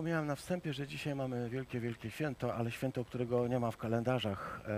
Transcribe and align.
Wspomniałem 0.00 0.26
na 0.26 0.36
wstępie, 0.36 0.72
że 0.72 0.86
dzisiaj 0.86 1.14
mamy 1.14 1.50
wielkie, 1.50 1.80
wielkie 1.80 2.10
święto, 2.10 2.54
ale 2.54 2.70
święto, 2.70 3.04
którego 3.04 3.48
nie 3.48 3.60
ma 3.60 3.70
w 3.70 3.76
kalendarzach 3.76 4.60
e, 4.64 4.70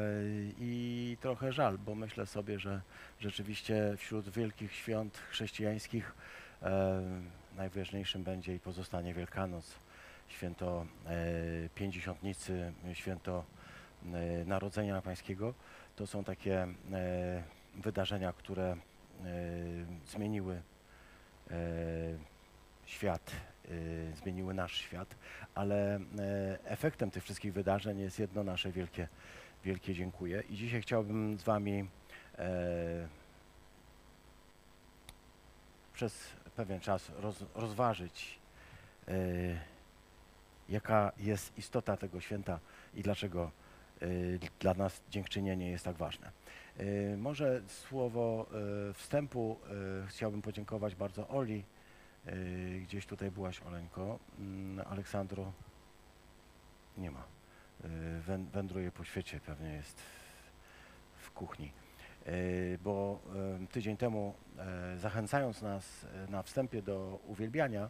i 0.61 1.17
trochę 1.21 1.53
żal, 1.53 1.79
bo 1.79 1.95
myślę 1.95 2.27
sobie, 2.27 2.59
że 2.59 2.81
rzeczywiście 3.21 3.95
wśród 3.97 4.29
wielkich 4.29 4.73
świąt 4.73 5.19
chrześcijańskich 5.31 6.15
e, 6.63 7.03
najważniejszym 7.57 8.23
będzie 8.23 8.55
i 8.55 8.59
pozostanie 8.61 9.15
Wielkanoc, 9.15 9.75
święto 10.29 10.87
e, 11.07 11.69
Pięćdziesiątnicy, 11.75 12.73
święto 12.93 13.45
Narodzenia 14.47 15.03
Pańskiego. 15.03 15.55
To 15.97 16.07
są 16.07 16.25
takie 16.25 16.67
wydarzenia, 17.75 18.33
które 18.33 18.77
zmieniły 20.07 20.63
świat, 22.87 23.33
zmieniły 24.15 24.55
nasz 24.55 24.77
świat, 24.77 25.15
ale 25.55 25.97
e, 25.97 26.01
efektem 26.65 27.11
tych 27.11 27.23
wszystkich 27.23 27.53
wydarzeń 27.53 27.99
jest 27.99 28.19
jedno 28.19 28.45
nasze 28.45 28.73
wielkie, 28.73 29.09
wielkie 29.65 29.95
dziękuję. 29.95 30.43
I 30.51 30.57
dzisiaj 30.57 30.83
chciałbym 30.83 31.39
z 31.39 31.43
Wami 31.43 31.89
e, 32.39 33.09
przez 35.95 36.29
pewien 36.57 36.81
czas 36.81 37.13
roz, 37.19 37.45
rozważyć, 37.55 38.39
e, 39.09 39.13
jaka 40.69 41.13
jest 41.19 41.59
istota 41.59 41.97
tego 41.97 42.21
święta 42.21 42.59
i 42.95 43.03
dlaczego 43.03 43.51
e, 44.03 44.07
dla 44.61 44.75
nas 44.75 45.03
dziękczynienie 45.11 45.71
jest 45.71 45.85
tak 45.85 45.97
ważne. 45.97 46.31
Może 47.17 47.63
słowo 47.69 48.47
wstępu 48.95 49.59
chciałbym 50.09 50.43
podziękować 50.43 50.95
bardzo 50.95 51.29
Oli, 51.29 51.65
Gdzieś 52.83 53.07
tutaj 53.07 53.31
byłaś, 53.31 53.63
Oleńko. 53.63 54.19
Mm, 54.39 54.87
Aleksandro 54.91 55.53
nie 56.99 57.11
ma. 57.11 57.23
Wę- 58.27 58.47
Wędruje 58.53 58.93
po 58.93 59.05
świecie, 59.05 59.41
pewnie 59.47 59.73
jest 59.73 60.03
w, 61.17 61.31
kuchni. 61.31 61.73
Yy, 62.27 62.79
Bo 62.85 63.21
tydzień 63.73 63.97
temu, 63.97 64.35
e, 64.59 64.99
zachęcając 64.99 65.63
nas 65.63 66.05
e, 66.05 66.31
na 66.31 66.43
wstępie 66.43 66.83
do 66.83 67.19
uwielbiania, 67.27 67.83
e, 67.85 67.89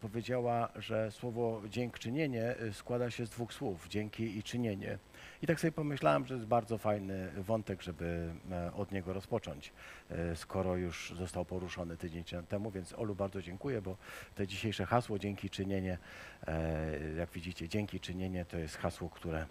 powiedziała, 0.00 0.68
że 0.76 1.10
słowo 1.10 1.62
dziękczynienie 1.68 2.56
e, 2.56 2.72
składa 2.72 3.10
się 3.10 3.26
z 3.26 3.30
dwóch 3.30 3.52
słów, 3.52 3.88
dzięki 3.88 4.38
i 4.38 4.42
czynienie. 4.42 4.98
I 5.42 5.46
tak 5.46 5.60
sobie 5.60 5.72
pomyślałem, 5.72 6.26
że 6.26 6.34
jest 6.34 6.46
bardzo 6.46 6.78
fajny 6.78 7.32
wątek, 7.36 7.82
żeby 7.82 8.30
e, 8.50 8.72
od 8.72 8.92
niego 8.92 9.12
rozpocząć 9.12 9.72
e, 10.10 10.36
skoro 10.36 10.76
już 10.76 11.14
został 11.16 11.44
poruszony 11.44 11.96
tydzień 11.96 12.24
temu, 12.48 12.70
więc 12.70 12.92
Olu 12.92 13.14
bardzo 13.14 13.42
dziękuję, 13.42 13.82
bo 13.82 13.96
te 14.34 14.46
dzisiejsze 14.46 14.86
hasło 14.86 15.18
dzięki 15.18 15.50
czynienie, 15.50 15.98
e, 16.46 17.14
jak 17.16 17.30
widzicie, 17.30 17.68
dzięki 17.68 18.00
czynienie 18.00 18.44
to 18.44 18.58
jest 18.58 18.76
hasło, 18.76 19.10
które 19.10 19.46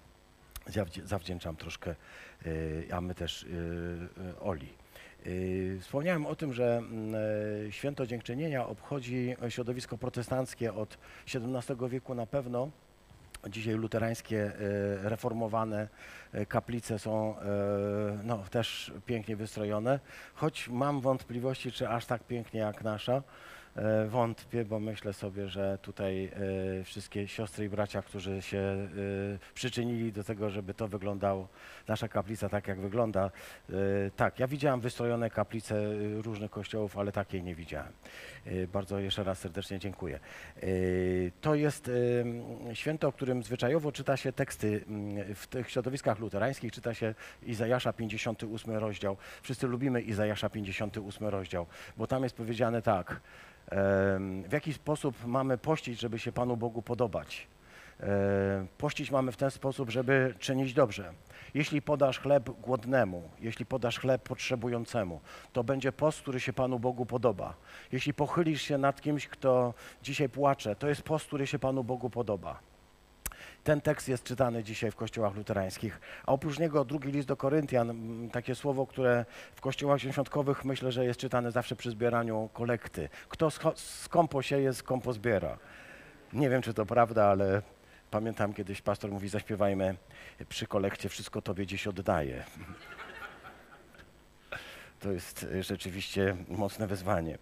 zawdzięczam 1.03 1.55
troszkę, 1.55 1.91
e, 1.91 2.95
a 2.95 3.01
my 3.01 3.15
też 3.15 3.43
e, 3.43 3.47
e, 4.29 4.39
Oli. 4.39 4.73
E, 5.25 5.79
Wspomniałem 5.79 6.25
o 6.25 6.35
tym, 6.35 6.53
że 6.53 6.77
mm, 6.77 7.15
e, 7.67 7.71
święto 7.71 8.07
dziękczynienia 8.07 8.67
obchodzi 8.67 9.35
środowisko 9.49 9.97
protestanckie 9.97 10.73
od 10.73 10.97
XVII 11.27 11.89
wieku 11.89 12.15
na 12.15 12.25
pewno. 12.25 12.71
Dzisiaj 13.49 13.73
luterańskie, 13.73 14.45
e, 14.45 15.09
reformowane 15.09 15.87
e, 16.33 16.45
kaplice 16.45 16.99
są 16.99 17.39
e, 17.39 17.43
no, 18.23 18.37
też 18.37 18.93
pięknie 19.05 19.35
wystrojone, 19.35 19.99
choć 20.33 20.69
mam 20.69 21.01
wątpliwości, 21.01 21.71
czy 21.71 21.89
aż 21.89 22.05
tak 22.05 22.23
pięknie 22.23 22.59
jak 22.59 22.83
nasza. 22.83 23.23
E, 23.75 24.07
Wątpię, 24.07 24.65
bo 24.65 24.79
myślę 24.79 25.13
sobie, 25.13 25.47
że 25.47 25.77
tutaj 25.81 26.31
e, 26.79 26.83
wszystkie 26.83 27.27
siostry 27.27 27.65
i 27.65 27.69
bracia, 27.69 28.01
którzy 28.01 28.41
się 28.41 28.57
e, 28.57 28.87
przyczynili 29.53 30.11
do 30.11 30.23
tego, 30.23 30.49
żeby 30.49 30.73
to 30.73 30.87
wyglądało, 30.87 31.47
nasza 31.87 32.07
kaplica 32.07 32.49
tak 32.49 32.67
jak 32.67 32.79
wygląda. 32.79 33.31
Tak, 34.15 34.39
ja 34.39 34.47
widziałem 34.47 34.79
wystrojone 34.79 35.29
kaplice 35.29 35.75
różnych 36.21 36.51
kościołów, 36.51 36.97
ale 36.97 37.11
takiej 37.11 37.43
nie 37.43 37.55
widziałem. 37.55 37.93
Bardzo 38.73 38.99
jeszcze 38.99 39.23
raz 39.23 39.39
serdecznie 39.39 39.79
dziękuję. 39.79 40.19
To 41.41 41.55
jest 41.55 41.91
święto, 42.73 43.07
o 43.07 43.11
którym 43.11 43.43
zwyczajowo 43.43 43.91
czyta 43.91 44.17
się 44.17 44.31
teksty 44.33 44.83
mm, 44.87 45.35
w 45.35 45.47
tych 45.47 45.69
środowiskach 45.69 46.19
luterańskich, 46.19 46.71
czyta 46.71 46.93
się 46.93 47.15
Izajasza 47.43 47.93
58 47.93 48.75
rozdział. 48.75 49.17
Wszyscy 49.41 49.67
lubimy 49.67 50.01
Izajasza 50.01 50.49
58 50.49 51.27
rozdział, 51.27 51.65
bo 51.97 52.07
tam 52.07 52.23
jest 52.23 52.35
powiedziane 52.35 52.81
tak, 52.81 53.21
w 54.47 54.49
jaki 54.51 54.73
sposób 54.73 55.25
mamy 55.25 55.57
pościć, 55.57 55.99
żeby 55.99 56.19
się 56.19 56.31
Panu 56.31 56.57
Bogu 56.57 56.81
podobać. 56.81 57.47
Pościć 58.77 59.11
mamy 59.11 59.31
w 59.31 59.37
ten 59.37 59.51
sposób, 59.51 59.89
żeby 59.89 60.35
czynić 60.39 60.73
dobrze. 60.73 61.13
Jeśli 61.53 61.81
podasz 61.81 62.19
chleb 62.19 62.49
głodnemu, 62.49 63.29
jeśli 63.39 63.65
podasz 63.65 63.99
chleb 63.99 64.23
potrzebującemu, 64.23 65.21
to 65.53 65.63
będzie 65.63 65.91
post, 65.91 66.21
który 66.21 66.39
się 66.39 66.53
Panu 66.53 66.79
Bogu 66.79 67.05
podoba. 67.05 67.53
Jeśli 67.91 68.13
pochylisz 68.13 68.61
się 68.61 68.77
nad 68.77 69.01
kimś, 69.01 69.27
kto 69.27 69.73
dzisiaj 70.03 70.29
płacze, 70.29 70.75
to 70.75 70.87
jest 70.87 71.01
post, 71.01 71.27
który 71.27 71.47
się 71.47 71.59
Panu 71.59 71.83
Bogu 71.83 72.09
podoba. 72.09 72.70
Ten 73.63 73.81
tekst 73.81 74.09
jest 74.09 74.23
czytany 74.23 74.63
dzisiaj 74.63 74.91
w 74.91 74.95
kościołach 74.95 75.35
luterańskich, 75.35 75.99
a 76.25 76.31
oprócz 76.31 76.59
niego 76.59 76.85
drugi 76.85 77.11
list 77.11 77.27
do 77.27 77.37
Koryntian, 77.37 78.29
takie 78.31 78.55
słowo, 78.55 78.87
które 78.87 79.25
w 79.55 79.61
kościołach 79.61 80.01
świątkowych 80.01 80.65
myślę, 80.65 80.91
że 80.91 81.05
jest 81.05 81.19
czytane 81.19 81.51
zawsze 81.51 81.75
przy 81.75 81.91
zbieraniu 81.91 82.49
kolekty. 82.53 83.09
Kto 83.29 83.49
skąpo 83.75 84.41
sieje, 84.41 84.73
skąpo 84.73 85.13
zbiera. 85.13 85.57
Nie 86.33 86.49
wiem, 86.49 86.61
czy 86.61 86.73
to 86.73 86.85
prawda, 86.85 87.25
ale 87.25 87.61
pamiętam 88.11 88.53
kiedyś 88.53 88.81
pastor 88.81 89.11
mówi, 89.11 89.29
zaśpiewajmy 89.29 89.95
przy 90.49 90.67
kolekcie, 90.67 91.09
wszystko 91.09 91.41
Tobie 91.41 91.65
dziś 91.65 91.87
oddaję. 91.87 92.43
To 94.99 95.11
jest 95.11 95.45
rzeczywiście 95.59 96.35
mocne 96.47 96.87
wyzwanie. 96.87 97.37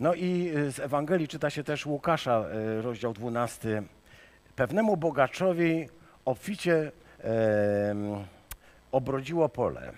No 0.00 0.14
i 0.14 0.52
y, 0.56 0.72
z 0.72 0.78
Ewangelii 0.78 1.28
czyta 1.28 1.50
się 1.50 1.64
też 1.64 1.86
Łukasza, 1.86 2.44
y, 2.78 2.82
rozdział 2.82 3.12
12. 3.12 3.82
Pewnemu 4.56 4.96
bogaczowi 4.96 5.88
obficie 6.24 6.92
em, 7.18 8.24
obrodziło 8.92 9.48
pole. 9.48 9.92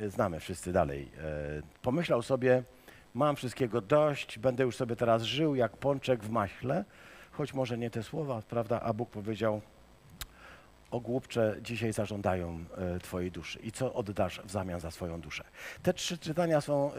Y, 0.00 0.10
Znamy 0.10 0.40
wszyscy 0.40 0.72
dalej. 0.72 1.10
E, 1.18 1.62
Pomyślał 1.82 2.22
sobie, 2.22 2.62
mam 3.14 3.36
wszystkiego 3.36 3.80
dość, 3.80 4.38
będę 4.38 4.64
już 4.64 4.76
sobie 4.76 4.96
teraz 4.96 5.22
żył 5.22 5.54
jak 5.54 5.76
pączek 5.76 6.24
w 6.24 6.30
maśle, 6.30 6.84
choć 7.32 7.54
może 7.54 7.78
nie 7.78 7.90
te 7.90 8.02
słowa, 8.02 8.42
prawda? 8.48 8.80
A 8.80 8.92
Bóg 8.92 9.10
powiedział, 9.10 9.60
o 10.94 11.00
głupcze 11.00 11.56
dzisiaj 11.62 11.92
zażądają 11.92 12.64
e, 12.76 12.98
Twojej 12.98 13.30
duszy 13.30 13.58
i 13.62 13.72
co 13.72 13.94
oddasz 13.94 14.40
w 14.44 14.50
zamian 14.50 14.80
za 14.80 14.90
swoją 14.90 15.20
duszę. 15.20 15.44
Te 15.82 15.94
trzy 15.94 16.18
czytania 16.18 16.60
są 16.60 16.92
e, 16.92 16.96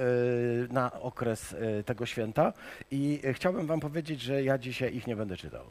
na 0.74 0.92
okres 0.92 1.54
e, 1.54 1.84
tego 1.84 2.06
święta 2.06 2.54
i 2.92 3.22
chciałbym 3.34 3.68
Wam 3.68 3.80
powiedzieć, 3.80 4.22
że 4.22 4.44
ja 4.44 4.58
dzisiaj 4.58 4.96
ich 4.96 5.08
nie 5.08 5.16
będę 5.16 5.38
czytał. 5.38 5.66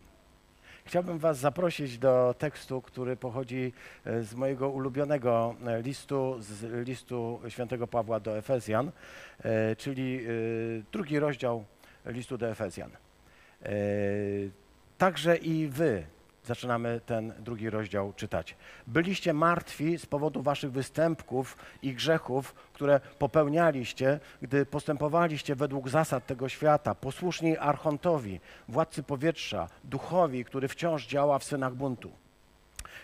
Chciałbym 0.84 1.18
Was 1.18 1.38
zaprosić 1.38 1.98
do 1.98 2.34
tekstu, 2.38 2.82
który 2.82 3.16
pochodzi 3.16 3.72
z 4.22 4.34
mojego 4.34 4.68
ulubionego 4.70 5.54
listu, 5.82 6.36
z 6.40 6.86
listu 6.86 7.40
świętego 7.48 7.86
Pawła 7.86 8.20
do 8.20 8.38
Efezjan, 8.38 8.90
czyli 9.78 10.26
drugi 10.92 11.18
rozdział 11.18 11.64
listu 12.06 12.38
do 12.38 12.48
Efezjan. 12.48 12.90
Także 14.98 15.36
i 15.36 15.68
Wy 15.68 16.06
zaczynamy 16.44 17.00
ten 17.06 17.32
drugi 17.38 17.70
rozdział 17.70 18.12
czytać. 18.12 18.56
Byliście 18.86 19.32
martwi 19.32 19.98
z 19.98 20.06
powodu 20.06 20.42
waszych 20.42 20.72
występków 20.72 21.56
i 21.82 21.94
grzechów, 21.94 22.54
które 22.72 23.00
popełnialiście, 23.18 24.20
gdy 24.42 24.66
postępowaliście 24.66 25.54
według 25.54 25.88
zasad 25.88 26.26
tego 26.26 26.48
świata, 26.48 26.94
posłuszni 26.94 27.58
archontowi, 27.58 28.40
władcy 28.68 29.02
powietrza, 29.02 29.68
duchowi, 29.84 30.44
który 30.44 30.68
wciąż 30.68 31.06
działa 31.06 31.38
w 31.38 31.44
synach 31.44 31.74
buntu. 31.74 32.10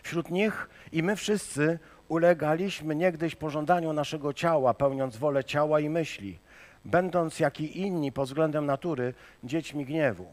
Wśród 0.02 0.30
nich 0.30 0.68
i 0.92 1.02
my 1.02 1.16
wszyscy 1.16 1.78
ulegaliśmy 2.08 2.94
niegdyś 2.96 3.36
pożądaniu 3.36 3.92
naszego 3.92 4.32
ciała, 4.32 4.74
pełniąc 4.74 5.16
wolę 5.16 5.44
ciała 5.44 5.80
i 5.80 5.88
myśli, 5.88 6.38
będąc 6.84 7.40
jak 7.40 7.60
i 7.60 7.80
inni 7.80 8.12
pod 8.12 8.28
względem 8.28 8.66
natury 8.66 9.14
dziećmi 9.44 9.84
gniewu. 9.84 10.26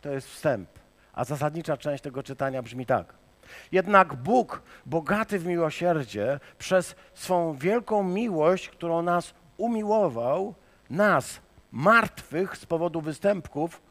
To 0.00 0.10
jest 0.10 0.28
wstęp. 0.28 0.68
A 1.16 1.24
zasadnicza 1.24 1.76
część 1.76 2.02
tego 2.02 2.22
czytania 2.22 2.62
brzmi 2.62 2.86
tak. 2.86 3.14
Jednak 3.72 4.14
Bóg, 4.14 4.62
bogaty 4.86 5.38
w 5.38 5.46
miłosierdzie, 5.46 6.40
przez 6.58 6.96
swą 7.14 7.54
wielką 7.54 8.02
miłość, 8.02 8.68
którą 8.68 9.02
nas 9.02 9.34
umiłował, 9.56 10.54
nas, 10.90 11.40
martwych 11.72 12.56
z 12.56 12.66
powodu 12.66 13.00
występków, 13.00 13.82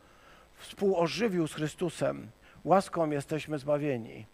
współożywił 0.55 1.47
z 1.47 1.53
Chrystusem. 1.53 2.27
Łaską 2.63 3.09
jesteśmy 3.09 3.59
zbawieni. 3.59 4.25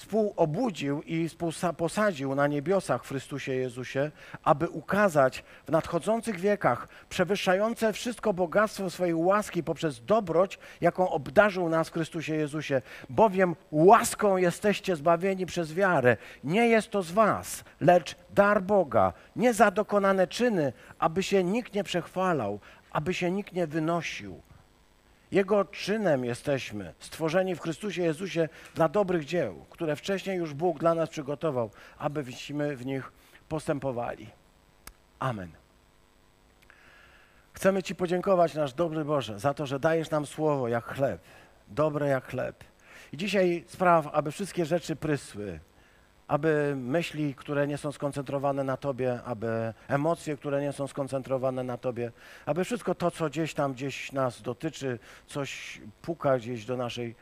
Współobudził 0.00 1.02
i 1.02 1.28
posadził 1.76 2.34
na 2.34 2.46
niebiosach 2.46 3.04
w 3.04 3.08
Chrystusie 3.08 3.54
Jezusie, 3.54 4.10
aby 4.44 4.68
ukazać 4.68 5.44
w 5.66 5.70
nadchodzących 5.70 6.40
wiekach 6.40 6.88
przewyższające 7.08 7.92
wszystko 7.92 8.32
bogactwo 8.32 8.90
swojej 8.90 9.14
łaski 9.14 9.62
poprzez 9.62 10.04
dobroć, 10.04 10.58
jaką 10.80 11.10
obdarzył 11.10 11.68
nas 11.68 11.88
w 11.88 11.92
Chrystusie 11.92 12.34
Jezusie. 12.34 12.82
Bowiem 13.10 13.56
łaską 13.70 14.36
jesteście 14.36 14.96
zbawieni 14.96 15.46
przez 15.46 15.74
wiarę. 15.74 16.16
Nie 16.44 16.68
jest 16.68 16.90
to 16.90 17.02
z 17.02 17.12
was, 17.12 17.64
lecz 17.80 18.16
dar 18.34 18.62
Boga, 18.62 19.12
nie 19.36 19.54
za 19.54 19.70
dokonane 19.70 20.26
czyny, 20.26 20.72
aby 20.98 21.22
się 21.22 21.44
nikt 21.44 21.74
nie 21.74 21.84
przechwalał, 21.84 22.60
aby 22.92 23.14
się 23.14 23.30
nikt 23.30 23.52
nie 23.52 23.66
wynosił. 23.66 24.42
Jego 25.32 25.64
czynem 25.64 26.24
jesteśmy, 26.24 26.94
stworzeni 26.98 27.54
w 27.54 27.60
Chrystusie 27.60 28.02
Jezusie 28.02 28.48
dla 28.74 28.88
dobrych 28.88 29.24
dzieł, 29.24 29.64
które 29.70 29.96
wcześniej 29.96 30.36
już 30.38 30.54
Bóg 30.54 30.78
dla 30.78 30.94
nas 30.94 31.08
przygotował, 31.08 31.70
abyśmy 31.98 32.76
w 32.76 32.86
nich 32.86 33.12
postępowali. 33.48 34.26
Amen. 35.18 35.50
Chcemy 37.52 37.82
Ci 37.82 37.94
podziękować, 37.94 38.54
nasz 38.54 38.72
dobry 38.72 39.04
Boże, 39.04 39.38
za 39.38 39.54
to, 39.54 39.66
że 39.66 39.80
dajesz 39.80 40.10
nam 40.10 40.26
słowo 40.26 40.68
jak 40.68 40.84
chleb, 40.84 41.20
dobre 41.68 42.08
jak 42.08 42.26
chleb. 42.26 42.64
I 43.12 43.16
dzisiaj 43.16 43.64
spraw, 43.68 44.06
aby 44.12 44.32
wszystkie 44.32 44.66
rzeczy 44.66 44.96
prysły, 44.96 45.60
aby 46.30 46.74
myśli, 46.76 47.34
które 47.34 47.66
nie 47.66 47.78
są 47.78 47.92
skoncentrowane 47.92 48.64
na 48.64 48.76
Tobie, 48.76 49.20
aby 49.24 49.74
emocje, 49.88 50.36
które 50.36 50.60
nie 50.60 50.72
są 50.72 50.86
skoncentrowane 50.86 51.64
na 51.64 51.76
Tobie, 51.76 52.12
aby 52.46 52.64
wszystko 52.64 52.94
to, 52.94 53.10
co 53.10 53.30
gdzieś 53.30 53.54
tam 53.54 53.72
gdzieś 53.72 54.12
nas 54.12 54.42
dotyczy, 54.42 54.98
coś 55.26 55.80
puka 56.02 56.38
gdzieś 56.38 56.64
do 56.64 56.76
naszej 56.76 57.14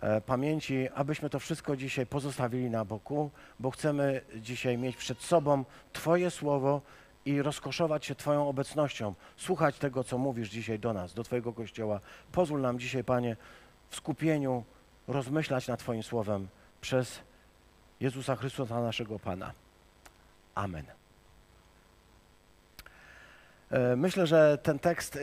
e, 0.00 0.20
pamięci, 0.20 0.88
abyśmy 0.94 1.30
to 1.30 1.38
wszystko 1.38 1.76
dzisiaj 1.76 2.06
pozostawili 2.06 2.70
na 2.70 2.84
boku, 2.84 3.30
bo 3.60 3.70
chcemy 3.70 4.20
dzisiaj 4.36 4.78
mieć 4.78 4.96
przed 4.96 5.22
sobą 5.22 5.64
Twoje 5.92 6.30
słowo 6.30 6.80
i 7.24 7.42
rozkoszować 7.42 8.06
się 8.06 8.14
Twoją 8.14 8.48
obecnością, 8.48 9.14
słuchać 9.36 9.78
tego, 9.78 10.04
co 10.04 10.18
mówisz 10.18 10.48
dzisiaj 10.48 10.78
do 10.78 10.92
nas, 10.92 11.14
do 11.14 11.24
Twojego 11.24 11.52
Kościoła. 11.52 12.00
Pozwól 12.32 12.60
nam 12.60 12.78
dzisiaj, 12.78 13.04
Panie, 13.04 13.36
w 13.88 13.96
skupieniu 13.96 14.64
rozmyślać 15.08 15.68
nad 15.68 15.80
Twoim 15.80 16.02
słowem 16.02 16.48
przez 16.80 17.20
Jezusa 18.00 18.36
Chrystusa, 18.36 18.80
naszego 18.80 19.18
Pana. 19.18 19.52
Amen. 20.54 20.84
E, 23.70 23.96
myślę, 23.96 24.26
że 24.26 24.58
ten 24.62 24.78
tekst 24.78 25.16
e, 25.16 25.20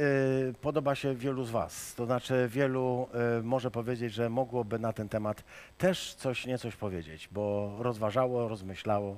podoba 0.62 0.96
się 0.96 1.16
wielu 1.16 1.44
z 1.44 1.52
Was. 1.52 1.96
To 1.96 2.06
znaczy, 2.06 2.48
wielu 2.52 3.08
e, 3.14 3.42
może 3.42 3.72
powiedzieć, 3.72 4.14
że 4.14 4.30
mogłoby 4.30 4.80
na 4.80 4.94
ten 4.94 5.10
temat 5.10 5.44
też 5.78 6.14
coś, 6.14 6.46
niecoś 6.46 6.76
powiedzieć, 6.76 7.30
bo 7.32 7.76
rozważało, 7.80 8.48
rozmyślało. 8.48 9.18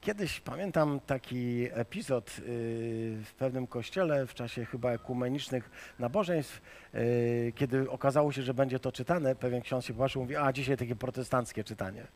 Kiedyś 0.00 0.40
pamiętam 0.40 1.00
taki 1.06 1.68
epizod 1.72 2.30
w 3.24 3.32
pewnym 3.38 3.66
kościele 3.66 4.26
w 4.26 4.34
czasie 4.34 4.64
chyba 4.64 4.90
ekumenicznych 4.92 5.70
nabożeństw, 5.98 6.60
kiedy 7.54 7.90
okazało 7.90 8.32
się, 8.32 8.42
że 8.42 8.54
będzie 8.54 8.78
to 8.78 8.92
czytane. 8.92 9.34
Pewien 9.34 9.62
ksiądz 9.62 9.84
się 9.84 9.94
popatrzył 9.94 10.22
i 10.22 10.24
mówi, 10.24 10.36
a 10.36 10.52
dzisiaj 10.52 10.76
takie 10.76 10.96
protestanckie 10.96 11.64
czytanie 11.64 12.06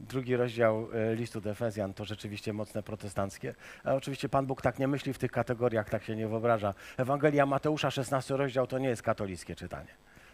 drugi 0.00 0.36
rozdział 0.36 0.88
e, 0.92 1.14
listu 1.14 1.40
do 1.40 1.50
Efezjan 1.50 1.94
to 1.94 2.04
rzeczywiście 2.04 2.52
mocne 2.52 2.82
protestanckie. 2.82 3.54
Ale 3.84 3.96
oczywiście 3.96 4.28
Pan 4.28 4.46
Bóg 4.46 4.62
tak 4.62 4.78
nie 4.78 4.88
myśli 4.88 5.12
w 5.12 5.18
tych 5.18 5.30
kategoriach, 5.30 5.90
tak 5.90 6.04
się 6.04 6.16
nie 6.16 6.28
wyobraża. 6.28 6.74
Ewangelia 6.96 7.46
Mateusza, 7.46 7.90
16 7.90 8.36
rozdział, 8.36 8.66
to 8.66 8.78
nie 8.78 8.88
jest 8.88 9.02
katolickie 9.02 9.54
czytanie. 9.54 9.88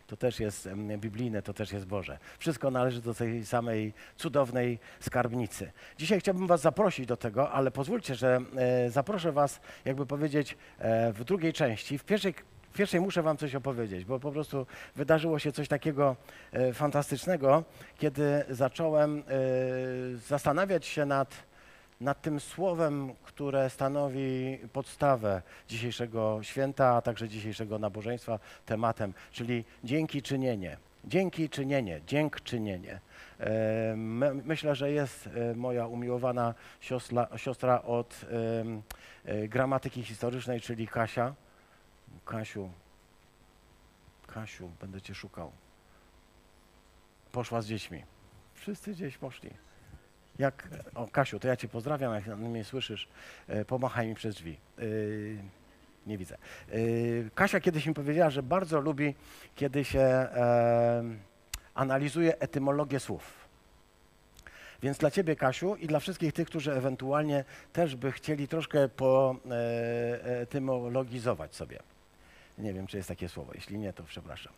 To 0.07 0.17
też 0.17 0.41
jest 0.41 0.69
biblijne, 0.99 1.43
to 1.43 1.55
też 1.55 1.73
jest 1.73 1.87
Boże. 1.87 2.19
Wszystko 2.39 2.71
należy 2.71 3.03
do 3.03 3.15
tej 3.15 3.47
samej 3.47 3.93
cudownej 4.17 4.79
skarbnicy. 5.01 5.73
Dzisiaj 5.99 6.21
chciałbym 6.21 6.47
Was 6.47 6.61
zaprosić 6.61 7.07
do 7.07 7.17
tego, 7.17 7.51
ale 7.51 7.71
pozwólcie, 7.71 8.15
że 8.15 8.41
e, 8.57 8.91
zaproszę 8.91 9.33
Was, 9.33 9.61
jakby 9.85 10.07
powiedzieć, 10.07 10.57
e, 10.79 11.13
w 11.13 11.25
drugiej 11.25 11.53
części. 11.53 11.99
W 11.99 12.05
pierwszej 12.05 12.35
pierwszej 12.75 13.01
muszę 13.01 13.23
wam 13.23 13.37
coś 13.37 13.55
opowiedzieć, 13.55 14.05
bo 14.05 14.21
po 14.21 14.33
prostu 14.33 14.67
wydarzyło 14.97 15.39
się 15.39 15.53
coś 15.53 15.69
takiego 15.69 16.17
e, 16.53 16.73
fantastycznego, 16.73 17.65
kiedy 17.99 18.45
zacząłem 18.51 19.19
e, 19.19 19.23
zastanawiać 20.17 20.87
się 20.87 21.07
nad, 21.07 21.35
nad 22.01 22.23
tym 22.23 22.41
słowem, 22.41 23.13
które 23.23 23.71
stanowi 23.71 24.59
podstawę 24.73 25.43
dzisiejszego 25.69 26.39
święta, 26.43 26.95
a 26.97 27.03
także 27.03 27.29
dzisiejszego 27.29 27.79
nabożeństwa, 27.79 28.39
tematem, 28.67 29.15
czyli 29.33 29.65
dzięki 29.85 30.23
czynienie. 30.23 30.77
Dzięki 31.05 31.49
czynienie, 31.49 32.01
dziękczynienie. 32.07 33.01
E, 33.41 33.95
myślę, 34.45 34.75
że 34.75 34.93
jest 34.93 35.29
moja 35.55 35.87
umiłowana 35.87 36.55
siostra, 36.81 37.29
siostra 37.37 37.83
od 37.83 38.21
gramatyki 39.49 40.03
historycznej, 40.03 40.61
czyli 40.61 40.89
Kasia 40.89 41.35
Kasiu, 42.25 42.71
Kasiu, 44.27 44.71
będę 44.81 45.01
cię 45.01 45.15
szukał. 45.15 45.53
Poszła 47.33 47.63
z 47.63 47.67
dziećmi. 47.67 48.05
Wszyscy 48.55 48.93
gdzieś 48.93 49.19
poszli. 49.19 49.51
Jak, 50.39 50.69
o 50.95 51.09
Kasiu, 51.09 51.41
to 51.41 51.49
ja 51.49 51.57
cię 51.57 51.69
pozdrawiam, 51.69 52.15
jak 52.15 52.27
mnie 52.27 52.65
słyszysz, 52.65 53.09
e, 53.49 53.65
pomachaj 53.65 54.09
mi 54.09 54.15
przez 54.15 54.35
drzwi. 54.35 54.57
E, 54.79 54.83
nie 56.07 56.19
widzę. 56.19 56.37
E, 56.69 56.77
Kasia 57.35 57.61
kiedyś 57.61 57.87
mi 57.87 57.95
powiedziała, 57.95 58.31
że 58.31 58.43
bardzo 58.43 58.81
lubi, 58.81 59.15
kiedy 59.55 59.85
się 59.85 60.29
analizuje 61.75 62.39
etymologię 62.39 63.01
słów. 63.01 63.45
Więc 64.83 64.99
dla 64.99 65.11
Ciebie, 65.11 65.37
Kasiu, 65.37 65.77
i 65.77 65.87
dla 65.87 66.01
wszystkich 66.01 66.33
tych, 66.33 66.49
którzy 66.49 66.73
ewentualnie 66.73 67.45
też 67.73 67.97
by 67.97 68.13
chcieli 68.13 68.49
troszkę 68.49 68.89
poetymologizować 68.89 71.55
sobie. 71.55 71.79
Nie 72.59 72.73
wiem, 72.73 72.87
czy 72.87 72.97
jest 72.97 73.09
takie 73.09 73.29
słowo. 73.29 73.53
Jeśli 73.55 73.79
nie, 73.79 73.93
to 73.93 74.03
przepraszam. 74.03 74.53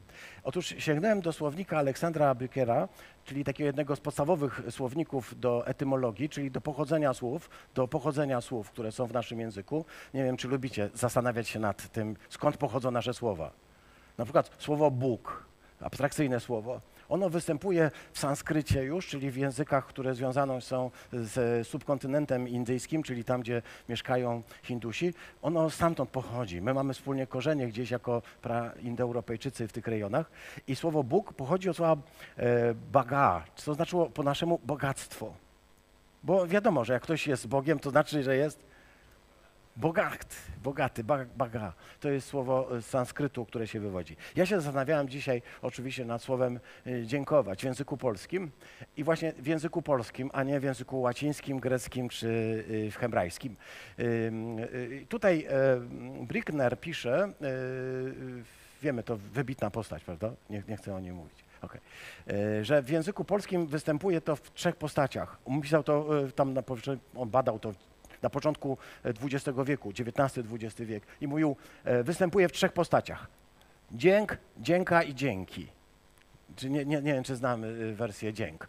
Otóż 0.44 0.75
sięgnąłem 0.78 1.20
do 1.20 1.32
słownika 1.32 1.78
Aleksandra 1.78 2.34
Bykera, 2.34 2.88
czyli 3.25 3.44
takiego 3.44 3.66
jednego 3.66 3.96
z 3.96 4.00
podstawowych 4.00 4.60
słowników 4.70 5.40
do 5.40 5.66
etymologii, 5.66 6.28
czyli 6.28 6.50
do 6.50 6.60
pochodzenia 6.60 7.14
słów, 7.14 7.50
do 7.75 7.88
pochodzenia 7.88 8.40
słów, 8.40 8.70
które 8.70 8.93
są 8.93 9.06
w 9.06 9.12
naszym 9.12 9.40
języku. 9.40 9.84
Nie 10.14 10.25
wiem, 10.25 10.37
czy 10.37 10.48
lubicie 10.48 10.90
zastanawiać 10.94 11.48
się 11.48 11.58
nad 11.58 11.93
tym, 11.93 12.16
skąd 12.28 12.56
pochodzą 12.56 12.90
nasze 12.90 13.14
słowa. 13.14 13.50
Na 14.19 14.25
przykład 14.25 14.50
słowo 14.58 14.90
Bóg, 14.90 15.44
abstrakcyjne 15.81 16.40
słowo. 16.40 16.81
Ono 17.08 17.31
występuje 17.31 17.91
w 18.12 18.19
sanskrycie 18.19 18.82
już, 18.82 19.06
czyli 19.06 19.31
w 19.31 19.37
językach, 19.37 19.87
które 19.87 20.14
związane 20.14 20.61
są 20.61 20.91
z 21.12 21.69
subkontynentem 21.69 22.49
indyjskim, 22.49 23.03
czyli 23.03 23.25
tam, 23.25 23.41
gdzie 23.41 23.62
mieszkają 23.88 24.43
Hindusi. 24.62 25.14
Ono 25.43 25.70
stamtąd 25.70 26.11
pochodzi. 26.11 26.62
My 26.62 26.75
mamy 26.75 26.94
wspólnie 26.94 27.26
korzenie 27.26 27.67
gdzieś 27.67 27.91
jako 27.91 28.23
indoeuropejczycy 28.82 29.69
w 29.69 29.73
tych 29.73 29.87
rejonach. 29.87 30.31
I 30.69 30.76
słowo 30.76 31.03
Bóg 31.03 31.32
pochodzi 31.32 31.69
od 31.69 31.77
słowa 31.77 31.96
e, 32.36 32.75
baga, 32.93 33.44
co 33.56 33.75
znaczyło 33.75 34.10
po 34.10 34.22
naszemu 34.22 34.60
bogactwo. 34.65 35.32
Bo 36.22 36.46
wiadomo, 36.46 36.84
że 36.84 36.93
jak 36.93 37.03
ktoś 37.03 37.27
jest 37.27 37.46
Bogiem, 37.46 37.79
to 37.79 37.91
znaczy, 37.91 38.22
że 38.22 38.36
jest 38.36 38.67
Bogat, 39.77 40.37
bogaty, 40.63 41.05
baga. 41.37 41.73
To 42.01 42.09
jest 42.09 42.29
słowo 42.29 42.69
z 42.81 42.87
sanskrytu, 42.87 43.47
które 43.47 43.67
się 43.67 43.81
wywodzi. 43.81 44.17
Ja 44.37 44.47
się 44.47 44.61
zastanawiałem 44.61 45.09
dzisiaj 45.09 45.43
oczywiście 45.63 46.05
nad 46.05 46.23
słowem 46.23 46.61
y, 46.87 47.06
dziękować 47.06 47.61
w 47.61 47.65
języku 47.65 47.97
polskim 47.97 48.51
i 48.97 49.05
właśnie 49.05 49.33
w 49.33 49.47
języku 49.47 49.83
polskim, 49.83 50.31
a 50.33 50.43
nie 50.43 50.61
w 50.61 50.63
języku 50.63 51.01
łacińskim, 51.01 51.61
greckim 51.61 52.09
czy 52.09 52.27
y, 52.71 52.91
w 52.91 52.97
hebrajskim. 52.97 53.56
Tutaj 55.09 55.47
Brickner 56.21 56.81
pisze, 56.81 57.33
wiemy, 58.83 59.03
to 59.03 59.17
wybitna 59.17 59.71
postać, 59.71 60.05
prawda? 60.05 60.33
Nie, 60.51 60.63
nie 60.69 60.77
chcę 60.77 60.95
o 60.95 61.01
niej 61.01 61.13
mówić. 61.13 61.45
Okay. 61.63 61.81
Że 62.63 62.83
w 62.83 62.89
języku 62.89 63.25
polskim 63.25 63.67
występuje 63.67 64.21
to 64.21 64.37
w 64.37 64.53
trzech 64.53 64.77
postaciach. 64.77 65.39
Pisał 65.63 65.83
to 65.83 66.09
tam, 66.35 66.55
na, 66.55 66.63
on 67.15 67.31
badał 67.31 67.59
to 67.59 67.73
na 68.27 68.31
początku 68.31 68.79
XX 69.05 69.59
e, 69.59 69.65
wieku, 69.65 69.91
XIX-XX 69.91 70.81
wiek 70.81 71.03
i 71.21 71.29
mówił, 71.29 71.56
e, 71.85 72.03
występuje 72.03 72.49
w 72.49 72.53
trzech 72.53 72.73
postaciach. 72.73 73.27
Dzięk, 73.93 74.39
dzięka 74.59 75.03
i 75.03 75.15
dzięki. 75.15 75.67
Czy 76.56 76.71
nie, 76.71 76.85
nie, 76.85 77.03
nie 77.03 77.15
wiem, 77.15 77.25
czy 77.25 77.37
znamy 77.37 77.67
e, 77.67 77.93
wersję 77.93 78.33
dzięk. 78.33 78.69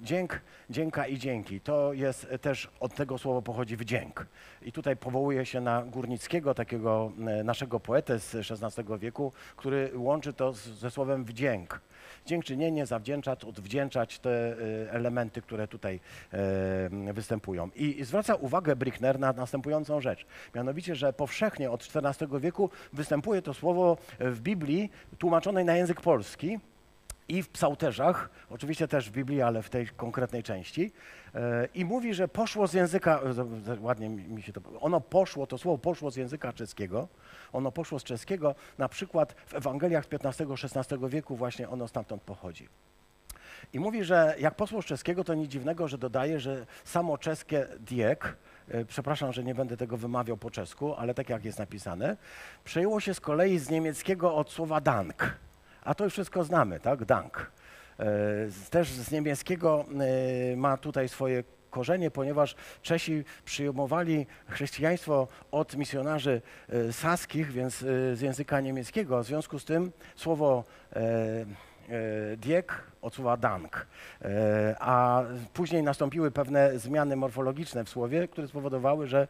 Dzięk, 0.00 0.40
dzięka 0.70 1.06
i 1.06 1.18
dzięki. 1.18 1.60
To 1.60 1.92
jest 1.92 2.26
też 2.40 2.68
od 2.80 2.94
tego 2.94 3.18
słowa 3.18 3.42
pochodzi 3.42 3.76
wdzięk. 3.76 4.26
I 4.62 4.72
tutaj 4.72 4.96
powołuje 4.96 5.46
się 5.46 5.60
na 5.60 5.82
Górnickiego, 5.82 6.54
takiego 6.54 7.12
naszego 7.44 7.80
poetę 7.80 8.18
z 8.18 8.34
XVI 8.34 8.98
wieku, 8.98 9.32
który 9.56 9.90
łączy 9.94 10.32
to 10.32 10.52
z, 10.52 10.64
ze 10.64 10.90
słowem 10.90 11.24
wdzięk 11.24 11.80
dziękczynienie, 12.26 12.86
zawdzięczać, 12.86 13.44
odwdzięczać 13.44 14.18
te 14.18 14.30
y, 14.30 14.90
elementy, 14.90 15.42
które 15.42 15.68
tutaj 15.68 16.00
występują. 17.12 17.70
I 17.74 18.04
zwraca 18.04 18.34
uwagę 18.34 18.76
Brickner 18.76 19.18
na 19.18 19.32
następującą 19.32 20.00
rzecz. 20.00 20.26
Mianowicie, 20.54 20.96
że 20.96 21.12
powszechnie 21.12 21.70
od 21.70 21.88
XIV 21.94 22.40
wieku 22.40 22.70
występuje 22.92 23.42
to 23.42 23.54
słowo 23.54 23.96
w 24.20 24.40
Biblii 24.40 24.90
tłumaczonej 25.18 25.64
na 25.64 25.76
język 25.76 26.00
polski 26.00 26.58
i 27.28 27.42
w 27.42 27.48
psałterzach, 27.48 28.30
oczywiście 28.50 28.88
też 28.88 29.10
w 29.10 29.12
Biblii, 29.12 29.42
ale 29.42 29.62
w 29.62 29.70
tej 29.70 29.86
konkretnej 29.86 30.42
części. 30.42 30.92
E, 31.34 31.68
I 31.74 31.84
mówi, 31.84 32.14
że 32.14 32.28
poszło 32.28 32.66
z 32.66 32.72
języka, 32.72 33.20
e, 33.68 33.80
ładnie 33.80 34.08
mi 34.08 34.42
się 34.42 34.52
to, 34.52 34.60
ono 34.80 35.00
poszło, 35.00 35.46
to 35.46 35.58
słowo 35.58 35.78
poszło 35.78 36.10
z 36.10 36.16
języka 36.16 36.52
czeskiego, 36.52 37.08
ono 37.52 37.72
poszło 37.72 37.98
z 37.98 38.04
czeskiego, 38.04 38.54
na 38.78 38.88
przykład 38.88 39.34
w 39.46 39.54
Ewangeliach 39.54 40.04
XV-XVI 40.10 41.08
wieku 41.08 41.36
właśnie 41.36 41.68
ono 41.68 41.88
stamtąd 41.88 42.22
pochodzi. 42.22 42.68
I 43.72 43.80
mówi, 43.80 44.04
że 44.04 44.34
jak 44.38 44.54
poszło 44.54 44.82
z 44.82 44.84
czeskiego, 44.84 45.24
to 45.24 45.34
nic 45.34 45.50
dziwnego, 45.50 45.88
że 45.88 45.98
dodaje, 45.98 46.40
że 46.40 46.66
samo 46.84 47.18
czeskie 47.18 47.66
diek, 47.80 48.36
e, 48.68 48.84
przepraszam, 48.84 49.32
że 49.32 49.44
nie 49.44 49.54
będę 49.54 49.76
tego 49.76 49.96
wymawiał 49.96 50.36
po 50.36 50.50
czesku, 50.50 50.94
ale 50.94 51.14
tak 51.14 51.28
jak 51.28 51.44
jest 51.44 51.58
napisane, 51.58 52.16
przejęło 52.64 53.00
się 53.00 53.14
z 53.14 53.20
kolei 53.20 53.58
z 53.58 53.70
niemieckiego 53.70 54.34
od 54.34 54.50
słowa 54.50 54.80
dank. 54.80 55.43
A 55.84 55.94
to 55.94 56.04
już 56.04 56.12
wszystko 56.12 56.44
znamy, 56.44 56.80
tak? 56.80 57.04
Dank. 57.04 57.50
E, 57.98 58.04
Też 58.70 58.90
z 58.90 59.10
niemieckiego 59.10 59.84
e, 60.52 60.56
ma 60.56 60.76
tutaj 60.76 61.08
swoje 61.08 61.44
korzenie, 61.70 62.10
ponieważ 62.10 62.54
Czesi 62.82 63.24
przyjmowali 63.44 64.26
chrześcijaństwo 64.48 65.28
od 65.50 65.76
misjonarzy 65.76 66.42
e, 66.68 66.92
saskich, 66.92 67.52
więc 67.52 67.78
z 68.14 68.20
języka 68.20 68.60
niemieckiego. 68.60 69.22
W 69.22 69.26
związku 69.26 69.58
z 69.58 69.64
tym 69.64 69.92
słowo 70.16 70.64
diek 72.36 72.84
od 73.04 73.14
słowa 73.14 73.36
dank. 73.36 73.86
E, 74.22 74.76
A 74.80 75.22
później 75.52 75.82
nastąpiły 75.82 76.30
pewne 76.30 76.78
zmiany 76.78 77.16
morfologiczne 77.16 77.84
w 77.84 77.88
słowie, 77.88 78.28
które 78.28 78.48
spowodowały, 78.48 79.06
że 79.06 79.28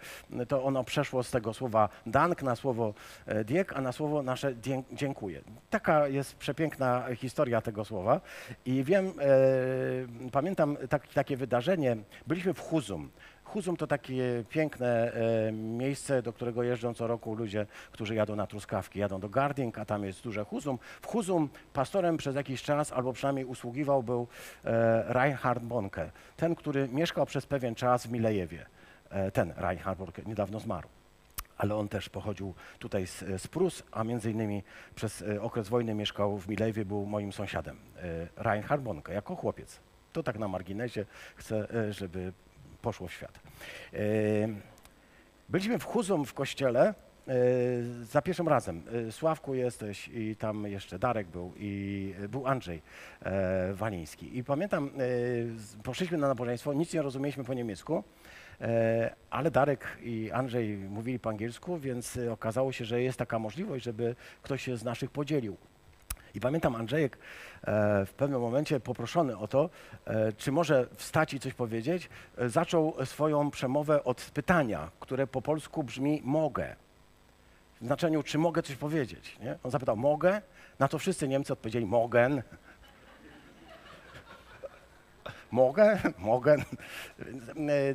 to 0.49 0.65
ono 0.65 0.85
przeszło 0.85 1.23
z 1.23 1.31
tego 1.31 1.55
słowa 1.55 1.89
dank 2.07 2.43
na 2.43 2.57
słowo 2.57 2.95
e, 3.27 3.45
diek, 3.45 3.73
a 3.77 3.81
na 3.81 3.93
słowo 3.93 4.23
nasze 4.23 4.55
dziękuję. 4.93 5.41
Taka 5.71 6.09
jest 6.09 6.37
przepiękna 6.37 7.05
historia 7.17 7.61
tego 7.61 7.85
słowa. 7.85 8.21
I 8.67 8.85
wiem, 8.85 9.07
e, 9.07 10.31
pamiętam 10.33 10.77
tak, 10.89 11.09
takie 11.09 11.37
wydarzenie, 11.37 11.97
byliśmy 12.27 12.55
w 12.55 12.61
Huzum. 12.61 13.11
Huzum 13.55 13.77
to 13.77 13.87
takie 13.87 14.45
piękne 14.49 15.13
e, 15.13 15.53
miejsce, 15.53 16.23
do 16.23 16.33
którego 16.33 16.63
jeżdżą 16.63 16.95
co 16.95 17.07
roku 17.07 17.35
ludzie, 17.35 17.67
którzy 17.93 18.15
jadą 18.15 18.37
na 18.37 18.47
truskawki. 18.47 18.99
Jadą 18.99 19.21
do 19.21 19.29
Garding, 19.29 19.79
a 19.79 19.85
tam 19.85 20.05
jest 20.05 20.23
duże 20.23 20.45
Huzum. 20.45 20.79
W 21.03 21.07
Huzum 21.07 21.49
pastorem 21.73 22.17
przez 22.17 22.37
jakiś 22.37 22.63
czas, 22.63 22.93
albo 22.93 23.13
przynajmniej 23.13 23.45
usługiwał, 23.45 24.03
był 24.03 24.27
e, 24.65 25.05
Reinhard 25.13 25.63
Bonke. 25.63 26.11
Ten, 26.37 26.55
który 26.55 26.89
mieszkał 26.89 27.27
przez 27.27 27.47
pewien 27.47 27.75
czas 27.75 28.07
w 28.07 28.13
Milejewie. 28.13 28.67
E, 29.11 29.31
ten 29.31 29.53
Reinhard 29.57 29.99
Bonke 29.99 30.23
niedawno 30.27 30.61
zmarł. 30.61 30.89
Ale 31.57 31.77
on 31.77 31.89
też 31.89 32.09
pochodził 32.09 32.55
tutaj 32.79 33.07
z, 33.07 33.25
z 33.39 33.49
Prus, 33.49 33.83
a 33.93 34.05
między 34.05 34.31
innymi 34.31 34.63
przez 34.95 35.23
e, 35.23 35.43
okres 35.43 35.69
wojny 35.69 35.95
mieszkał 35.95 36.39
w 36.39 36.49
Milejewie, 36.49 36.85
był 36.85 37.07
moim 37.07 37.33
sąsiadem. 37.33 37.77
E, 38.37 38.43
Reinhard 38.43 38.83
Bonke, 38.83 39.15
jako 39.15 39.37
chłopiec. 39.37 39.81
To 40.13 40.23
tak 40.23 40.39
na 40.39 40.49
marginesie 40.49 41.05
chcę, 41.37 41.71
e, 41.75 41.93
żeby 41.93 42.33
poszło 42.85 43.09
w 43.09 43.13
świat. 43.13 43.39
E, 43.93 43.99
Byliśmy 45.49 45.79
w 45.79 45.85
Huzum 45.85 46.25
w 46.25 46.35
kościele 46.35 46.83
e, 46.89 46.95
za 48.03 48.23
pierwszym 48.23 48.49
razem. 48.49 48.83
E, 49.09 49.13
Sławku 49.13 49.55
jesteś 49.55 50.09
i 50.09 50.37
tam 50.37 50.67
jeszcze 50.67 50.99
Darek 50.99 51.27
był 51.27 51.53
i 51.57 52.15
był 52.29 52.47
Andrzej 52.47 52.83
Waliński. 53.73 54.39
I 54.39 54.45
pamiętam, 54.45 54.91
poszliśmy 55.83 56.19
na 56.19 56.29
nabożeństwo, 56.29 56.73
nic 56.73 56.95
nie 56.95 57.03
rozumieliśmy 57.03 57.45
po 57.45 57.55
niemiecku, 57.55 58.05
ale 59.31 59.51
Darek 59.51 59.99
i 60.03 60.31
Andrzej 60.33 60.77
mówili 60.77 61.19
po 61.19 61.31
angielsku, 61.31 61.79
więc 61.79 62.19
okazało 62.31 62.73
się, 62.73 62.85
że 62.85 63.03
jest 63.03 63.19
taka 63.19 63.39
możliwość, 63.39 63.85
żeby 63.85 64.17
ktoś 64.43 64.63
się 64.63 64.77
z 64.77 64.85
naszych 64.85 65.11
podzielił. 65.11 65.57
I 66.35 66.41
pamiętam 66.41 66.77
Andrzejek 66.77 67.17
e, 67.17 68.07
w 68.07 68.13
pewnym 68.13 68.41
momencie 68.41 68.81
poproszony 68.81 69.39
o 69.39 69.49
to, 69.49 69.71
e, 70.05 70.33
czy 70.33 70.53
może 70.53 70.87
wstać 70.95 71.35
i 71.35 71.41
coś 71.41 71.55
powiedzieć, 71.55 72.09
e, 72.39 72.49
zaczął 72.49 72.95
swoją 73.05 73.51
przemowę 73.51 74.05
od 74.05 74.31
pytania, 74.35 74.91
które 75.01 75.27
po 75.27 75.43
polsku 75.43 75.85
brzmi 75.85 76.21
mogę. 76.25 76.77
W 77.81 77.87
znaczeniu, 77.87 78.23
czy 78.23 78.39
mogę 78.39 78.63
coś 78.63 78.77
powiedzieć. 78.77 79.39
Nie? 79.41 79.59
On 79.63 79.71
zapytał, 79.71 79.97
mogę? 79.97 80.43
Na 80.79 80.89
to 80.89 80.99
wszyscy 80.99 81.29
Niemcy 81.29 81.53
odpowiedzieli, 81.53 81.87
mogę. 81.87 82.43
Mogę, 85.51 85.99
mogę. 86.19 86.57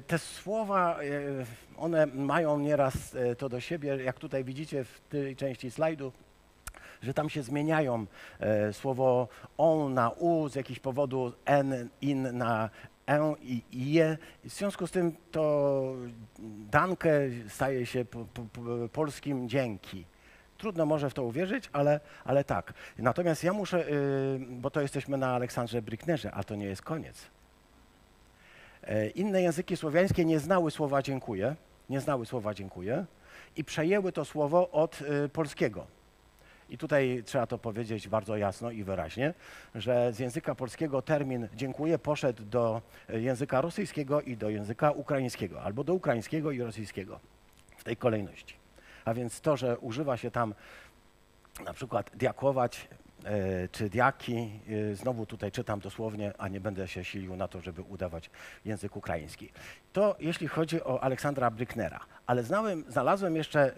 Te 0.07 0.19
słowa, 0.19 0.99
one 1.77 2.05
mają 2.05 2.59
nieraz 2.59 3.15
to 3.37 3.49
do 3.49 3.59
siebie, 3.59 4.03
jak 4.03 4.19
tutaj 4.19 4.43
widzicie 4.43 4.83
w 4.83 5.01
tej 5.09 5.35
części 5.35 5.71
slajdu, 5.71 6.11
że 7.01 7.13
tam 7.13 7.29
się 7.29 7.43
zmieniają 7.43 8.05
e, 8.39 8.73
słowo 8.73 9.27
on 9.57 9.93
na 9.93 10.09
u 10.09 10.49
z 10.49 10.55
jakiegoś 10.55 10.79
powodu, 10.79 11.33
n, 11.45 11.89
in 12.01 12.37
na 12.37 12.69
e 13.07 13.35
i 13.41 13.63
je. 13.93 14.17
W 14.43 14.49
związku 14.49 14.87
z 14.87 14.91
tym 14.91 15.15
to 15.31 15.93
dankę 16.71 17.11
staje 17.49 17.85
się 17.85 18.05
po, 18.05 18.25
po, 18.33 18.41
po, 18.41 18.61
polskim 18.93 19.49
dzięki. 19.49 20.05
Trudno 20.57 20.85
może 20.85 21.09
w 21.09 21.13
to 21.13 21.23
uwierzyć, 21.23 21.69
ale, 21.73 21.99
ale 22.25 22.43
tak. 22.43 22.73
Natomiast 22.97 23.43
ja 23.43 23.53
muszę, 23.53 23.89
y, 23.89 24.39
bo 24.49 24.69
to 24.69 24.81
jesteśmy 24.81 25.17
na 25.17 25.35
Aleksandrze 25.35 25.81
Bricknerze, 25.81 26.31
a 26.31 26.43
to 26.43 26.55
nie 26.55 26.65
jest 26.65 26.81
koniec. 26.81 27.27
E, 28.83 29.07
Inne 29.09 29.41
języki 29.41 29.77
słowiańskie 29.77 30.25
nie 30.25 30.39
znały 30.39 30.71
słowa 30.71 31.01
dziękuję, 31.01 31.55
nie 31.89 31.99
znały 31.99 32.25
słowa 32.25 32.53
dziękuję 32.53 33.05
i 33.55 33.63
przejęły 33.63 34.11
to 34.11 34.25
słowo 34.25 34.69
od 34.71 35.01
y, 35.01 35.29
polskiego. 35.29 35.98
I 36.69 36.77
tutaj 36.77 37.23
trzeba 37.25 37.47
to 37.47 37.57
powiedzieć 37.57 38.07
bardzo 38.07 38.37
jasno 38.37 38.71
i 38.71 38.83
wyraźnie, 38.83 39.33
że 39.75 40.13
z 40.13 40.19
języka 40.19 40.55
polskiego 40.55 41.01
termin 41.01 41.47
dziękuję 41.55 41.99
poszedł 41.99 42.43
do 42.43 42.81
języka 43.09 43.61
rosyjskiego 43.61 44.21
i 44.21 44.37
do 44.37 44.49
języka 44.49 44.91
ukraińskiego, 44.91 45.61
albo 45.61 45.83
do 45.83 45.93
ukraińskiego 45.93 46.51
i 46.51 46.61
rosyjskiego 46.61 47.19
w 47.77 47.83
tej 47.83 47.97
kolejności. 47.97 48.55
A 49.05 49.13
więc 49.13 49.41
to, 49.41 49.57
że 49.57 49.77
używa 49.77 50.17
się 50.17 50.31
tam 50.31 50.53
na 51.65 51.73
przykład 51.73 52.11
diakować 52.13 52.87
e, 53.23 53.67
czy 53.67 53.89
diaki, 53.89 54.51
e, 54.91 54.95
znowu 54.95 55.25
tutaj 55.25 55.51
czytam 55.51 55.79
dosłownie, 55.79 56.33
a 56.37 56.47
nie 56.47 56.59
będę 56.59 56.87
się 56.87 57.03
silił 57.03 57.35
na 57.35 57.47
to, 57.47 57.61
żeby 57.61 57.81
udawać 57.81 58.29
język 58.65 58.95
ukraiński. 58.95 59.49
To 59.93 60.15
jeśli 60.19 60.47
chodzi 60.47 60.83
o 60.83 61.03
Aleksandra 61.03 61.51
Bryknera. 61.51 61.99
Ale 62.27 62.43
znałem, 62.43 62.83
znalazłem 62.87 63.35
jeszcze 63.35 63.61
e, 63.61 63.71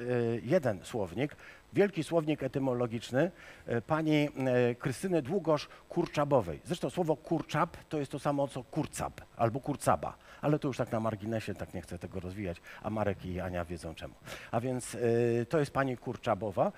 jeden 0.43 0.79
słownik, 0.83 1.36
wielki 1.74 2.04
słownik 2.04 2.44
etymologiczny 2.44 3.32
e, 3.66 3.82
pani 3.82 4.30
e, 4.46 4.75
Krystyny 4.75 5.22
Długosz-Kurczabowej. 5.22 6.60
Zresztą 6.66 6.90
słowo 6.90 7.16
kurczab 7.16 7.78
to 7.90 8.00
jest 8.00 8.12
to 8.12 8.20
samo 8.20 8.48
co 8.48 8.63
kurcab 8.63 9.22
albo 9.38 9.60
kurcaba, 9.60 10.18
ale 10.42 10.60
to 10.60 10.68
już 10.68 10.78
tak 10.78 10.92
na 10.92 11.00
marginesie, 11.00 11.54
tak 11.54 11.74
nie 11.74 11.82
chcę 11.82 12.00
tego 12.00 12.20
rozwijać, 12.20 12.62
a 12.84 12.90
Marek 12.90 13.25
i 13.25 13.40
Ania 13.40 13.66
wiedzą 13.66 13.96
czemu. 13.96 14.13
A 14.51 14.62
więc 14.62 14.96
e, 14.96 15.00
to 15.46 15.60
jest 15.60 15.72
pani 15.72 15.98
Kurczabowa, 15.98 16.72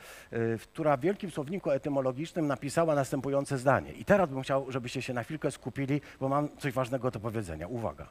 która 0.62 0.98
w 0.98 1.00
wielkim 1.00 1.32
słowniku 1.32 1.72
etymologicznym 1.72 2.48
napisała 2.48 2.96
następujące 2.96 3.58
zdanie. 3.58 3.92
I 3.92 4.06
teraz 4.06 4.30
bym 4.30 4.42
chciał, 4.42 4.72
żebyście 4.72 5.02
się 5.02 5.14
na 5.14 5.24
chwilkę 5.24 5.52
skupili, 5.52 6.02
bo 6.20 6.30
mam 6.30 6.50
coś 6.58 6.74
ważnego 6.74 7.12
do 7.12 7.20
powiedzenia. 7.20 7.68
Uwaga. 7.68 8.10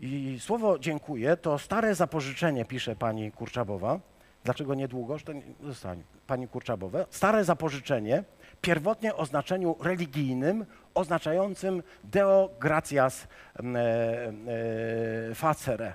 I 0.00 0.36
słowo 0.40 0.78
dziękuję 0.78 1.36
to 1.36 1.58
stare 1.58 1.94
zapożyczenie, 1.94 2.64
pisze 2.64 2.96
pani 2.96 3.32
Kurczabowa. 3.32 4.00
Dlaczego 4.44 4.74
niedługo? 4.74 5.18
To 5.18 5.32
nie, 5.32 5.42
zostań, 5.62 6.02
pani 6.26 6.48
Kurczabowa. 6.48 7.06
Stare 7.10 7.44
zapożyczenie, 7.44 8.24
pierwotnie 8.60 9.14
o 9.14 9.26
znaczeniu 9.26 9.76
religijnym, 9.80 10.66
oznaczającym 10.94 11.82
Deo 12.04 12.50
gratias 12.60 13.28
mm, 13.56 13.76
e, 13.76 15.30
e, 15.30 15.34
facere. 15.34 15.94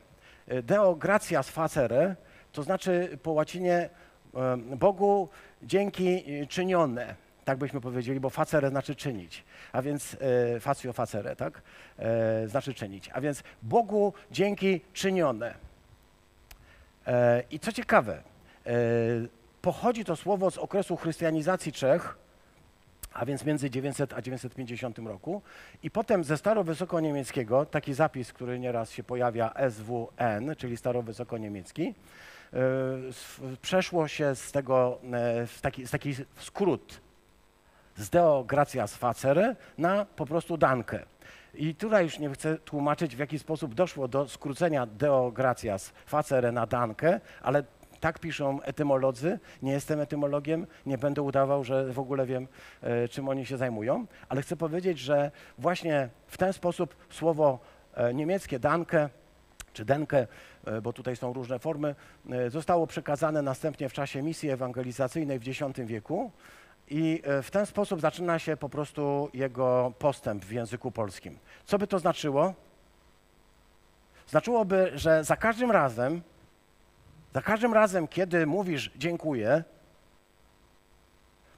Deo 0.64 0.96
gratias 0.96 1.50
facere 1.50 2.16
to 2.52 2.64
znaczy 2.64 3.18
po 3.24 3.32
łacinie 3.32 3.90
Bogu 4.58 5.30
dzięki 5.64 6.08
e, 6.42 6.48
czynione. 6.48 7.16
Tak 7.46 7.58
byśmy 7.58 7.82
powiedzieli, 7.82 8.20
bo 8.20 8.30
facere 8.30 8.70
znaczy 8.70 8.96
czynić. 8.96 9.44
A 9.72 9.82
więc 9.82 10.18
e, 10.56 10.60
facio 10.60 10.94
facere, 10.94 11.36
tak? 11.36 11.62
Znaczy 12.48 12.74
czynić. 12.74 13.10
A 13.14 13.22
więc 13.22 13.44
Bogu 13.62 14.14
dzięki 14.32 14.82
czynione. 14.94 15.54
I 17.52 17.60
co 17.60 17.72
ciekawe, 17.72 18.24
pochodzi 19.62 20.06
to 20.06 20.16
słowo 20.16 20.52
z 20.52 20.58
okresu 20.58 20.98
chrystianizacji 20.98 21.72
Czech, 21.72 22.18
a 23.14 23.26
więc 23.26 23.46
między 23.46 23.70
900 23.70 24.14
a 24.14 24.22
950 24.22 25.00
roku. 25.00 25.42
I 25.84 25.92
potem 25.92 26.24
ze 26.24 26.38
starowysokoniemieckiego, 26.38 27.66
taki 27.66 27.94
zapis, 27.94 28.34
który 28.34 28.60
nieraz 28.60 28.92
się 28.92 29.04
pojawia, 29.04 29.54
SWN, 29.70 30.56
czyli 30.58 30.78
starowysokoniemiecki, 30.78 31.94
e, 32.54 32.58
przeszło 33.62 34.08
się 34.08 34.36
z 34.36 34.52
tego, 34.52 35.00
e, 35.14 35.48
w 35.48 35.62
taki, 35.62 35.88
z 35.88 35.92
taki 35.92 36.16
skrót 36.36 37.02
z 37.98 38.10
Deo 38.10 38.44
gratias 38.44 38.96
facere 38.96 39.56
na 39.78 40.06
po 40.06 40.26
prostu 40.26 40.58
dankę. 40.58 41.00
I 41.54 41.76
tutaj 41.76 42.04
już 42.04 42.20
nie 42.20 42.30
chcę 42.30 42.58
tłumaczyć, 42.58 43.16
w 43.16 43.20
jaki 43.20 43.40
sposób 43.40 43.74
doszło 43.74 44.08
do 44.08 44.28
skrócenia 44.28 44.86
Deo 44.86 45.32
gratias 45.32 45.94
facere 46.06 46.52
na 46.52 46.66
dankę, 46.66 47.20
ale 47.42 47.64
Tak 48.00 48.20
piszą 48.20 48.62
etymolodzy. 48.62 49.40
Nie 49.62 49.72
jestem 49.72 50.00
etymologiem, 50.00 50.68
nie 50.86 50.98
będę 50.98 51.22
udawał, 51.22 51.64
że 51.64 51.94
w 51.94 52.00
ogóle 52.00 52.26
wiem, 52.26 52.48
e, 52.82 53.08
czym 53.08 53.30
oni 53.30 53.46
się 53.46 53.58
zajmują, 53.58 54.06
ale 54.30 54.42
chcę 54.42 54.56
powiedzieć, 54.56 55.00
że 55.00 55.32
właśnie 55.58 56.10
w 56.28 56.38
ten 56.38 56.54
sposób 56.54 56.96
słowo 57.10 57.60
e, 57.94 58.14
niemieckie 58.14 58.60
danke 58.60 59.10
czy 59.74 59.86
denke, 59.86 60.28
e, 60.66 60.82
bo 60.82 60.94
tutaj 60.94 61.16
są 61.16 61.34
różne 61.34 61.60
formy, 61.60 61.96
zostało 62.48 62.88
przekazane 62.88 63.42
następnie 63.42 63.90
w 63.90 63.94
czasie 63.94 64.22
misji 64.22 64.50
ewangelizacyjnej 64.50 65.40
w 65.40 65.48
X 65.48 65.80
wieku 65.86 66.32
i 66.90 67.22
w 67.44 67.52
ten 67.52 67.66
sposób 67.66 68.02
zaczyna 68.02 68.40
się 68.40 68.58
po 68.58 68.70
prostu 68.70 69.30
jego 69.34 69.94
postęp 70.00 70.46
w 70.46 70.52
języku 70.52 70.92
polskim. 70.92 71.40
Co 71.66 71.78
by 71.78 71.88
to 71.88 72.00
znaczyło? 72.00 72.54
Znaczyłoby, 74.28 74.92
że 74.96 75.24
za 75.24 75.36
każdym 75.36 75.72
razem, 75.72 76.22
za 77.34 77.42
każdym 77.42 77.74
razem, 77.74 78.08
kiedy 78.08 78.46
mówisz 78.46 78.92
dziękuję, 78.96 79.64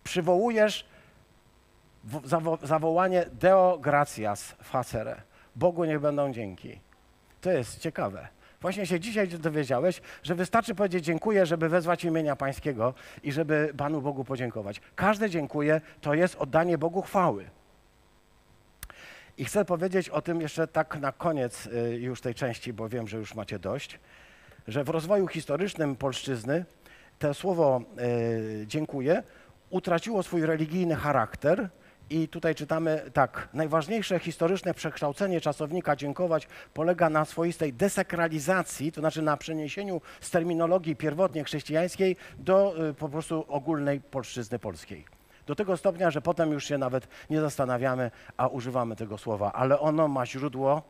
przywołujesz 0.03 0.85
zawo- 2.25 2.65
zawołanie 2.67 3.25
Deo 3.33 3.77
gratias 3.81 4.55
facere. 4.63 5.21
Bogu 5.55 5.85
niech 5.85 5.99
będą 5.99 6.33
dzięki. 6.33 6.79
To 7.41 7.51
jest 7.51 7.79
ciekawe. 7.79 8.27
Właśnie 8.61 8.85
się 8.85 8.99
dzisiaj 8.99 9.27
dowiedziałeś, 9.27 10.01
że 10.23 10.35
wystarczy 10.35 10.75
powiedzieć 10.75 11.05
dziękuję, 11.05 11.45
żeby 11.45 11.69
wezwać 11.69 12.03
imienia 12.03 12.35
Pańskiego 12.35 12.93
i 13.23 13.31
żeby 13.31 13.73
Panu 13.77 14.01
Bogu 14.01 14.23
podziękować. 14.23 14.81
Każde 14.95 15.29
dziękuję 15.29 15.81
to 16.01 16.13
jest 16.13 16.35
oddanie 16.35 16.77
Bogu 16.77 17.01
chwały. 17.01 17.49
I 19.37 19.45
chcę 19.45 19.65
powiedzieć 19.65 20.09
o 20.09 20.21
tym 20.21 20.41
jeszcze 20.41 20.67
tak 20.67 20.99
na 20.99 21.11
koniec 21.11 21.65
y, 21.67 21.97
już 21.99 22.21
tej 22.21 22.35
części, 22.35 22.73
bo 22.73 22.89
wiem, 22.89 23.07
że 23.07 23.17
już 23.17 23.35
macie 23.35 23.59
dość, 23.59 23.99
że 24.67 24.83
w 24.83 24.89
rozwoju 24.89 25.27
historycznym 25.27 25.95
polszczyzny 25.95 26.65
to 27.19 27.33
słowo 27.33 27.81
y, 28.61 28.67
dziękuję 28.67 29.23
utraciło 29.69 30.23
swój 30.23 30.45
religijny 30.45 30.95
charakter 30.95 31.69
i 32.09 32.27
tutaj 32.27 32.55
czytamy 32.55 33.01
tak, 33.13 33.49
najważniejsze 33.53 34.19
historyczne 34.19 34.73
przekształcenie 34.73 35.41
czasownika 35.41 35.95
dziękować 35.95 36.47
polega 36.73 37.09
na 37.09 37.25
swoistej 37.25 37.73
desakralizacji, 37.73 38.91
to 38.91 39.01
znaczy 39.01 39.21
na 39.21 39.37
przeniesieniu 39.37 40.01
z 40.21 40.31
terminologii 40.31 40.95
pierwotnie 40.95 41.43
chrześcijańskiej 41.43 42.15
do 42.37 42.89
y, 42.89 42.93
po 42.93 43.09
prostu 43.09 43.45
ogólnej 43.47 44.01
polszczyzny 44.01 44.59
polskiej. 44.59 45.05
Do 45.45 45.55
tego 45.55 45.77
stopnia, 45.77 46.11
że 46.11 46.21
potem 46.21 46.51
już 46.51 46.65
się 46.65 46.77
nawet 46.77 47.07
nie 47.29 47.41
zastanawiamy, 47.41 48.11
a 48.37 48.47
używamy 48.47 48.95
tego 48.95 49.17
słowa, 49.17 49.51
ale 49.53 49.79
ono 49.79 50.07
ma 50.07 50.25
źródło 50.25 50.81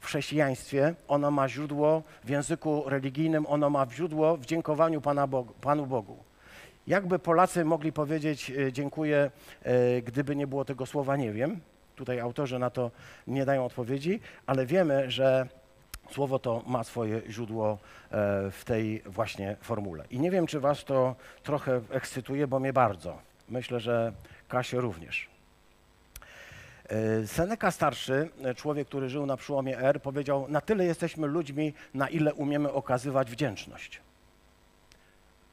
w 0.00 0.06
chrześcijaństwie, 0.06 0.94
ono 1.08 1.30
ma 1.30 1.48
źródło 1.48 2.02
w 2.24 2.28
języku 2.28 2.82
religijnym, 2.86 3.46
ono 3.46 3.70
ma 3.70 3.86
źródło 3.92 4.36
w 4.36 4.46
dziękowaniu 4.46 5.00
Pana 5.00 5.26
Bogu, 5.26 5.54
Panu 5.60 5.86
Bogu. 5.86 6.16
Jakby 6.86 7.18
Polacy 7.18 7.64
mogli 7.64 7.92
powiedzieć 7.92 8.50
e, 8.50 8.72
dziękuję, 8.72 9.30
e, 9.62 10.02
gdyby 10.02 10.36
nie 10.36 10.46
było 10.46 10.64
tego 10.64 10.86
słowa, 10.86 11.16
nie 11.16 11.32
wiem. 11.32 11.60
Tutaj 11.96 12.20
autorzy 12.20 12.58
na 12.58 12.70
to 12.70 12.90
nie 13.26 13.44
dają 13.44 13.64
odpowiedzi, 13.64 14.20
ale 14.46 14.66
wiemy, 14.66 15.10
że 15.10 15.48
słowo 16.10 16.38
to 16.38 16.62
ma 16.66 16.84
swoje 16.84 17.22
źródło 17.28 17.70
e, 17.70 17.76
w 18.50 18.62
tej 18.64 19.02
właśnie 19.06 19.56
formule. 19.60 20.04
I 20.10 20.20
nie 20.20 20.30
wiem, 20.30 20.46
czy 20.46 20.60
was 20.60 20.84
to 20.84 21.16
trochę 21.42 21.80
ekscytuje, 21.90 22.46
bo 22.46 22.60
mnie 22.60 22.72
bardzo. 22.72 23.18
Myślę, 23.48 23.80
że 23.80 24.12
Kasię 24.48 24.80
również. 24.80 25.37
E, 26.88 27.26
Seneca 27.26 27.70
starszy, 27.70 28.28
e, 28.42 28.54
człowiek, 28.54 28.88
który 28.88 29.08
żył 29.08 29.26
na 29.26 29.36
przełomie 29.36 29.78
R, 29.78 30.02
powiedział: 30.02 30.46
Na 30.48 30.60
tyle 30.60 30.84
jesteśmy 30.84 31.26
ludźmi, 31.26 31.74
na 31.94 32.08
ile 32.08 32.34
umiemy 32.34 32.72
okazywać 32.72 33.30
wdzięczność. 33.30 34.00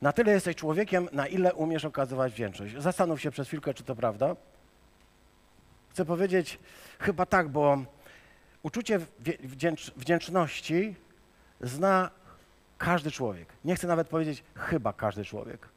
Na 0.01 0.13
tyle 0.13 0.31
jesteś 0.31 0.55
człowiekiem, 0.55 1.09
na 1.11 1.27
ile 1.27 1.53
umiesz 1.53 1.85
okazywać 1.85 2.33
wdzięczność. 2.33 2.75
Zastanów 2.77 3.21
się 3.21 3.31
przez 3.31 3.47
chwilkę, 3.47 3.73
czy 3.73 3.83
to 3.83 3.95
prawda. 3.95 4.35
Chcę 5.89 6.05
powiedzieć, 6.05 6.59
chyba 6.99 7.25
tak, 7.25 7.49
bo 7.49 7.77
uczucie 8.63 8.99
wdzięcz, 9.43 9.91
wdzięczności 9.91 10.95
zna 11.61 12.09
każdy 12.77 13.11
człowiek. 13.11 13.47
Nie 13.65 13.75
chcę 13.75 13.87
nawet 13.87 14.07
powiedzieć 14.07 14.43
chyba 14.55 14.93
każdy 14.93 15.25
człowiek, 15.25 15.69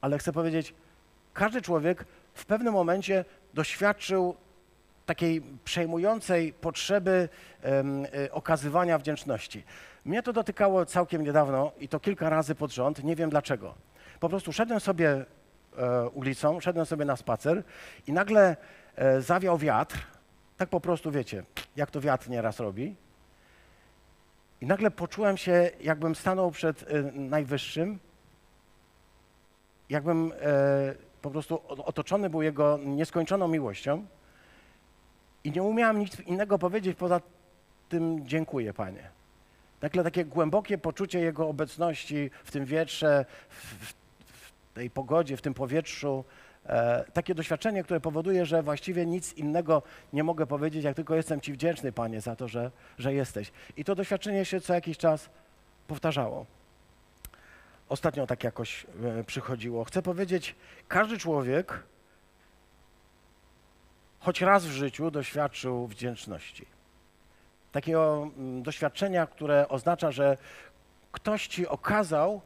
ale 0.00 0.18
chcę 0.18 0.32
powiedzieć, 0.32 0.74
każdy 1.34 1.62
człowiek 1.62 2.04
w 2.34 2.46
pewnym 2.46 2.74
momencie 2.74 3.24
doświadczył 3.54 4.36
takiej 5.08 5.42
przejmującej 5.64 6.52
potrzeby 6.52 7.28
y, 8.24 8.32
okazywania 8.32 8.98
wdzięczności. 8.98 9.64
Mnie 10.04 10.22
to 10.22 10.32
dotykało 10.32 10.86
całkiem 10.86 11.24
niedawno 11.24 11.72
i 11.78 11.88
to 11.88 12.00
kilka 12.00 12.30
razy 12.30 12.54
pod 12.54 12.72
rząd, 12.72 13.04
nie 13.04 13.16
wiem 13.16 13.30
dlaczego. 13.30 13.74
Po 14.20 14.28
prostu 14.28 14.52
szedłem 14.52 14.80
sobie 14.80 15.10
e, 15.78 16.08
ulicą, 16.08 16.60
szedłem 16.60 16.86
sobie 16.86 17.04
na 17.04 17.16
spacer 17.16 17.62
i 18.06 18.12
nagle 18.12 18.56
e, 18.96 19.20
zawiał 19.20 19.58
wiatr, 19.58 19.98
tak 20.56 20.68
po 20.68 20.80
prostu 20.80 21.10
wiecie, 21.10 21.44
jak 21.76 21.90
to 21.90 22.00
wiatr 22.00 22.30
nieraz 22.30 22.60
robi. 22.60 22.96
I 24.60 24.66
nagle 24.66 24.90
poczułem 24.90 25.36
się, 25.36 25.70
jakbym 25.80 26.14
stanął 26.14 26.50
przed 26.50 26.82
e, 26.82 27.02
Najwyższym, 27.12 27.98
jakbym 29.90 30.32
e, 30.32 30.94
po 31.22 31.30
prostu 31.30 31.62
otoczony 31.66 32.30
był 32.30 32.42
Jego 32.42 32.78
nieskończoną 32.84 33.48
miłością 33.48 34.06
i 35.44 35.50
nie 35.50 35.62
umiałem 35.62 35.98
nic 35.98 36.20
innego 36.20 36.58
powiedzieć 36.58 36.96
poza 36.98 37.20
tym 37.88 38.28
dziękuję, 38.28 38.74
Panie. 38.74 39.10
Takie 39.80 40.24
głębokie 40.24 40.78
poczucie 40.78 41.20
Jego 41.20 41.48
obecności 41.48 42.30
w 42.44 42.50
tym 42.50 42.64
wietrze, 42.64 43.24
w, 43.48 43.54
w, 43.54 43.94
w 44.22 44.52
tej 44.74 44.90
pogodzie, 44.90 45.36
w 45.36 45.42
tym 45.42 45.54
powietrzu. 45.54 46.24
E, 46.66 47.04
takie 47.12 47.34
doświadczenie, 47.34 47.84
które 47.84 48.00
powoduje, 48.00 48.46
że 48.46 48.62
właściwie 48.62 49.06
nic 49.06 49.32
innego 49.32 49.82
nie 50.12 50.24
mogę 50.24 50.46
powiedzieć, 50.46 50.84
jak 50.84 50.96
tylko 50.96 51.14
jestem 51.14 51.40
Ci 51.40 51.52
wdzięczny, 51.52 51.92
Panie, 51.92 52.20
za 52.20 52.36
to, 52.36 52.48
że, 52.48 52.70
że 52.98 53.14
jesteś. 53.14 53.52
I 53.76 53.84
to 53.84 53.94
doświadczenie 53.94 54.44
się 54.44 54.60
co 54.60 54.74
jakiś 54.74 54.98
czas 54.98 55.30
powtarzało. 55.86 56.46
Ostatnio 57.88 58.26
tak 58.26 58.44
jakoś 58.44 58.86
e, 59.18 59.24
przychodziło. 59.24 59.84
Chcę 59.84 60.02
powiedzieć, 60.02 60.54
każdy 60.88 61.18
człowiek 61.18 61.82
choć 64.20 64.40
raz 64.40 64.66
w 64.66 64.70
życiu 64.70 65.10
doświadczył 65.10 65.86
wdzięczności. 65.86 66.66
Takiego 67.72 68.30
mm, 68.38 68.62
doświadczenia, 68.62 69.26
które 69.26 69.68
oznacza, 69.68 70.10
że 70.12 70.36
ktoś 71.12 71.46
ci 71.46 71.66
okazał 71.66 72.40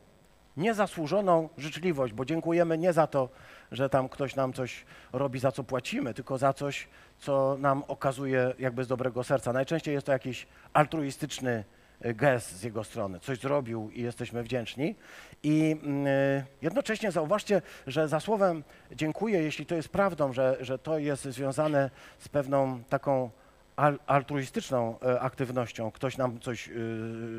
niezasłużoną 0.56 1.48
życzliwość, 1.58 2.12
bo 2.12 2.24
dziękujemy 2.24 2.78
nie 2.78 2.92
za 2.92 3.06
to, 3.06 3.28
że 3.72 3.88
tam 3.88 4.08
ktoś 4.08 4.34
nam 4.36 4.52
coś 4.52 4.84
robi, 5.12 5.38
za 5.38 5.52
co 5.52 5.64
płacimy, 5.64 6.14
tylko 6.14 6.38
za 6.38 6.52
coś, 6.52 6.88
co 7.18 7.56
nam 7.58 7.84
okazuje 7.88 8.54
jakby 8.58 8.84
z 8.84 8.88
dobrego 8.88 9.24
serca. 9.24 9.52
Najczęściej 9.52 9.94
jest 9.94 10.06
to 10.06 10.12
jakiś 10.12 10.46
altruistyczny 10.72 11.64
gest 12.04 12.56
z 12.56 12.62
jego 12.62 12.84
strony. 12.84 13.20
Coś 13.20 13.38
zrobił 13.38 13.90
i 13.90 14.02
jesteśmy 14.02 14.42
wdzięczni. 14.42 14.94
I 15.42 15.76
mm, 15.82 16.06
y, 16.06 16.44
jednocześnie 16.62 17.12
zauważcie, 17.12 17.62
że 17.86 18.08
za 18.08 18.20
słowem 18.20 18.64
dziękuję, 18.92 19.42
jeśli 19.42 19.66
to 19.66 19.74
jest 19.74 19.88
prawdą, 19.88 20.32
że, 20.32 20.56
że 20.60 20.78
to 20.78 20.98
jest 20.98 21.24
związane 21.24 21.90
z 22.18 22.28
pewną 22.28 22.82
taką 22.88 23.30
al- 23.76 23.98
altruistyczną 24.06 24.98
e, 25.00 25.20
aktywnością, 25.20 25.90
ktoś 25.90 26.16
nam 26.16 26.40
coś 26.40 26.70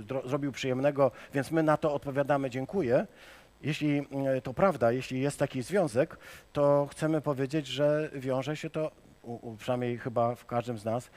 dro- 0.01 0.29
zrobił 0.29 0.51
przyjemnego, 0.51 1.11
więc 1.33 1.51
my 1.51 1.63
na 1.63 1.77
to 1.77 1.93
odpowiadamy 1.93 2.49
dziękuję. 2.49 3.07
Jeśli 3.63 3.99
y, 4.37 4.41
to 4.41 4.53
prawda, 4.53 4.91
jeśli 4.91 5.21
jest 5.21 5.39
taki 5.39 5.61
związek, 5.61 6.17
to 6.53 6.87
chcemy 6.91 7.21
powiedzieć, 7.21 7.67
że 7.67 8.09
wiąże 8.13 8.57
się 8.57 8.69
to, 8.69 8.91
przynajmniej 9.57 9.97
chyba 9.97 10.35
w 10.35 10.45
każdym 10.45 10.77
z 10.77 10.85
nas, 10.85 11.05
e, 11.05 11.09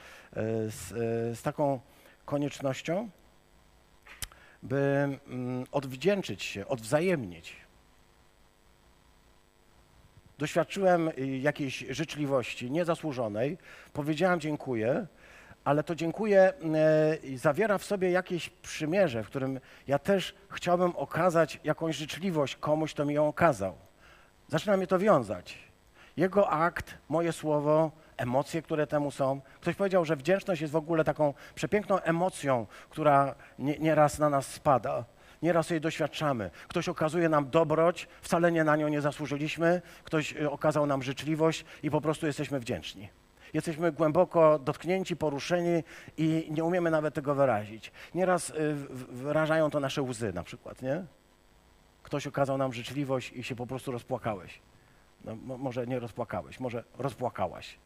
z, 0.71 0.91
e, 0.91 1.35
z 1.35 1.41
taką 1.41 1.79
koniecznością, 2.25 3.09
by 4.67 5.19
mm, 5.27 5.65
odwdzięczyć 5.71 6.43
się, 6.43 6.67
odwzajemnić. 6.67 7.55
Doświadczyłem 10.37 11.07
y, 11.07 11.27
jakiejś 11.27 11.85
życzliwości 11.89 12.71
niezasłużonej, 12.71 13.57
powiedziałem 13.93 14.39
dziękuję, 14.39 15.07
ale 15.63 15.83
to 15.83 15.95
dziękuję 15.95 16.41
e, 16.41 17.37
zawiera 17.37 17.77
w 17.77 17.83
sobie 17.83 18.11
jakieś 18.11 18.49
przymierze, 18.49 19.23
w 19.23 19.27
którym 19.27 19.59
ja 19.87 19.99
też 19.99 20.35
chciałbym 20.49 20.95
okazać 20.95 21.59
jakąś 21.63 21.95
życzliwość 21.95 22.55
komuś, 22.55 22.93
kto 22.93 23.05
mi 23.05 23.13
ją 23.13 23.27
okazał. 23.27 23.75
Zaczyna 24.47 24.77
mnie 24.77 24.87
to 24.87 24.99
wiązać. 24.99 25.57
Jego 26.17 26.49
akt, 26.49 26.97
moje 27.09 27.31
słowo, 27.31 27.91
emocje, 28.17 28.61
które 28.61 28.87
temu 28.87 29.11
są. 29.11 29.41
Ktoś 29.61 29.75
powiedział, 29.75 30.05
że 30.05 30.15
wdzięczność 30.15 30.61
jest 30.61 30.73
w 30.73 30.75
ogóle 30.75 31.03
taką 31.03 31.33
przepiękną 31.55 31.99
emocją, 31.99 32.67
która 32.89 33.35
nie, 33.59 33.77
nieraz 33.79 34.19
na 34.19 34.29
nas 34.29 34.47
spada. 34.47 35.05
Nieraz 35.41 35.69
jej 35.69 35.81
doświadczamy. 35.81 36.51
Ktoś 36.67 36.89
okazuje 36.89 37.29
nam 37.29 37.49
dobroć, 37.49 38.07
wcale 38.21 38.51
nie 38.51 38.63
na 38.63 38.75
nią 38.75 38.87
nie 38.87 39.01
zasłużyliśmy. 39.01 39.81
Ktoś 40.03 40.33
y, 40.33 40.51
okazał 40.51 40.85
nam 40.85 41.03
życzliwość 41.03 41.65
i 41.83 41.91
po 41.91 42.01
prostu 42.01 42.25
jesteśmy 42.25 42.59
wdzięczni. 42.59 43.09
Jesteśmy 43.53 43.91
głęboko 43.91 44.59
dotknięci, 44.59 45.15
poruszeni 45.15 45.83
i 46.17 46.47
nie 46.51 46.63
umiemy 46.63 46.91
nawet 46.91 47.13
tego 47.13 47.35
wyrazić. 47.35 47.91
Nieraz 48.15 48.49
y, 48.49 48.75
wyrażają 49.09 49.69
to 49.69 49.79
nasze 49.79 50.01
łzy 50.01 50.33
na 50.33 50.43
przykład, 50.43 50.81
nie? 50.81 51.03
ktoś 52.07 52.27
okazał 52.27 52.57
nam 52.57 52.73
życzliwość 52.73 53.31
i 53.31 53.43
się 53.43 53.55
po 53.55 53.67
prostu 53.67 53.91
rozpłakałeś. 53.91 54.59
No, 55.25 55.35
mo- 55.35 55.57
może 55.57 55.87
nie 55.87 55.99
rozpłakałeś, 55.99 56.59
może 56.59 56.83
rozpłakałaś. 56.97 57.79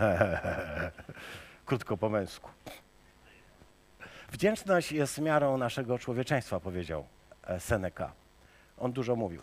Krótko 1.66 1.96
po 1.96 2.08
męsku. 2.08 2.50
Wdzięczność 4.32 4.92
jest 4.92 5.18
miarą 5.18 5.56
naszego 5.58 5.98
człowieczeństwa, 5.98 6.60
powiedział 6.60 7.06
e, 7.44 7.60
Seneca. 7.60 8.12
On 8.78 8.92
dużo 8.92 9.16
mówił. 9.16 9.42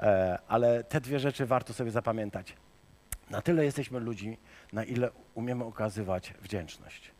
E, 0.00 0.38
Ale 0.48 0.84
te 0.84 1.00
dwie 1.00 1.20
rzeczy 1.20 1.46
warto 1.46 1.72
sobie 1.74 1.90
zapamiętać. 1.90 2.54
Na 3.30 3.42
tyle 3.42 3.64
jesteśmy 3.64 4.00
ludźmi, 4.00 4.36
na 4.72 4.84
ile 4.84 5.10
umiemy 5.34 5.64
okazywać 5.64 6.34
wdzięczność. 6.42 7.10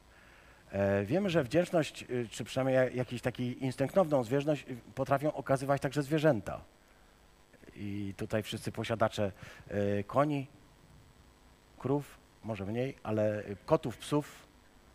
E, 0.73 1.05
Wiemy, 1.05 1.31
że 1.31 1.45
wdzięczność, 1.45 2.05
y, 2.11 2.29
czy 2.31 2.45
przynajmniej 2.45 2.75
ja- 2.77 2.89
jakiś 2.91 3.23
taki 3.23 3.65
instynktowną 3.65 4.25
zwierzchność 4.25 4.65
y, 4.69 4.77
potrafią 4.95 5.33
okazywać 5.33 5.83
także 5.83 6.03
zwierzęta. 6.03 6.61
I 7.77 8.15
tutaj 8.17 8.43
wszyscy 8.43 8.73
posiadacze 8.73 9.33
koni, 10.07 10.47
krów, 11.79 12.18
może 12.45 12.67
mniej, 12.67 12.97
ale 13.03 13.43
kotów, 13.67 13.99
psów 13.99 14.49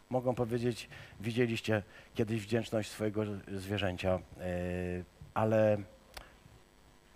mogą 0.10 0.36
powiedzieć, 0.36 0.90
widzieliście 1.20 1.84
kiedyś 2.16 2.42
wdzięczność 2.42 2.90
swojego 2.92 3.24
zwierzęcia, 3.48 4.20
y, 4.42 5.04
ale 5.34 5.78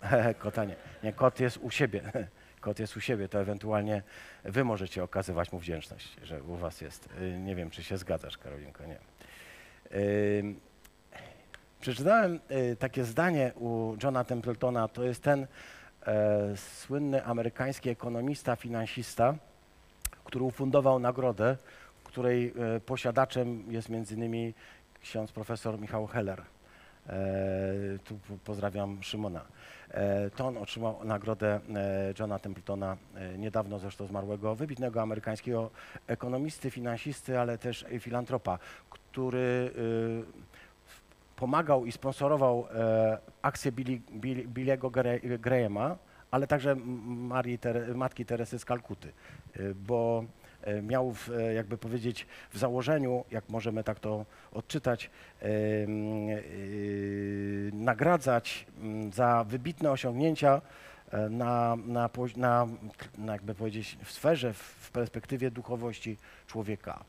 kota 0.38 0.64
nie. 0.64 0.76
nie. 1.02 1.12
Kot 1.12 1.40
jest 1.40 1.56
u 1.56 1.70
siebie. 1.70 2.02
Kot 2.60 2.78
jest 2.78 2.96
u 2.96 3.00
siebie, 3.00 3.28
to 3.28 3.40
ewentualnie 3.40 4.02
wy 4.44 4.64
możecie 4.64 5.04
okazywać 5.04 5.52
mu 5.52 5.58
wdzięczność, 5.58 6.16
że 6.22 6.42
u 6.42 6.56
was 6.56 6.80
jest. 6.80 7.08
Y, 7.20 7.38
Nie 7.38 7.54
wiem, 7.54 7.70
czy 7.70 7.82
się 7.82 7.98
zgadzasz, 7.98 8.38
Karolinko, 8.38 8.84
nie. 8.86 8.98
Ym, 10.38 10.60
Przeczytałem 11.80 12.40
takie 12.78 13.04
zdanie 13.04 13.52
u 13.54 13.96
Johna 14.02 14.24
Templetona, 14.24 14.88
to 14.88 15.04
jest 15.04 15.22
ten 15.22 15.46
e, 16.06 16.56
słynny 16.56 17.24
amerykański 17.24 17.90
ekonomista, 17.90 18.56
finansista, 18.56 19.34
który 20.28 20.44
ufundował 20.44 20.98
nagrodę, 20.98 21.56
której 22.04 22.54
e, 22.76 22.80
posiadaczem 22.80 23.64
jest 23.68 23.88
między 23.88 24.14
innymi 24.14 24.54
ksiądz 25.02 25.32
profesor 25.32 25.80
Michał 25.80 26.06
Heller. 26.06 26.40
E, 26.40 27.14
tu 28.04 28.14
po- 28.14 28.38
pozdrawiam 28.44 29.02
Szymona. 29.02 29.44
E, 29.90 30.30
to 30.30 30.46
on 30.46 30.56
otrzymał 30.56 31.04
nagrodę 31.04 31.60
Johna 32.18 32.38
Templetona, 32.38 32.96
niedawno 33.38 33.78
zresztą 33.78 34.06
zmarłego, 34.06 34.54
wybitnego 34.54 35.02
amerykańskiego 35.02 35.70
ekonomisty, 36.06 36.70
finansisty, 36.70 37.38
ale 37.38 37.58
też 37.58 37.84
filantropa, 38.00 38.58
który 38.90 39.70
pomagał 41.36 41.86
i 41.86 41.92
sponsorował 41.92 42.66
akcję 43.42 43.72
Billy, 43.72 44.00
Billy, 44.12 44.48
Billy'ego 44.48 44.90
ale 46.30 46.46
także 46.46 46.76
Marii 47.06 47.58
matki 47.94 48.24
Teresy 48.24 48.58
z 48.58 48.64
Kalkuty, 48.64 49.08
e, 49.08 49.74
bo 49.74 50.24
e, 50.62 50.82
miał, 50.82 51.12
w, 51.12 51.30
e, 51.30 51.54
jakby 51.54 51.78
powiedzieć, 51.78 52.26
w 52.50 52.58
założeniu, 52.58 53.24
jak 53.30 53.48
możemy 53.48 53.84
tak 53.84 54.00
to 54.00 54.26
odczytać, 54.52 55.10
nagradzać 57.72 58.66
m, 58.82 59.12
za 59.12 59.44
wybitne 59.44 59.90
osiągnięcia 59.90 60.60
e, 61.10 61.28
na, 61.28 61.76
na, 61.86 62.10
na, 62.36 62.66
na, 63.18 63.32
jakby 63.32 63.54
powiedzieć, 63.54 63.98
w 64.04 64.12
sferze, 64.12 64.52
w, 64.52 64.90
perspektywie 64.90 65.50
duchowości 65.50 66.16
człowieka. 66.46 67.04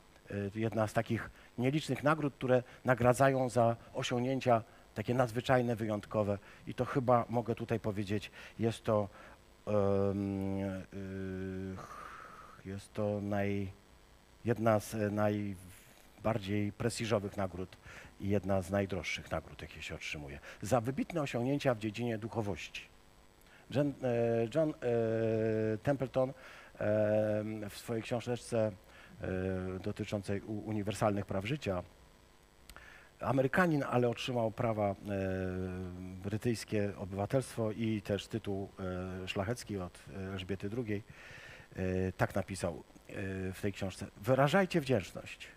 Jedna 0.55 0.88
z 0.88 0.93
takich 0.93 1.29
nielicznych 1.58 2.03
nagród, 2.03 2.34
które 2.34 2.63
nagradzają 2.86 3.49
za 3.49 3.75
osiągnięcia 3.93 4.63
takie 4.99 5.13
nadzwyczajne, 5.13 5.75
wyjątkowe. 5.75 6.38
I 6.67 6.73
to 6.73 6.85
chyba 6.85 7.25
mogę 7.29 7.55
tutaj 7.55 7.79
powiedzieć, 7.79 8.31
jest 8.59 8.83
to, 8.83 9.09
em, 9.67 10.59
y, 10.59 11.75
jest 12.65 12.93
to 12.93 13.21
naj, 13.21 13.71
jedna 14.45 14.79
z 14.79 14.95
najbardziej 15.12 16.71
prestiżowych 16.71 17.38
nagród 17.38 17.77
i 18.19 18.29
jedna 18.29 18.62
z 18.62 18.71
najdroższych 18.71 19.31
nagród, 19.31 19.62
jakie 19.62 19.81
się 19.81 19.95
otrzymuje. 19.95 20.39
Za 20.62 20.81
wybitne 20.81 21.21
osiągnięcia 21.21 21.73
w 21.73 21.79
dziedzinie 21.79 22.17
duchowości. 22.17 22.81
John, 23.71 23.93
e, 24.03 24.47
John 24.55 24.69
e, 24.69 24.73
Templeton 25.77 26.33
w 27.69 27.77
swojej 27.77 28.03
książeczce 28.03 28.71
e, 29.21 29.79
dotyczącej 29.83 30.41
uniwersalnych 30.41 31.25
praw 31.25 31.45
życia. 31.45 31.83
Amerykanin, 33.19 33.84
ale 33.89 34.10
otrzymał 34.10 34.51
prawa 34.51 34.89
e, 34.89 34.95
brytyjskie 36.23 36.93
obywatelstwo 36.97 37.71
i 37.71 38.01
też 38.01 38.27
tytuł 38.27 38.69
e, 39.23 39.27
szlachecki 39.27 39.77
od 39.77 39.99
e, 40.13 40.34
Elżbiety 40.34 40.69
II. 40.77 41.03
Tak 42.17 42.36
napisał 42.36 42.84
w 43.53 43.60
tej 43.62 43.73
książce. 43.73 44.05
Wyrażajcie 44.17 44.82
wdzięczność. 44.82 45.47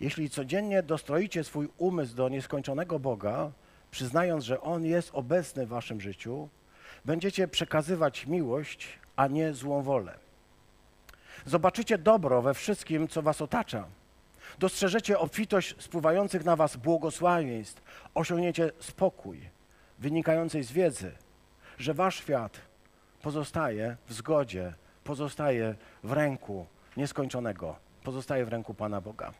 Jeśli 0.00 0.30
codziennie 0.30 0.82
dostroicie 0.82 1.44
swój 1.44 1.68
umysł 1.78 2.16
do 2.16 2.28
nieskończonego 2.28 2.98
Boga, 2.98 3.52
przyznając, 3.90 4.44
że 4.44 4.60
On 4.60 4.84
jest 4.84 5.10
obecny 5.12 5.66
w 5.66 5.68
waszym 5.68 6.00
życiu, 6.00 6.48
będziecie 7.04 7.48
przekazywać 7.48 8.26
miłość, 8.26 8.88
a 9.16 9.26
nie 9.26 9.54
złą 9.54 9.82
wolę. 9.82 10.18
Zobaczycie 11.44 11.98
dobro 11.98 12.42
we 12.42 12.54
wszystkim, 12.54 13.08
co 13.08 13.22
was 13.22 13.42
otacza. 13.42 13.84
Dostrzeżecie 14.58 15.18
obfitość 15.18 15.74
spływających 15.78 16.44
na 16.44 16.56
was 16.56 16.76
błogosławieństw, 16.76 17.82
osiągniecie 18.14 18.70
spokój 18.80 19.50
wynikającej 19.98 20.62
z 20.62 20.72
wiedzy, 20.72 21.12
że 21.78 21.94
wasz 21.94 22.16
świat 22.16 22.60
pozostaje 23.22 23.96
w 24.06 24.12
zgodzie, 24.12 24.74
pozostaje 25.04 25.74
w 26.04 26.12
ręku 26.12 26.66
nieskończonego, 26.96 27.76
pozostaje 28.02 28.44
w 28.44 28.48
ręku 28.48 28.74
Pana 28.74 29.00
Boga. 29.00 29.32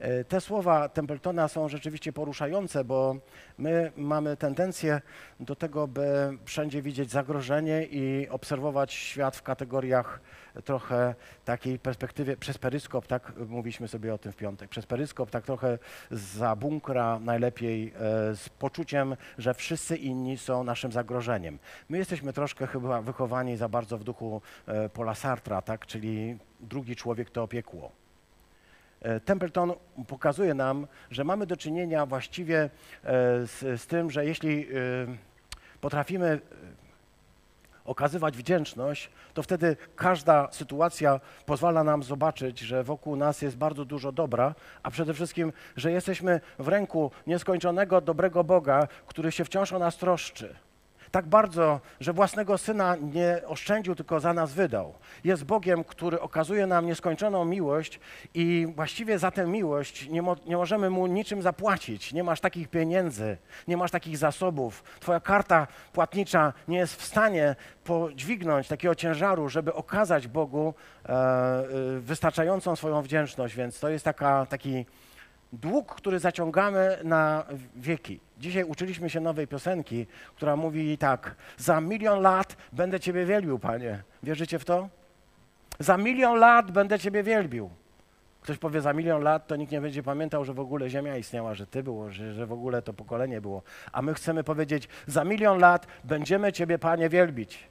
E, 0.00 0.24
Te 0.24 0.40
słowa 0.40 0.88
Templetona 0.88 1.48
są 1.48 1.68
rzeczywiście 1.68 2.12
poruszające, 2.12 2.84
bo 2.84 3.16
my 3.58 3.92
mamy 3.96 4.36
tendencję 4.36 5.00
do 5.40 5.56
tego, 5.56 5.88
by 5.88 6.38
wszędzie 6.44 6.82
widzieć 6.82 7.10
zagrożenie 7.10 7.84
i 7.84 8.28
obserwować 8.28 8.92
świat 8.92 9.36
w 9.36 9.42
kategoriach 9.42 10.20
trochę 10.64 11.14
takiej 11.44 11.78
perspektywie, 11.78 12.36
przez 12.36 12.58
peryskop, 12.58 13.06
tak 13.06 13.32
mówiliśmy 13.48 13.88
sobie 13.88 14.14
o 14.14 14.18
tym 14.18 14.32
w 14.32 14.36
piątek, 14.36 14.70
przez 14.70 14.86
peryskop 14.86 15.30
tak 15.30 15.44
trochę 15.44 15.78
za 16.10 16.56
bunkra 16.56 17.18
najlepiej, 17.18 17.92
e, 17.96 18.36
z 18.36 18.48
poczuciem, 18.48 19.16
że 19.38 19.54
wszyscy 19.54 19.96
inni 19.96 20.38
są 20.38 20.64
naszym 20.64 20.92
zagrożeniem. 20.92 21.58
My 21.88 21.98
jesteśmy 21.98 22.32
troszkę 22.32 22.66
chyba 22.66 23.02
wychowani 23.02 23.56
za 23.56 23.68
bardzo 23.68 23.98
w 23.98 24.04
duchu 24.04 24.42
e, 24.66 24.88
Paula 24.88 25.14
Sartra, 25.14 25.62
tak, 25.62 25.86
czyli 25.86 26.38
drugi 26.60 26.96
człowiek 26.96 27.30
to 27.30 27.48
piekło. 27.48 27.99
E, 29.02 29.20
Templeton 29.20 29.72
pokazuje 30.08 30.54
nam, 30.54 30.86
że 31.10 31.24
mamy 31.24 31.46
do 31.46 31.56
czynienia 31.56 32.06
właściwie 32.06 32.58
e, 32.62 32.70
z, 33.46 33.80
z 33.80 33.86
tym, 33.86 34.10
że 34.10 34.26
jeśli 34.26 34.62
e, 34.62 34.66
potrafimy 35.80 36.40
okazywać 37.84 38.36
wdzięczność, 38.36 39.10
to 39.34 39.42
wtedy 39.42 39.76
każda 39.96 40.48
sytuacja 40.52 41.20
pozwala 41.46 41.84
nam 41.84 42.02
zobaczyć, 42.02 42.58
że 42.58 42.84
wokół 42.84 43.16
nas 43.16 43.42
jest 43.42 43.56
bardzo 43.56 43.84
dużo 43.84 44.12
dobra, 44.12 44.54
a 44.82 44.90
przede 44.90 45.14
wszystkim, 45.14 45.52
że 45.76 45.92
jesteśmy 45.92 46.40
w 46.58 46.68
ręku 46.68 47.10
nieskończonego, 47.26 48.00
dobrego 48.00 48.44
Boga, 48.44 48.88
który 49.06 49.32
się 49.32 49.44
wciąż 49.44 49.72
o 49.72 49.78
nas 49.78 49.96
troszczy. 49.96 50.54
Tak 51.10 51.26
bardzo, 51.26 51.80
że 52.00 52.12
własnego 52.12 52.58
syna 52.58 52.96
nie 52.96 53.40
oszczędził, 53.46 53.94
tylko 53.94 54.20
za 54.20 54.34
nas 54.34 54.52
wydał. 54.52 54.94
Jest 55.24 55.44
Bogiem, 55.44 55.84
który 55.84 56.20
okazuje 56.20 56.66
nam 56.66 56.86
nieskończoną 56.86 57.44
miłość 57.44 58.00
i 58.34 58.66
właściwie 58.76 59.18
za 59.18 59.30
tę 59.30 59.46
miłość 59.46 60.08
nie, 60.08 60.22
mo- 60.22 60.36
nie 60.46 60.56
możemy 60.56 60.90
mu 60.90 61.06
niczym 61.06 61.42
zapłacić. 61.42 62.12
Nie 62.12 62.24
masz 62.24 62.40
takich 62.40 62.68
pieniędzy, 62.68 63.36
nie 63.68 63.76
masz 63.76 63.90
takich 63.90 64.18
zasobów. 64.18 64.82
Twoja 65.00 65.20
karta 65.20 65.66
płatnicza 65.92 66.52
nie 66.68 66.78
jest 66.78 66.96
w 66.96 67.04
stanie 67.04 67.56
podźwignąć 67.84 68.68
takiego 68.68 68.94
ciężaru, 68.94 69.48
żeby 69.48 69.74
okazać 69.74 70.28
Bogu 70.28 70.74
e, 71.08 71.12
e, 71.12 71.64
wystarczającą 72.00 72.76
swoją 72.76 73.02
wdzięczność. 73.02 73.54
Więc 73.54 73.80
to 73.80 73.88
jest 73.88 74.04
taka, 74.04 74.46
taki 74.46 74.86
dług, 75.52 75.94
który 75.94 76.18
zaciągamy 76.18 76.98
na 77.04 77.44
wieki. 77.76 78.20
Dzisiaj 78.38 78.64
uczyliśmy 78.64 79.10
się 79.10 79.20
nowej 79.20 79.46
piosenki, 79.46 80.06
która 80.36 80.56
mówi 80.56 80.98
tak: 80.98 81.34
Za 81.56 81.80
milion 81.80 82.20
lat 82.20 82.56
będę 82.72 83.00
Ciebie 83.00 83.26
wielbił, 83.26 83.58
Panie. 83.58 84.02
Wierzycie 84.22 84.58
w 84.58 84.64
to? 84.64 84.88
Za 85.78 85.96
milion 85.96 86.38
lat 86.38 86.70
będę 86.70 86.98
Ciebie 86.98 87.22
wielbił. 87.22 87.70
Ktoś 88.40 88.58
powie 88.58 88.80
za 88.80 88.92
milion 88.92 89.22
lat, 89.22 89.46
to 89.46 89.56
nikt 89.56 89.72
nie 89.72 89.80
będzie 89.80 90.02
pamiętał, 90.02 90.44
że 90.44 90.54
w 90.54 90.60
ogóle 90.60 90.90
Ziemia 90.90 91.16
istniała, 91.16 91.54
że 91.54 91.66
Ty 91.66 91.82
było, 91.82 92.10
że, 92.10 92.34
że 92.34 92.46
w 92.46 92.52
ogóle 92.52 92.82
to 92.82 92.92
pokolenie 92.92 93.40
było. 93.40 93.62
A 93.92 94.02
my 94.02 94.14
chcemy 94.14 94.44
powiedzieć: 94.44 94.88
Za 95.06 95.24
milion 95.24 95.58
lat 95.58 95.86
będziemy 96.04 96.52
Ciebie, 96.52 96.78
Panie, 96.78 97.08
wielbić. 97.08 97.68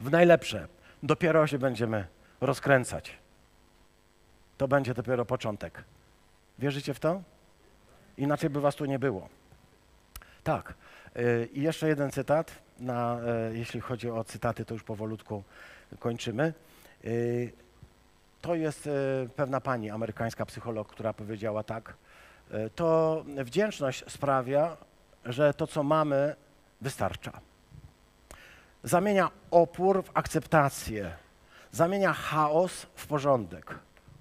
W 0.00 0.10
najlepsze. 0.10 0.68
Dopiero 1.02 1.46
się 1.46 1.58
będziemy 1.58 2.06
rozkręcać. 2.40 3.18
To 4.58 4.68
będzie 4.68 4.94
dopiero 4.94 5.24
początek. 5.24 5.84
Wierzycie 6.58 6.94
w 6.94 7.00
to? 7.00 7.22
Inaczej 8.16 8.50
by 8.50 8.60
was 8.60 8.74
tu 8.76 8.84
nie 8.84 8.98
było. 8.98 9.28
Tak. 10.44 10.74
Y, 11.16 11.48
I 11.52 11.62
jeszcze 11.62 11.88
jeden 11.88 12.10
cytat. 12.10 12.52
Na, 12.80 13.18
e, 13.20 13.54
jeśli 13.56 13.80
chodzi 13.80 14.10
o 14.10 14.24
cytaty, 14.24 14.64
to 14.64 14.74
już 14.74 14.82
powolutku 14.82 15.42
kończymy. 15.98 16.52
Y, 17.04 17.52
To 18.40 18.54
jest 18.54 18.86
e, 18.86 18.90
pewna 19.36 19.60
pani, 19.60 19.90
amerykańska 19.90 20.46
psycholog, 20.46 20.88
która 20.88 21.12
powiedziała 21.12 21.62
tak. 21.62 21.94
e, 22.50 22.70
To 22.70 23.24
wdzięczność 23.44 24.04
sprawia, 24.08 24.76
że 25.24 25.54
to, 25.54 25.66
co 25.66 25.82
mamy, 25.82 26.34
wystarcza. 26.80 27.40
Zamienia 28.82 29.30
opór 29.50 30.04
w 30.04 30.10
akceptację, 30.14 31.12
zamienia 31.72 32.12
chaos 32.12 32.86
w 32.94 33.06
porządek, 33.06 33.74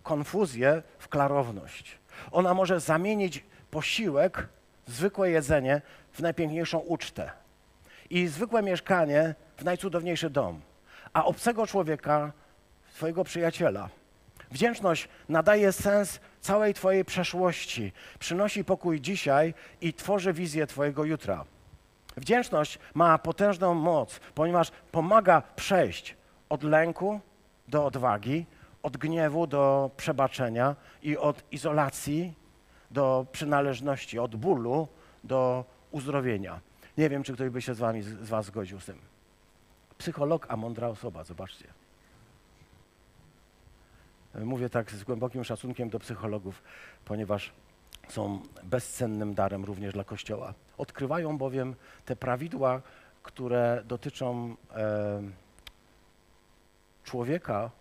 konfuzję 0.03 0.83
w 0.99 1.07
klarowność. 1.07 1.97
Ona 2.31 2.53
może 2.53 2.79
zamienić 2.79 3.43
posiłek, 3.71 4.47
zwykłe 4.87 5.29
jedzenie 5.29 5.81
w 6.11 6.19
najpiękniejszą 6.19 6.79
ucztę 6.79 7.31
i 8.09 8.27
zwykłe 8.27 8.63
mieszkanie 8.63 9.35
w 9.57 9.63
najcudowniejszy 9.63 10.29
dom, 10.29 10.61
a 11.13 11.25
obcego 11.25 11.67
człowieka 11.67 12.31
w 12.85 12.95
twojego 12.95 13.23
przyjaciela. 13.23 13.89
Wdzięczność 14.51 15.09
nadaje 15.29 15.71
sens 15.71 16.19
całej 16.41 16.73
Twojej 16.73 17.05
przeszłości, 17.05 17.91
przynosi 18.19 18.63
pokój 18.63 19.01
dzisiaj 19.01 19.53
i 19.81 19.93
tworzy 19.93 20.33
wizję 20.33 20.67
Twojego 20.67 21.03
jutra. 21.03 21.45
Wdzięczność 22.17 22.79
ma 22.93 23.17
potężną 23.17 23.73
moc, 23.73 24.19
ponieważ 24.35 24.71
pomaga 24.91 25.41
przejść 25.55 26.15
od 26.49 26.63
lęku 26.63 27.19
do 27.67 27.85
odwagi, 27.85 28.45
od 28.87 28.97
gniewu 28.97 29.47
do 29.47 29.91
przebaczenia 29.97 30.75
i 31.03 31.17
od 31.17 31.43
izolacji 31.51 32.33
do 32.91 33.25
przynależności, 33.31 34.19
od 34.19 34.35
bólu 34.35 34.87
do 35.23 35.65
uzdrowienia. 35.91 36.59
Nie 36.97 37.09
wiem, 37.09 37.23
czy 37.23 37.33
ktoś 37.33 37.49
by 37.49 37.61
się 37.61 37.73
z, 37.73 37.79
wami, 37.79 38.03
z 38.03 38.29
Was 38.29 38.45
zgodził 38.45 38.79
z 38.79 38.85
tym. 38.85 38.99
Psycholog, 39.97 40.45
a 40.49 40.57
mądra 40.57 40.87
osoba, 40.87 41.23
zobaczcie. 41.23 41.67
Mówię 44.35 44.69
tak 44.69 44.91
z 44.91 45.03
głębokim 45.03 45.43
szacunkiem 45.43 45.89
do 45.89 45.99
psychologów, 45.99 46.63
ponieważ 47.05 47.51
są 48.07 48.41
bezcennym 48.63 49.33
darem 49.33 49.65
również 49.65 49.93
dla 49.93 50.03
Kościoła. 50.03 50.53
Odkrywają 50.77 51.37
bowiem 51.37 51.75
te 52.05 52.15
prawidła, 52.15 52.81
które 53.23 53.83
dotyczą 53.85 54.55
e, 54.75 55.21
człowieka, 57.03 57.71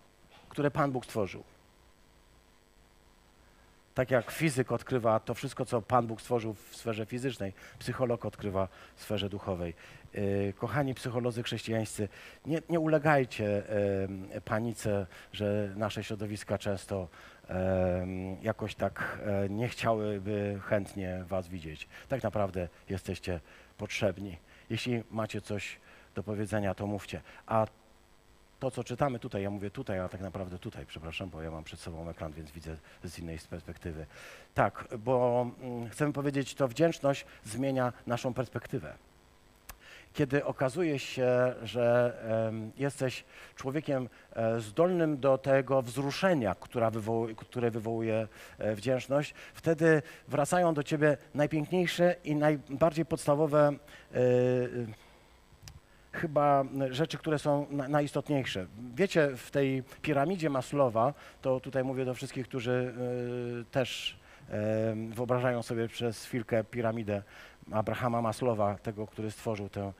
które 0.57 0.71
Pan 0.71 0.91
Bóg 0.91 1.05
stworzył. 1.05 1.43
Tak 3.93 4.11
jak 4.11 4.31
fizyk 4.31 4.71
odkrywa 4.71 5.19
to 5.19 5.33
wszystko, 5.33 5.65
co 5.65 5.81
Pan 5.81 6.07
Bóg 6.07 6.21
stworzył 6.21 6.53
w 6.53 6.75
sferze 6.75 7.05
fizycznej, 7.05 7.53
psycholog 7.79 8.25
odkrywa 8.25 8.67
w 8.95 9.03
sferze 9.03 9.29
duchowej. 9.29 9.73
E, 10.13 10.53
Kochani 10.53 10.93
psycholodzy 10.93 11.43
chrześcijańscy, 11.43 12.09
nie, 12.45 12.61
nie 12.69 12.79
ulegajcie 12.79 13.63
panice, 14.45 15.07
że 15.33 15.73
nasze 15.75 16.03
środowiska 16.03 16.57
często 16.57 17.07
jakoś 18.41 18.75
tak 18.75 19.19
e, 19.25 19.49
nie 19.49 19.67
chciałyby 19.67 20.59
chętnie 20.63 21.23
Was 21.27 21.47
widzieć. 21.47 21.87
Tak 22.07 22.23
naprawdę 22.23 22.67
jesteście 22.89 23.39
potrzebni. 23.77 24.37
Jeśli 24.69 25.03
macie 25.11 25.41
coś 25.41 25.79
do 26.15 26.23
powiedzenia, 26.23 26.73
to 26.73 26.87
mówcie. 26.87 27.21
A 27.45 27.67
to, 28.59 28.71
co 28.71 28.83
czytamy 28.83 29.19
tutaj, 29.19 29.43
ja 29.43 29.49
mówię 29.49 29.71
tutaj, 29.71 29.99
a 29.99 30.09
tak 30.09 30.21
naprawdę 30.21 30.59
tutaj, 30.59 30.85
przepraszam, 30.85 31.29
bo 31.29 31.41
ja 31.41 31.51
mam 31.51 31.63
przed 31.63 31.79
sobą 31.79 32.09
ekran, 32.09 32.33
więc 32.33 32.51
widzę 32.51 32.77
z 33.03 33.19
innej 33.19 33.39
perspektywy. 33.49 34.05
Tak, 34.53 34.87
bo 34.99 35.47
mm, 35.61 35.89
chcemy 35.89 36.13
powiedzieć, 36.13 36.55
to 36.55 36.67
wdzięczność 36.67 37.25
zmienia 37.43 37.93
naszą 38.07 38.33
perspektywę. 38.33 38.93
Kiedy 40.13 40.45
okazuje 40.45 40.99
się, 40.99 41.53
że 41.63 42.13
jesteś 42.77 43.23
człowiekiem 43.55 44.09
e, 44.35 44.59
zdolnym 44.59 45.17
do 45.17 45.37
tego 45.37 45.81
wzruszenia, 45.81 46.55
które 47.37 47.71
wywołuje 47.71 48.27
e, 48.57 48.75
wdzięczność, 48.75 49.33
wtedy 49.53 50.01
wracają 50.27 50.73
do 50.73 50.83
ciebie 50.83 51.17
najpiękniejsze 51.33 52.15
i 52.23 52.35
najbardziej 52.35 53.05
podstawowe 53.05 53.67
e, 53.67 54.17
chyba 56.17 56.63
rzeczy, 56.89 57.17
które 57.17 57.39
są 57.39 57.65
na, 57.69 57.87
najistotniejsze. 57.87 58.65
Wiecie, 58.95 59.29
w 59.35 59.51
tej 59.51 59.83
piramidzie 60.01 60.49
Maslowa, 60.49 61.13
to 61.41 61.59
tutaj 61.59 61.83
mówię 61.83 62.05
do 62.05 62.13
wszystkich, 62.13 62.47
którzy 62.47 62.93
y, 63.61 63.65
też 63.71 64.19
y, 64.49 64.53
wyobrażają 65.13 65.63
sobie 65.63 65.87
przez 65.87 66.25
chwilkę 66.25 66.63
piramidę 66.63 67.23
Abrahama 67.71 68.21
Maslowa, 68.21 68.75
tego, 68.75 69.07
który 69.07 69.31
stworzył 69.31 69.69
tę 69.69 69.93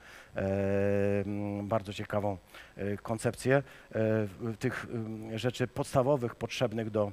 bardzo 1.63 1.93
ciekawą 1.93 2.37
koncepcję 3.03 3.63
tych 4.59 4.87
rzeczy 5.35 5.67
podstawowych, 5.67 6.35
potrzebnych 6.35 6.89
do 6.89 7.11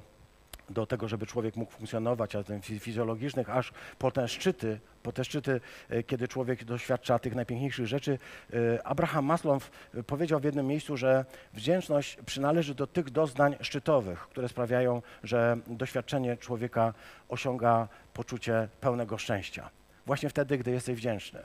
do 0.69 0.85
tego, 0.85 1.07
żeby 1.07 1.25
człowiek 1.25 1.55
mógł 1.55 1.71
funkcjonować, 1.71 2.35
a 2.35 2.43
ten 2.43 2.59
fiz- 2.61 2.79
fizjologicznych, 2.79 3.49
aż 3.49 3.71
po 3.99 4.11
te 4.11 4.27
szczyty, 4.27 4.79
po 5.03 5.11
te 5.11 5.25
szczyty, 5.25 5.61
e, 5.89 6.03
kiedy 6.03 6.27
człowiek 6.27 6.63
doświadcza 6.63 7.19
tych 7.19 7.35
najpiękniejszych 7.35 7.87
rzeczy. 7.87 8.19
E, 8.53 8.87
Abraham 8.87 9.25
Maslow 9.25 9.71
e, 9.93 10.03
powiedział 10.03 10.39
w 10.39 10.43
jednym 10.43 10.67
miejscu, 10.67 10.97
że 10.97 11.25
wdzięczność 11.53 12.17
przynależy 12.25 12.75
do 12.75 12.87
tych 12.87 13.09
doznań 13.09 13.55
szczytowych, 13.61 14.19
które 14.19 14.49
sprawiają, 14.49 15.01
że 15.23 15.57
doświadczenie 15.67 16.37
człowieka 16.37 16.93
osiąga 17.29 17.87
poczucie 18.13 18.67
pełnego 18.81 19.17
szczęścia. 19.17 19.69
Właśnie 20.05 20.29
wtedy, 20.29 20.57
gdy 20.57 20.71
jesteś 20.71 20.97
wdzięczny. 20.97 21.39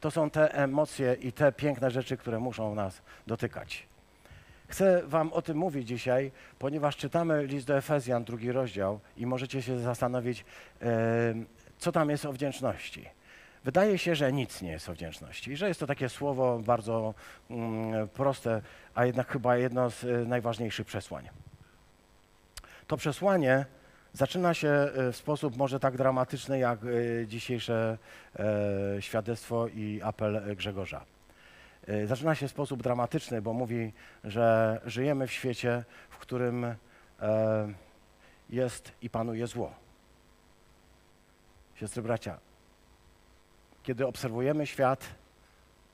To 0.00 0.10
są 0.10 0.30
te 0.30 0.54
emocje 0.54 1.16
i 1.20 1.32
te 1.32 1.52
piękne 1.52 1.90
rzeczy, 1.90 2.16
które 2.16 2.38
muszą 2.38 2.74
nas 2.74 3.02
dotykać. 3.26 3.86
Chcę 4.68 5.02
Wam 5.06 5.32
o 5.32 5.42
tym 5.42 5.56
mówić 5.56 5.88
dzisiaj, 5.88 6.32
ponieważ 6.58 6.96
czytamy 6.96 7.46
list 7.46 7.66
do 7.66 7.76
Efezjan, 7.76 8.24
drugi 8.24 8.52
rozdział, 8.52 9.00
i 9.16 9.26
możecie 9.26 9.62
się 9.62 9.78
zastanowić, 9.78 10.44
co 11.78 11.92
tam 11.92 12.10
jest 12.10 12.24
o 12.24 12.32
wdzięczności. 12.32 13.08
Wydaje 13.64 13.98
się, 13.98 14.14
że 14.14 14.32
nic 14.32 14.62
nie 14.62 14.70
jest 14.70 14.88
o 14.88 14.92
wdzięczności, 14.92 15.56
że 15.56 15.68
jest 15.68 15.80
to 15.80 15.86
takie 15.86 16.08
słowo 16.08 16.58
bardzo 16.58 17.14
mm, 17.50 18.08
proste, 18.08 18.62
a 18.94 19.06
jednak 19.06 19.28
chyba 19.28 19.56
jedno 19.56 19.90
z 19.90 20.04
e, 20.04 20.06
najważniejszych 20.06 20.86
przesłań. 20.86 21.28
To 22.86 22.96
przesłanie 22.96 23.66
zaczyna 24.12 24.54
się 24.54 24.68
e, 24.68 25.12
w 25.12 25.16
sposób 25.16 25.56
może 25.56 25.80
tak 25.80 25.96
dramatyczny, 25.96 26.58
jak 26.58 26.78
e, 26.84 27.26
dzisiejsze 27.26 27.98
świadectwo 29.00 29.68
i 29.68 30.00
apel 30.02 30.56
Grzegorza. 30.56 31.04
E, 31.88 32.06
Zaczyna 32.06 32.34
się 32.34 32.48
w 32.48 32.50
sposób 32.50 32.82
dramatyczny, 32.82 33.42
bo 33.42 33.52
mówi, 33.52 33.92
że 34.24 34.80
żyjemy 34.86 35.26
w 35.26 35.32
świecie, 35.32 35.84
w 36.10 36.18
którym 36.18 36.64
e, 36.64 36.76
jest 38.50 38.92
i 39.02 39.10
panuje 39.10 39.46
zło. 39.46 39.74
Siostry 41.74 42.02
bracia, 42.02 42.38
kiedy 43.82 44.06
obserwujemy 44.06 44.66
świat, 44.66 45.06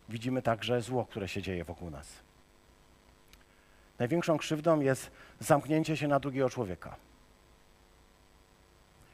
widzimy 0.09 0.42
także 0.42 0.81
zło, 0.81 1.05
które 1.05 1.29
się 1.29 1.42
dzieje 1.42 1.64
wokół 1.64 1.90
nas. 1.90 2.09
Największą 3.98 4.38
krzywdą 4.38 4.81
jest 4.81 5.11
zamknięcie 5.40 5.96
się 5.96 6.09
na 6.09 6.20
drugiego 6.20 6.50
człowieka. 6.50 6.96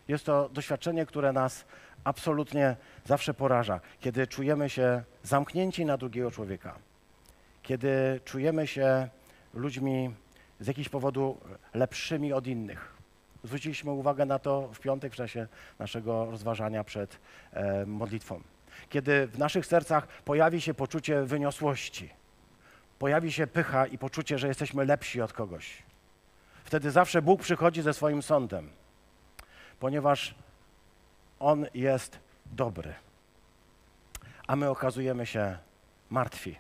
Jest 0.09 0.27
to 0.27 0.49
doświadczenie, 0.49 1.07
które 1.07 1.33
nas 1.33 1.65
absolutnie 2.05 2.77
zawsze 3.05 3.35
poraża, 3.35 3.81
kiedy 4.01 4.27
czujemy 4.27 4.71
się 4.71 5.03
zamknięci 5.23 5.85
na 5.85 5.97
drugiego 5.97 6.31
człowieka, 6.31 6.79
kiedy 7.63 8.21
czujemy 8.25 8.67
się 8.67 9.09
ludźmi 9.55 10.15
z 10.61 10.67
jakiegoś 10.67 10.89
powodu 10.89 11.41
lepszymi 11.75 12.33
od 12.33 12.47
innych. 12.47 12.97
Zwróciliśmy 13.45 13.91
uwagę 13.91 14.27
na 14.27 14.39
to 14.39 14.69
w 14.73 14.81
piątek 14.81 15.13
w 15.13 15.17
czasie 15.17 15.47
naszego 15.79 16.31
rozważania 16.31 16.85
przed 16.85 17.19
e, 17.53 17.87
modlitwą. 17.87 18.41
Kiedy 18.89 19.27
w 19.27 19.39
naszych 19.39 19.67
sercach 19.67 20.07
pojawi 20.07 20.61
się 20.61 20.75
poczucie 20.75 21.23
wyniosłości, 21.23 22.11
pojawi 22.99 23.33
się 23.33 23.47
pycha 23.47 23.87
i 23.87 23.99
poczucie, 23.99 24.39
że 24.39 24.49
jesteśmy 24.49 24.85
lepsi 24.85 25.21
od 25.21 25.33
kogoś. 25.33 25.83
Wtedy 26.65 26.91
zawsze 26.91 27.23
Bóg 27.23 27.43
przychodzi 27.43 27.83
ze 27.83 27.95
swoim 27.95 28.23
sądem, 28.23 28.71
ponieważ 29.81 30.35
On 31.39 31.67
jest 31.75 32.19
dobry, 32.47 32.95
a 34.47 34.57
my 34.57 34.71
okazujemy 34.71 35.27
się 35.27 35.59
martwi. 36.11 36.57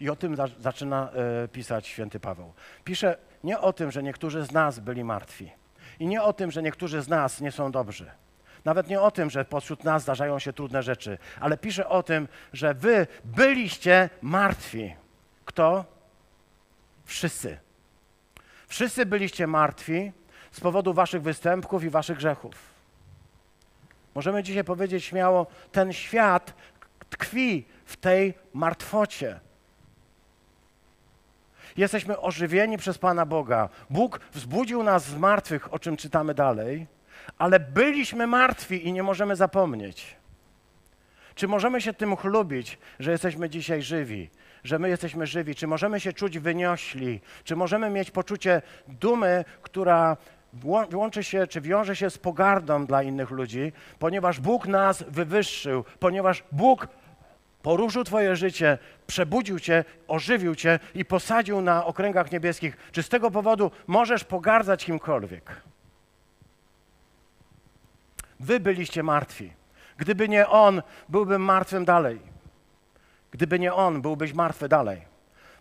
I 0.00 0.10
o 0.10 0.16
tym 0.16 0.36
za- 0.36 0.48
zaczyna 0.60 1.10
e, 1.44 1.48
pisać 1.48 1.86
święty 1.86 2.20
Paweł. 2.20 2.52
Pisze 2.84 3.16
nie 3.44 3.60
o 3.60 3.72
tym, 3.72 3.90
że 3.90 4.02
niektórzy 4.02 4.44
z 4.44 4.52
nas 4.52 4.78
byli 4.78 5.04
martwi 5.04 5.50
i 5.98 6.06
nie 6.06 6.22
o 6.22 6.32
tym, 6.32 6.50
że 6.50 6.62
niektórzy 6.62 7.02
z 7.02 7.08
nas 7.08 7.40
nie 7.40 7.52
są 7.52 7.72
dobrzy. 7.72 8.10
Nawet 8.64 8.88
nie 8.88 9.00
o 9.00 9.10
tym, 9.10 9.30
że 9.30 9.44
pośród 9.44 9.84
nas 9.84 10.02
zdarzają 10.02 10.38
się 10.38 10.52
trudne 10.52 10.82
rzeczy, 10.82 11.18
ale 11.40 11.56
pisze 11.56 11.88
o 11.88 12.02
tym, 12.02 12.28
że 12.52 12.74
wy 12.74 13.06
byliście 13.24 14.10
martwi. 14.22 14.94
Kto? 15.44 15.84
Wszyscy. 17.04 17.58
Wszyscy 18.68 19.06
byliście 19.06 19.46
martwi 19.46 20.12
z 20.58 20.60
powodu 20.60 20.94
waszych 20.94 21.22
występków 21.22 21.84
i 21.84 21.90
waszych 21.90 22.16
grzechów. 22.16 22.54
Możemy 24.14 24.42
dzisiaj 24.42 24.64
powiedzieć 24.64 25.04
śmiało, 25.04 25.46
ten 25.72 25.92
świat 25.92 26.54
tkwi 27.10 27.64
w 27.84 27.96
tej 27.96 28.34
martwocie. 28.54 29.40
Jesteśmy 31.76 32.20
ożywieni 32.20 32.78
przez 32.78 32.98
Pana 32.98 33.26
Boga. 33.26 33.68
Bóg 33.90 34.20
wzbudził 34.32 34.82
nas 34.82 35.04
z 35.04 35.16
martwych, 35.16 35.74
o 35.74 35.78
czym 35.78 35.96
czytamy 35.96 36.34
dalej, 36.34 36.86
ale 37.38 37.60
byliśmy 37.60 38.26
martwi 38.26 38.86
i 38.88 38.92
nie 38.92 39.02
możemy 39.02 39.36
zapomnieć. 39.36 40.16
Czy 41.34 41.48
możemy 41.48 41.80
się 41.80 41.94
tym 41.94 42.16
chlubić, 42.16 42.78
że 42.98 43.10
jesteśmy 43.10 43.50
dzisiaj 43.50 43.82
żywi? 43.82 44.30
Że 44.64 44.78
my 44.78 44.88
jesteśmy 44.88 45.26
żywi? 45.26 45.54
Czy 45.54 45.66
możemy 45.66 46.00
się 46.00 46.12
czuć 46.12 46.38
wyniośli? 46.38 47.20
Czy 47.44 47.56
możemy 47.56 47.90
mieć 47.90 48.10
poczucie 48.10 48.62
dumy, 48.88 49.44
która 49.62 50.16
łączy 50.92 51.24
się, 51.24 51.46
czy 51.46 51.60
wiąże 51.60 51.96
się 51.96 52.10
z 52.10 52.18
pogardą 52.18 52.86
dla 52.86 53.02
innych 53.02 53.30
ludzi, 53.30 53.72
ponieważ 53.98 54.40
Bóg 54.40 54.66
nas 54.66 55.02
wywyższył, 55.02 55.84
ponieważ 56.00 56.44
Bóg 56.52 56.88
poruszył 57.62 58.04
Twoje 58.04 58.36
życie, 58.36 58.78
przebudził 59.06 59.58
Cię, 59.58 59.84
ożywił 60.08 60.54
Cię 60.54 60.78
i 60.94 61.04
posadził 61.04 61.60
na 61.60 61.84
okręgach 61.84 62.32
niebieskich. 62.32 62.76
Czy 62.92 63.02
z 63.02 63.08
tego 63.08 63.30
powodu 63.30 63.70
możesz 63.86 64.24
pogardzać 64.24 64.84
kimkolwiek? 64.84 65.62
Wy 68.40 68.60
byliście 68.60 69.02
martwi. 69.02 69.52
Gdyby 69.96 70.28
nie 70.28 70.48
On, 70.48 70.82
byłbym 71.08 71.42
martwym 71.42 71.84
dalej. 71.84 72.20
Gdyby 73.30 73.58
nie 73.58 73.74
On, 73.74 74.02
byłbyś 74.02 74.32
martwy 74.32 74.68
dalej. 74.68 75.02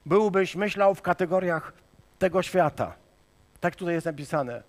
Byłbyś 0.05 0.55
myślał 0.55 0.95
w 0.95 1.01
kategoriach 1.01 1.73
tego 2.19 2.41
świata. 2.41 2.93
Tak 3.59 3.75
tutaj 3.75 3.93
jest 3.93 4.05
napisane. 4.05 4.63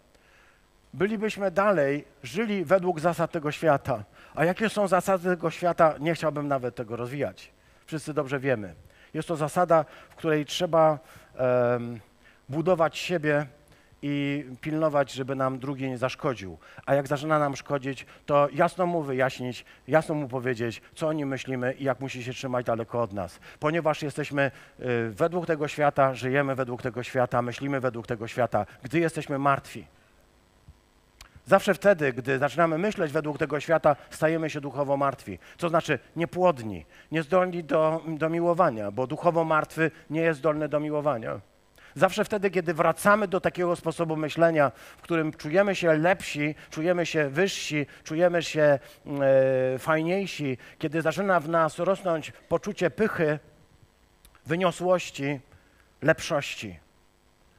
Bylibyśmy 0.94 1.50
dalej, 1.50 2.04
żyli 2.22 2.64
według 2.64 3.00
zasad 3.00 3.30
tego 3.30 3.52
świata. 3.52 4.04
A 4.34 4.44
jakie 4.44 4.68
są 4.68 4.88
zasady 4.88 5.24
tego 5.24 5.50
świata, 5.50 5.94
nie 6.00 6.14
chciałbym 6.14 6.48
nawet 6.48 6.74
tego 6.74 6.96
rozwijać. 6.96 7.52
Wszyscy 7.86 8.14
dobrze 8.14 8.38
wiemy. 8.38 8.74
Jest 9.14 9.28
to 9.28 9.36
zasada, 9.36 9.84
w 10.10 10.14
której 10.14 10.44
trzeba 10.44 10.98
um, 11.38 12.00
budować 12.48 12.98
siebie 12.98 13.46
i 14.02 14.44
pilnować, 14.60 15.12
żeby 15.12 15.34
nam 15.34 15.58
drugi 15.58 15.88
nie 15.88 15.98
zaszkodził. 15.98 16.58
A 16.86 16.94
jak 16.94 17.06
zaczyna 17.06 17.38
nam 17.38 17.56
szkodzić, 17.56 18.06
to 18.26 18.48
jasno 18.52 18.86
mu 18.86 19.02
wyjaśnić, 19.02 19.64
jasno 19.88 20.14
mu 20.14 20.28
powiedzieć, 20.28 20.82
co 20.94 21.08
o 21.08 21.12
nim 21.12 21.28
myślimy 21.28 21.72
i 21.72 21.84
jak 21.84 22.00
musi 22.00 22.24
się 22.24 22.32
trzymać 22.32 22.66
daleko 22.66 23.02
od 23.02 23.12
nas. 23.12 23.40
Ponieważ 23.60 24.02
jesteśmy 24.02 24.50
y, 24.80 25.10
według 25.10 25.46
tego 25.46 25.68
świata, 25.68 26.14
żyjemy 26.14 26.54
według 26.54 26.82
tego 26.82 27.02
świata, 27.02 27.42
myślimy 27.42 27.80
według 27.80 28.06
tego 28.06 28.28
świata, 28.28 28.66
gdy 28.82 28.98
jesteśmy 28.98 29.38
martwi. 29.38 29.86
Zawsze 31.48 31.74
wtedy, 31.74 32.12
gdy 32.12 32.38
zaczynamy 32.38 32.78
myśleć 32.78 33.12
według 33.12 33.38
tego 33.38 33.60
świata, 33.60 33.96
stajemy 34.10 34.50
się 34.50 34.60
duchowo 34.60 34.96
martwi. 34.96 35.38
Co 35.58 35.68
znaczy 35.68 35.98
niepłodni, 36.16 36.86
niezdolni 37.12 37.64
do, 37.64 38.02
do 38.06 38.28
miłowania, 38.28 38.90
bo 38.90 39.06
duchowo 39.06 39.44
martwy 39.44 39.90
nie 40.10 40.20
jest 40.20 40.38
zdolny 40.38 40.68
do 40.68 40.80
miłowania. 40.80 41.40
Zawsze 41.94 42.24
wtedy, 42.24 42.50
kiedy 42.50 42.74
wracamy 42.74 43.28
do 43.28 43.40
takiego 43.40 43.76
sposobu 43.76 44.16
myślenia, 44.16 44.72
w 44.98 45.02
którym 45.02 45.32
czujemy 45.32 45.74
się 45.74 45.92
lepsi, 45.92 46.54
czujemy 46.70 47.06
się 47.06 47.28
wyżsi, 47.28 47.86
czujemy 48.04 48.42
się 48.42 48.78
e, 49.72 49.78
fajniejsi, 49.78 50.58
kiedy 50.78 51.02
zaczyna 51.02 51.40
w 51.40 51.48
nas 51.48 51.78
rosnąć 51.78 52.32
poczucie 52.48 52.90
pychy, 52.90 53.38
wyniosłości, 54.46 55.40
lepszości. 56.02 56.78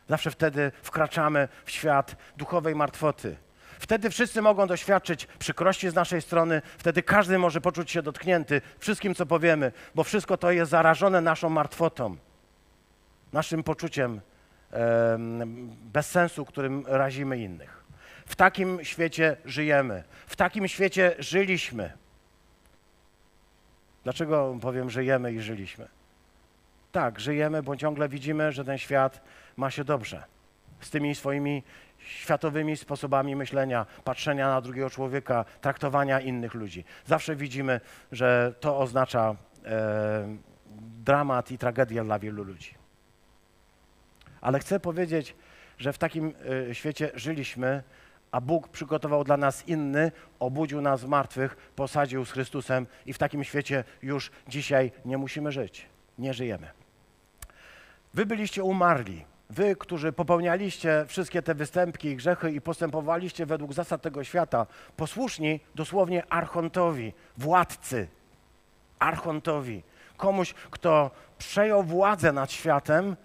Zawsze 0.08 0.32
wtedy 0.32 0.72
wkraczamy 0.82 1.48
w 1.66 1.72
świat 1.72 2.16
duchowej 2.38 2.76
martwoty. 2.76 3.38
Wtedy 3.80 4.10
wszyscy 4.10 4.42
mogą 4.42 4.68
doświadczyć 4.68 5.28
przykrości 5.40 5.90
z 5.90 5.96
naszej 5.96 6.22
strony, 6.22 6.62
wtedy 6.78 7.04
każdy 7.04 7.38
może 7.38 7.62
poczuć 7.62 7.92
się 7.92 8.02
dotknięty 8.02 8.62
wszystkim, 8.80 9.16
co 9.16 9.26
powiemy, 9.26 9.72
bo 9.96 10.04
wszystko 10.04 10.38
to 10.38 10.52
jest 10.52 10.72
zarażone 10.72 11.22
naszą 11.22 11.50
martwotą, 11.50 12.18
naszym 13.34 13.64
poczuciem 13.64 14.22
e, 14.74 15.18
którym 16.48 16.84
razimy 16.88 17.38
innych. 17.38 17.84
W 18.26 18.36
takim 18.36 18.84
świecie 18.84 19.38
żyjemy, 19.46 20.04
w 20.28 20.36
takim 20.36 20.68
świecie 20.68 21.16
żyliśmy. 21.20 21.94
Dlaczego 24.04 24.58
powiem 24.62 24.90
żyjemy 24.90 25.34
i 25.34 25.42
żyliśmy? 25.42 25.88
Tak, 26.92 27.20
żyjemy, 27.20 27.64
bo 27.64 27.76
ciągle 27.76 28.10
widzimy, 28.10 28.52
że 28.52 28.66
ten 28.66 28.78
świat 28.78 29.22
ma 29.58 29.72
się 29.72 29.84
dobrze 29.84 30.24
z 30.82 30.90
tymi 30.90 31.16
swoimi 31.16 31.64
światowymi 32.00 32.78
sposobami 32.78 33.36
myślenia, 33.36 33.86
patrzenia 34.04 34.48
na 34.48 34.62
drugiego 34.62 34.90
człowieka, 34.90 35.46
traktowania 35.62 36.22
innych 36.22 36.54
ludzi. 36.54 36.86
Zawsze 37.06 37.36
widzimy, 37.36 37.82
że 38.12 38.54
to 38.60 38.80
oznacza 38.80 39.36
e, 39.66 40.38
dramat 41.04 41.52
i 41.52 41.58
tragedię 41.58 42.04
dla 42.04 42.20
wielu 42.20 42.44
ludzi. 42.44 42.74
Ale 44.42 44.60
chcę 44.60 44.80
powiedzieć, 44.80 45.36
że 45.78 45.94
w 45.94 45.98
takim 45.98 46.34
e, 46.70 46.76
świecie 46.76 47.12
żyliśmy, 47.16 47.84
a 48.32 48.42
Bóg 48.42 48.68
przygotował 48.68 49.24
dla 49.24 49.38
nas 49.38 49.68
inny, 49.68 50.12
obudził 50.40 50.82
nas 50.82 51.00
z 51.00 51.06
martwych, 51.06 51.56
posadził 51.76 52.26
z 52.26 52.32
Chrystusem 52.32 52.88
i 53.06 53.14
w 53.14 53.18
takim 53.18 53.44
świecie 53.44 53.84
już 54.02 54.32
dzisiaj 54.48 54.92
nie 55.06 55.18
musimy 55.18 55.52
żyć. 55.52 55.86
Nie 56.18 56.34
żyjemy. 56.34 56.68
Wy 58.14 58.26
byliście 58.26 58.64
umarli 58.64 59.26
wy, 59.50 59.76
którzy 59.76 60.12
popełnialiście 60.12 61.06
wszystkie 61.08 61.42
te 61.42 61.56
występki 61.56 62.08
i 62.08 62.16
grzechy 62.16 62.52
i 62.52 62.62
postępowaliście 62.62 63.46
według 63.46 63.74
zasad 63.74 64.02
tego 64.02 64.24
świata, 64.24 64.66
posłuszni 64.98 65.60
dosłownie 65.76 66.24
archontowi, 66.30 67.14
władcy, 67.38 68.08
archontowi, 69.00 69.84
komuś, 70.18 70.54
kto 70.54 71.12
przejął 71.38 71.84
władzę 71.84 72.32
nad 72.32 72.52
światem, 72.52 73.16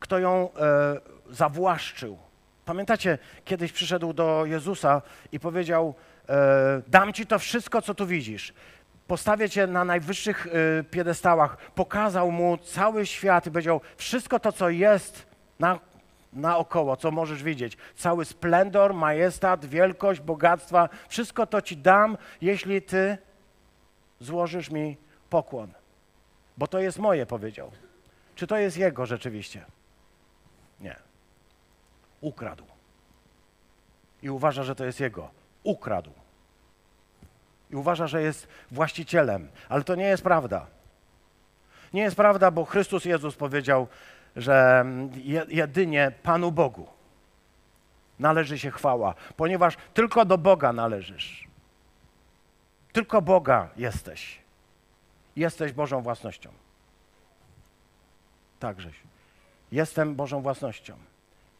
kto 0.00 0.18
ją 0.18 0.50
e, 0.56 1.00
zawłaszczył. 1.30 2.18
Pamiętacie, 2.64 3.18
kiedyś 3.44 3.72
przyszedł 3.72 4.12
do 4.12 4.46
Jezusa 4.46 5.02
i 5.32 5.40
powiedział: 5.40 5.94
e, 6.28 6.82
Dam 6.88 7.12
ci 7.12 7.26
to 7.26 7.38
wszystko, 7.38 7.82
co 7.82 7.94
tu 7.94 8.06
widzisz. 8.06 8.52
Postawię 9.06 9.50
cię 9.50 9.66
na 9.66 9.84
najwyższych 9.84 10.46
e, 10.46 10.84
piedestałach. 10.84 11.56
Pokazał 11.56 12.30
mu 12.30 12.58
cały 12.58 13.06
świat 13.06 13.46
i 13.46 13.50
powiedział: 13.50 13.80
Wszystko 13.96 14.40
to, 14.40 14.52
co 14.52 14.70
jest 14.70 15.31
na, 15.58 15.78
naokoło, 16.32 16.96
co 16.96 17.10
możesz 17.10 17.42
widzieć. 17.42 17.76
Cały 17.96 18.24
splendor, 18.24 18.94
majestat, 18.94 19.66
wielkość, 19.66 20.20
bogactwa, 20.20 20.88
wszystko 21.08 21.46
to 21.46 21.62
ci 21.62 21.76
dam, 21.76 22.18
jeśli 22.40 22.82
ty 22.82 23.18
złożysz 24.20 24.70
mi 24.70 24.96
pokłon. 25.30 25.72
Bo 26.56 26.66
to 26.66 26.78
jest 26.78 26.98
moje, 26.98 27.26
powiedział. 27.26 27.70
Czy 28.34 28.46
to 28.46 28.56
jest 28.56 28.76
jego 28.76 29.06
rzeczywiście? 29.06 29.64
Nie. 30.80 30.96
Ukradł. 32.20 32.64
I 34.22 34.30
uważa, 34.30 34.62
że 34.62 34.74
to 34.74 34.84
jest 34.84 35.00
jego. 35.00 35.30
Ukradł. 35.62 36.12
I 37.70 37.76
uważa, 37.76 38.06
że 38.06 38.22
jest 38.22 38.48
właścicielem. 38.70 39.48
Ale 39.68 39.84
to 39.84 39.94
nie 39.94 40.04
jest 40.04 40.22
prawda. 40.22 40.66
Nie 41.92 42.02
jest 42.02 42.16
prawda, 42.16 42.50
bo 42.50 42.64
Chrystus 42.64 43.04
Jezus 43.04 43.36
powiedział, 43.36 43.88
że 44.36 44.84
jedynie 45.48 46.12
Panu 46.22 46.52
Bogu 46.52 46.86
należy 48.18 48.58
się 48.58 48.70
chwała, 48.70 49.14
ponieważ 49.36 49.76
tylko 49.94 50.24
do 50.24 50.38
Boga 50.38 50.72
należysz. 50.72 51.48
Tylko 52.92 53.22
Boga 53.22 53.68
jesteś. 53.76 54.42
Jesteś 55.36 55.72
Bożą 55.72 56.02
własnością. 56.02 56.50
Tak, 58.58 58.76
Grzesiu. 58.76 59.06
Jestem 59.72 60.14
Bożą 60.14 60.42
własnością 60.42 60.96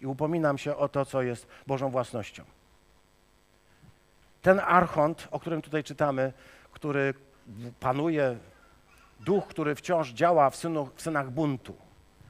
i 0.00 0.06
upominam 0.06 0.58
się 0.58 0.76
o 0.76 0.88
to, 0.88 1.04
co 1.04 1.22
jest 1.22 1.46
Bożą 1.66 1.90
własnością. 1.90 2.44
Ten 4.42 4.60
archont, 4.60 5.28
o 5.30 5.40
którym 5.40 5.62
tutaj 5.62 5.84
czytamy, 5.84 6.32
który 6.72 7.14
panuje, 7.80 8.38
duch, 9.20 9.46
który 9.46 9.74
wciąż 9.74 10.12
działa 10.12 10.50
w, 10.50 10.56
synu, 10.56 10.90
w 10.94 11.02
synach 11.02 11.30
buntu, 11.30 11.76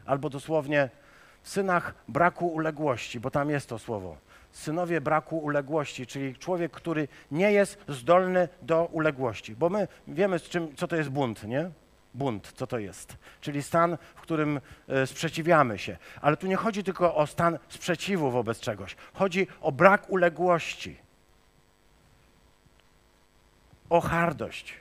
albo 0.06 0.30
dosłownie 0.30 0.90
synach 1.42 1.94
braku 2.08 2.46
uległości, 2.46 3.20
bo 3.20 3.30
tam 3.30 3.50
jest 3.50 3.68
to 3.68 3.78
słowo. 3.78 4.16
Synowie 4.52 5.00
braku 5.00 5.38
uległości, 5.38 6.06
czyli 6.06 6.36
człowiek, 6.36 6.72
który 6.72 7.08
nie 7.30 7.52
jest 7.52 7.78
zdolny 7.88 8.48
do 8.62 8.84
uległości. 8.84 9.56
Bo 9.56 9.68
my 9.68 9.88
wiemy, 10.08 10.40
czym, 10.40 10.76
co 10.76 10.88
to 10.88 10.96
jest 10.96 11.10
bunt, 11.10 11.44
nie? 11.44 11.70
Bunt, 12.14 12.52
co 12.52 12.66
to 12.66 12.78
jest? 12.78 13.16
Czyli 13.40 13.62
stan, 13.62 13.98
w 14.14 14.20
którym 14.20 14.60
y, 15.02 15.06
sprzeciwiamy 15.06 15.78
się. 15.78 15.96
Ale 16.20 16.36
tu 16.36 16.46
nie 16.46 16.56
chodzi 16.56 16.84
tylko 16.84 17.14
o 17.14 17.26
stan 17.26 17.58
sprzeciwu 17.68 18.30
wobec 18.30 18.60
czegoś. 18.60 18.96
Chodzi 19.14 19.46
o 19.60 19.72
brak 19.72 20.10
uległości. 20.10 20.96
O 23.90 24.00
hardość. 24.00 24.74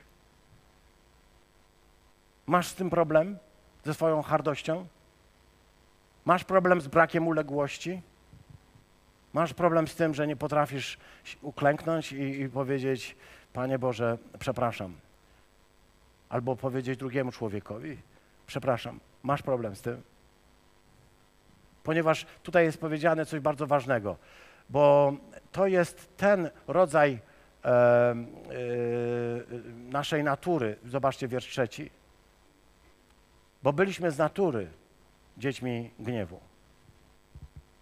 Masz 2.46 2.68
z 2.68 2.74
tym 2.74 2.90
problem? 2.90 3.38
Ze 3.84 3.94
swoją 3.94 4.22
hardością? 4.22 4.86
Masz 6.24 6.44
problem 6.44 6.80
z 6.80 6.88
brakiem 6.88 7.26
uległości? 7.26 8.02
Masz 9.32 9.54
problem 9.54 9.88
z 9.88 9.94
tym, 9.94 10.14
że 10.14 10.26
nie 10.26 10.36
potrafisz 10.36 10.98
uklęknąć 11.42 12.12
i, 12.12 12.40
i 12.40 12.48
powiedzieć: 12.48 13.16
Panie 13.52 13.78
Boże, 13.78 14.18
przepraszam. 14.38 14.94
Albo 16.28 16.56
powiedzieć 16.56 16.98
drugiemu 16.98 17.32
człowiekowi, 17.32 17.98
przepraszam, 18.46 19.00
masz 19.22 19.42
problem 19.42 19.76
z 19.76 19.82
tym? 19.82 20.02
Ponieważ 21.82 22.26
tutaj 22.42 22.64
jest 22.64 22.80
powiedziane 22.80 23.26
coś 23.26 23.40
bardzo 23.40 23.66
ważnego, 23.66 24.16
bo 24.70 25.12
to 25.52 25.66
jest 25.66 26.16
ten 26.16 26.50
rodzaj 26.66 27.18
e, 27.64 27.68
e, 27.68 28.14
naszej 29.90 30.24
natury. 30.24 30.76
Zobaczcie 30.84 31.28
wiersz 31.28 31.46
trzeci. 31.46 31.90
Bo 33.62 33.72
byliśmy 33.72 34.10
z 34.10 34.18
natury 34.18 34.68
dziećmi 35.38 35.90
gniewu. 35.98 36.40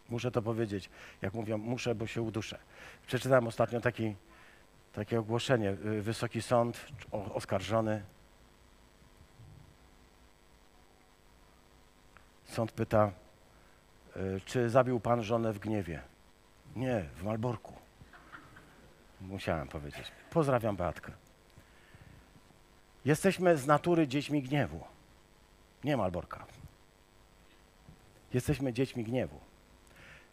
Muszę 0.09 0.31
to 0.31 0.43
powiedzieć. 0.43 0.91
Jak 1.23 1.35
mówią, 1.35 1.59
muszę, 1.59 1.95
bo 1.95 2.07
się 2.07 2.23
uduszę. 2.23 2.59
Przeczytałem 3.07 3.47
ostatnio 3.47 3.81
taki, 3.81 4.15
takie 4.93 5.21
ogłoszenie. 5.21 5.71
Y, 5.71 6.03
Wysoki 6.03 6.43
Sąd, 6.43 6.87
oskarżony. 7.11 8.03
Sąd 12.45 12.73
pyta, 12.73 13.13
y, 14.17 14.41
czy 14.45 14.71
zabił 14.71 15.01
pan 15.01 15.23
żonę 15.23 15.53
w 15.53 15.59
gniewie? 15.59 16.03
Nie, 16.77 17.05
w 17.17 17.23
Malborku. 17.23 17.75
Musiałem 19.21 19.69
powiedzieć. 19.69 20.13
Pozdrawiam 20.31 20.77
Beatkę. 20.77 21.13
Jesteśmy 23.05 23.57
z 23.57 23.67
natury 23.67 24.09
dziećmi 24.09 24.43
gniewu. 24.43 24.85
Nie 25.85 25.97
Malborka. 25.97 26.47
Jesteśmy 28.35 28.72
dziećmi 28.72 29.05
gniewu. 29.05 29.41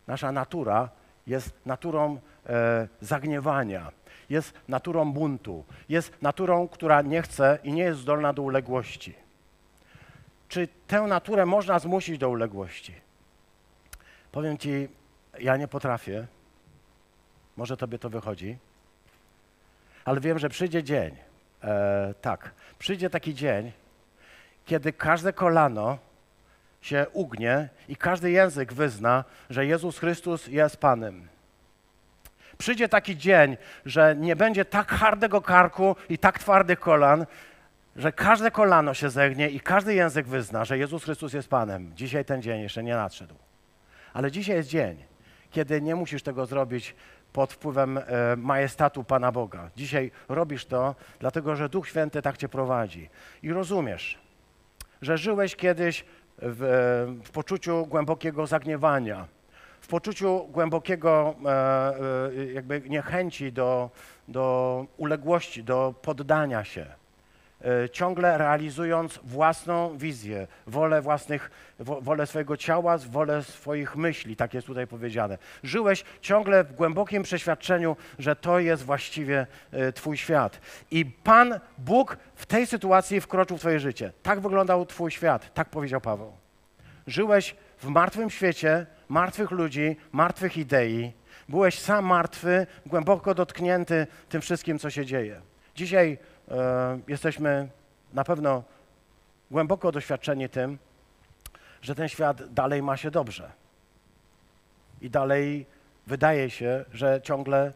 Nasza 0.07 0.31
natura 0.31 0.89
jest 1.27 1.65
naturą 1.65 2.19
e, 2.45 2.87
zagniewania, 3.01 3.91
jest 4.29 4.53
naturą 4.67 5.13
buntu, 5.13 5.65
jest 5.89 6.21
naturą, 6.21 6.67
która 6.67 7.01
nie 7.01 7.21
chce 7.21 7.59
i 7.63 7.73
nie 7.73 7.83
jest 7.83 7.99
zdolna 7.99 8.33
do 8.33 8.41
uległości. 8.41 9.15
Czy 10.47 10.67
tę 10.87 11.01
naturę 11.01 11.45
można 11.45 11.79
zmusić 11.79 12.17
do 12.17 12.29
uległości? 12.29 12.93
Powiem 14.31 14.57
Ci, 14.57 14.87
ja 15.39 15.57
nie 15.57 15.67
potrafię. 15.67 16.27
Może 17.57 17.77
Tobie 17.77 17.99
to 17.99 18.09
wychodzi. 18.09 18.57
Ale 20.05 20.19
wiem, 20.19 20.39
że 20.39 20.49
przyjdzie 20.49 20.83
dzień. 20.83 21.15
E, 21.63 22.13
tak, 22.21 22.51
przyjdzie 22.79 23.09
taki 23.09 23.33
dzień, 23.33 23.71
kiedy 24.65 24.93
każde 24.93 25.33
kolano 25.33 25.97
się 26.87 27.05
ugnie 27.13 27.69
i 27.87 27.95
każdy 27.95 28.31
język 28.31 28.73
wyzna, 28.73 29.23
że 29.49 29.65
Jezus 29.65 29.99
Chrystus 29.99 30.47
jest 30.47 30.77
Panem. 30.77 31.27
Przyjdzie 32.57 32.89
taki 32.89 33.17
dzień, 33.17 33.57
że 33.85 34.15
nie 34.15 34.35
będzie 34.35 34.65
tak 34.65 34.91
hardego 34.91 35.41
karku 35.41 35.95
i 36.09 36.17
tak 36.17 36.39
twardych 36.39 36.79
kolan, 36.79 37.25
że 37.95 38.11
każde 38.11 38.51
kolano 38.51 38.93
się 38.93 39.09
zegnie 39.09 39.49
i 39.49 39.59
każdy 39.59 39.93
język 39.93 40.27
wyzna, 40.27 40.65
że 40.65 40.77
Jezus 40.77 41.03
Chrystus 41.03 41.33
jest 41.33 41.49
Panem. 41.49 41.91
Dzisiaj 41.95 42.25
ten 42.25 42.41
dzień 42.41 42.61
jeszcze 42.61 42.83
nie 42.83 42.95
nadszedł. 42.95 43.35
Ale 44.13 44.31
dzisiaj 44.31 44.55
jest 44.55 44.69
dzień, 44.69 45.03
kiedy 45.51 45.81
nie 45.81 45.95
musisz 45.95 46.23
tego 46.23 46.45
zrobić 46.45 46.95
pod 47.33 47.53
wpływem 47.53 47.97
e, 47.97 48.03
majestatu 48.37 49.03
Pana 49.03 49.31
Boga. 49.31 49.69
Dzisiaj 49.75 50.11
robisz 50.29 50.65
to, 50.65 50.95
dlatego 51.19 51.55
że 51.55 51.69
Duch 51.69 51.87
Święty 51.87 52.21
tak 52.21 52.37
cię 52.37 52.49
prowadzi. 52.49 53.09
I 53.43 53.53
rozumiesz, 53.53 54.17
że 55.01 55.17
żyłeś 55.17 55.55
kiedyś 55.55 56.05
w, 56.37 57.19
w 57.23 57.31
poczuciu 57.31 57.85
głębokiego 57.85 58.47
zagniewania, 58.47 59.27
w 59.81 59.87
poczuciu 59.87 60.47
głębokiego 60.51 61.35
e, 61.45 61.49
e, 61.49 62.45
jakby 62.53 62.81
niechęci 62.89 63.51
do, 63.51 63.89
do 64.27 64.85
uległości, 64.97 65.63
do 65.63 65.93
poddania 66.01 66.63
się. 66.63 66.85
E, 67.65 67.89
ciągle 67.89 68.37
realizując 68.37 69.19
własną 69.23 69.97
wizję, 69.97 70.47
wolę 70.67 71.01
własnych, 71.01 71.51
wolę 71.79 72.27
swojego 72.27 72.57
ciała, 72.57 72.97
wolę 72.97 73.43
swoich 73.43 73.95
myśli, 73.95 74.35
tak 74.35 74.53
jest 74.53 74.67
tutaj 74.67 74.87
powiedziane. 74.87 75.37
Żyłeś 75.63 76.03
ciągle 76.21 76.63
w 76.63 76.73
głębokim 76.73 77.23
przeświadczeniu, 77.23 77.95
że 78.19 78.35
to 78.35 78.59
jest 78.59 78.83
właściwie 78.83 79.47
e, 79.71 79.91
Twój 79.91 80.17
świat. 80.17 80.61
I 80.91 81.05
Pan 81.05 81.59
Bóg 81.77 82.17
w 82.35 82.45
tej 82.45 82.67
sytuacji 82.67 83.21
wkroczył 83.21 83.57
w 83.57 83.59
Twoje 83.59 83.79
życie. 83.79 84.11
Tak 84.23 84.39
wyglądał 84.39 84.85
Twój 84.85 85.11
świat, 85.11 85.53
tak 85.53 85.69
powiedział 85.69 86.01
Paweł. 86.01 86.33
Żyłeś 87.07 87.55
w 87.77 87.87
martwym 87.87 88.29
świecie, 88.29 88.85
martwych 89.09 89.51
ludzi, 89.51 89.95
martwych 90.11 90.57
idei. 90.57 91.13
Byłeś 91.49 91.79
sam 91.79 92.05
martwy, 92.05 92.67
głęboko 92.85 93.35
dotknięty 93.35 94.07
tym 94.29 94.41
wszystkim, 94.41 94.79
co 94.79 94.89
się 94.89 95.05
dzieje. 95.05 95.41
Dzisiaj 95.77 96.17
e, 96.51 96.99
jesteśmy 97.07 97.69
na 98.13 98.23
pewno 98.23 98.63
głęboko 99.51 99.91
doświadczeni 99.91 100.49
tym, 100.49 100.77
że 101.81 101.95
ten 101.95 102.09
świat 102.09 102.53
dalej 102.53 102.83
ma 102.83 102.97
się 102.97 103.11
dobrze. 103.11 103.51
I 105.01 105.09
dalej 105.09 105.65
wydaje 106.07 106.49
się, 106.49 106.85
że 106.93 107.21
ciągle 107.23 107.73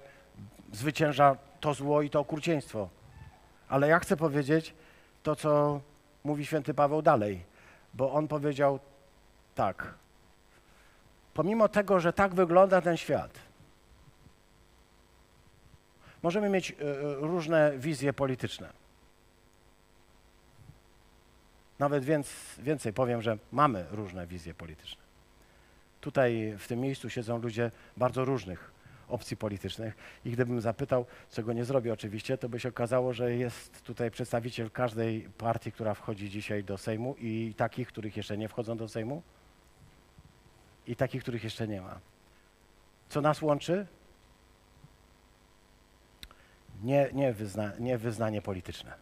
zwycięża 0.71 1.37
to 1.59 1.73
zło 1.73 2.01
i 2.01 2.09
to 2.09 2.19
okrucieństwo. 2.19 2.89
Ale 3.69 3.87
ja 3.87 3.99
chcę 3.99 4.17
powiedzieć 4.17 4.73
to, 5.23 5.35
co 5.35 5.81
mówi 6.23 6.45
święty 6.45 6.73
Paweł 6.73 7.01
dalej, 7.01 7.43
bo 7.93 8.11
on 8.11 8.27
powiedział 8.27 8.79
tak. 9.55 9.93
Pomimo 11.33 11.69
tego, 11.69 11.99
że 11.99 12.13
tak 12.13 12.33
wygląda 12.33 12.81
ten 12.81 12.97
świat, 12.97 13.39
Możemy 16.23 16.49
mieć 16.49 16.71
e, 16.71 16.75
e, 16.75 17.15
różne 17.15 17.73
wizje 17.77 18.13
polityczne. 18.13 18.73
Nawet 21.79 22.03
więc, 22.03 22.55
więcej 22.59 22.93
powiem, 22.93 23.21
że 23.21 23.37
mamy 23.51 23.85
różne 23.91 24.27
wizje 24.27 24.53
polityczne. 24.53 25.01
Tutaj 26.01 26.55
w 26.57 26.67
tym 26.67 26.79
miejscu 26.79 27.09
siedzą 27.09 27.37
ludzie 27.37 27.71
bardzo 27.97 28.25
różnych 28.25 28.71
opcji 29.07 29.37
politycznych 29.37 29.95
i 30.25 30.31
gdybym 30.31 30.61
zapytał, 30.61 31.05
czego 31.31 31.53
nie 31.53 31.65
zrobię 31.65 31.93
oczywiście, 31.93 32.37
to 32.37 32.49
by 32.49 32.59
się 32.59 32.69
okazało, 32.69 33.13
że 33.13 33.35
jest 33.35 33.83
tutaj 33.83 34.11
przedstawiciel 34.11 34.71
każdej 34.71 35.21
partii, 35.21 35.71
która 35.71 35.93
wchodzi 35.93 36.29
dzisiaj 36.29 36.63
do 36.63 36.77
Sejmu 36.77 37.15
i 37.19 37.53
takich, 37.57 37.87
których 37.87 38.17
jeszcze 38.17 38.37
nie 38.37 38.47
wchodzą 38.47 38.77
do 38.77 38.87
Sejmu 38.87 39.21
i 40.87 40.95
takich, 40.95 41.21
których 41.21 41.43
jeszcze 41.43 41.67
nie 41.67 41.81
ma. 41.81 41.99
Co 43.09 43.21
nas 43.21 43.41
łączy? 43.41 43.87
Nie, 46.81 47.09
nie, 47.13 47.33
wyzna, 47.33 47.71
nie 47.79 47.97
wyznanie 47.97 48.41
polityczne. 48.41 48.93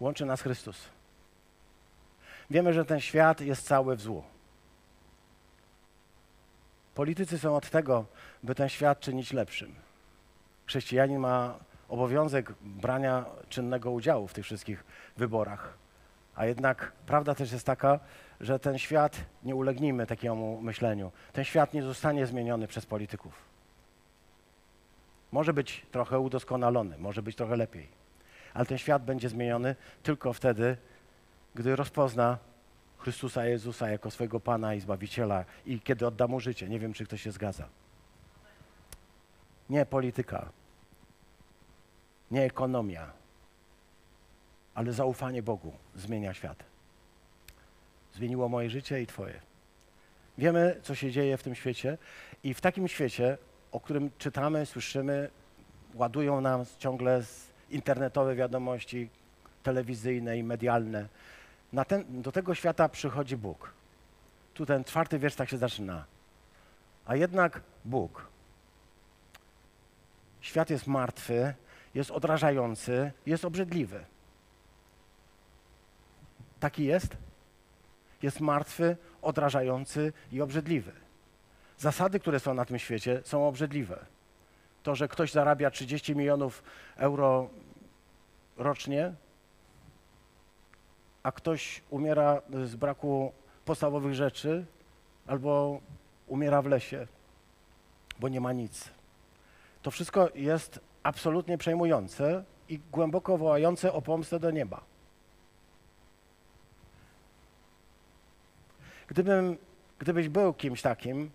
Łączy 0.00 0.26
nas 0.26 0.42
Chrystus. 0.42 0.88
Wiemy, 2.50 2.72
że 2.72 2.84
ten 2.84 3.00
świat 3.00 3.40
jest 3.40 3.66
cały 3.66 3.96
w 3.96 4.00
złu. 4.00 4.24
Politycy 6.94 7.38
są 7.38 7.56
od 7.56 7.70
tego, 7.70 8.04
by 8.42 8.54
ten 8.54 8.68
świat 8.68 9.00
czynić 9.00 9.32
lepszym. 9.32 9.74
Chrześcijanin 10.66 11.18
ma 11.18 11.58
obowiązek 11.88 12.52
brania 12.60 13.24
czynnego 13.48 13.90
udziału 13.90 14.28
w 14.28 14.32
tych 14.32 14.44
wszystkich 14.44 14.84
wyborach. 15.16 15.78
A 16.34 16.46
jednak 16.46 16.92
prawda 17.06 17.34
też 17.34 17.52
jest 17.52 17.66
taka, 17.66 18.00
że 18.40 18.58
ten 18.58 18.78
świat, 18.78 19.16
nie 19.42 19.54
ulegnijmy 19.54 20.06
takiemu 20.06 20.60
myśleniu, 20.60 21.12
ten 21.32 21.44
świat 21.44 21.74
nie 21.74 21.82
zostanie 21.82 22.26
zmieniony 22.26 22.66
przez 22.66 22.86
polityków. 22.86 23.53
Może 25.34 25.52
być 25.52 25.86
trochę 25.90 26.18
udoskonalony, 26.18 26.98
może 26.98 27.22
być 27.22 27.36
trochę 27.36 27.56
lepiej, 27.56 27.88
ale 28.54 28.66
ten 28.66 28.78
świat 28.78 29.04
będzie 29.04 29.28
zmieniony 29.28 29.76
tylko 30.02 30.32
wtedy, 30.32 30.76
gdy 31.54 31.76
rozpozna 31.76 32.38
Chrystusa 32.98 33.46
Jezusa 33.46 33.88
jako 33.88 34.10
swojego 34.10 34.40
Pana 34.40 34.74
i 34.74 34.80
Zbawiciela 34.80 35.44
i 35.66 35.80
kiedy 35.80 36.06
odda 36.06 36.26
Mu 36.26 36.40
życie. 36.40 36.68
Nie 36.68 36.78
wiem, 36.78 36.92
czy 36.92 37.04
ktoś 37.04 37.22
się 37.22 37.32
zgadza. 37.32 37.68
Nie 39.70 39.86
polityka, 39.86 40.48
nie 42.30 42.42
ekonomia, 42.44 43.12
ale 44.74 44.92
zaufanie 44.92 45.42
Bogu 45.42 45.72
zmienia 45.94 46.34
świat. 46.34 46.64
Zmieniło 48.12 48.48
moje 48.48 48.70
życie 48.70 49.02
i 49.02 49.06
Twoje. 49.06 49.40
Wiemy, 50.38 50.80
co 50.82 50.94
się 50.94 51.10
dzieje 51.10 51.36
w 51.36 51.42
tym 51.42 51.54
świecie, 51.54 51.98
i 52.44 52.54
w 52.54 52.60
takim 52.60 52.88
świecie 52.88 53.38
o 53.74 53.80
którym 53.80 54.10
czytamy, 54.18 54.66
słyszymy, 54.66 55.30
ładują 55.94 56.40
nam 56.40 56.64
ciągle 56.78 57.22
internetowe 57.70 58.34
wiadomości, 58.34 59.10
telewizyjne 59.62 60.38
i 60.38 60.42
medialne. 60.42 61.08
Ten, 61.88 62.22
do 62.22 62.32
tego 62.32 62.54
świata 62.54 62.88
przychodzi 62.88 63.36
Bóg. 63.36 63.72
Tu 64.54 64.66
ten 64.66 64.84
czwarty 64.84 65.18
wiersz 65.18 65.34
tak 65.34 65.48
się 65.48 65.58
zaczyna. 65.58 66.04
A 67.06 67.16
jednak 67.16 67.60
Bóg. 67.84 68.26
Świat 70.40 70.70
jest 70.70 70.86
martwy, 70.86 71.54
jest 71.94 72.10
odrażający, 72.10 73.12
jest 73.26 73.44
obrzydliwy. 73.44 74.04
Taki 76.60 76.84
jest? 76.84 77.16
Jest 78.22 78.40
martwy, 78.40 78.96
odrażający 79.22 80.12
i 80.32 80.40
obrzydliwy. 80.40 81.03
Zasady, 81.84 82.20
które 82.20 82.40
są 82.40 82.54
na 82.54 82.64
tym 82.64 82.78
świecie, 82.78 83.20
są 83.24 83.48
obrzydliwe. 83.48 84.06
To, 84.82 84.94
że 84.94 85.08
ktoś 85.08 85.32
zarabia 85.32 85.70
30 85.70 86.16
milionów 86.16 86.62
euro 86.96 87.50
rocznie, 88.56 89.14
a 91.22 91.32
ktoś 91.32 91.82
umiera 91.90 92.42
z 92.64 92.76
braku 92.76 93.32
podstawowych 93.64 94.14
rzeczy 94.14 94.64
albo 95.26 95.80
umiera 96.26 96.62
w 96.62 96.66
lesie, 96.66 97.06
bo 98.20 98.28
nie 98.28 98.40
ma 98.40 98.52
nic. 98.52 98.90
To 99.82 99.90
wszystko 99.90 100.28
jest 100.34 100.80
absolutnie 101.02 101.58
przejmujące 101.58 102.44
i 102.68 102.80
głęboko 102.92 103.38
wołające 103.38 103.92
o 103.92 104.02
pomstę 104.02 104.40
do 104.40 104.50
nieba. 104.50 104.80
Gdybym, 109.06 109.56
gdybyś 109.98 110.28
był 110.28 110.54
kimś 110.54 110.82
takim, 110.82 111.30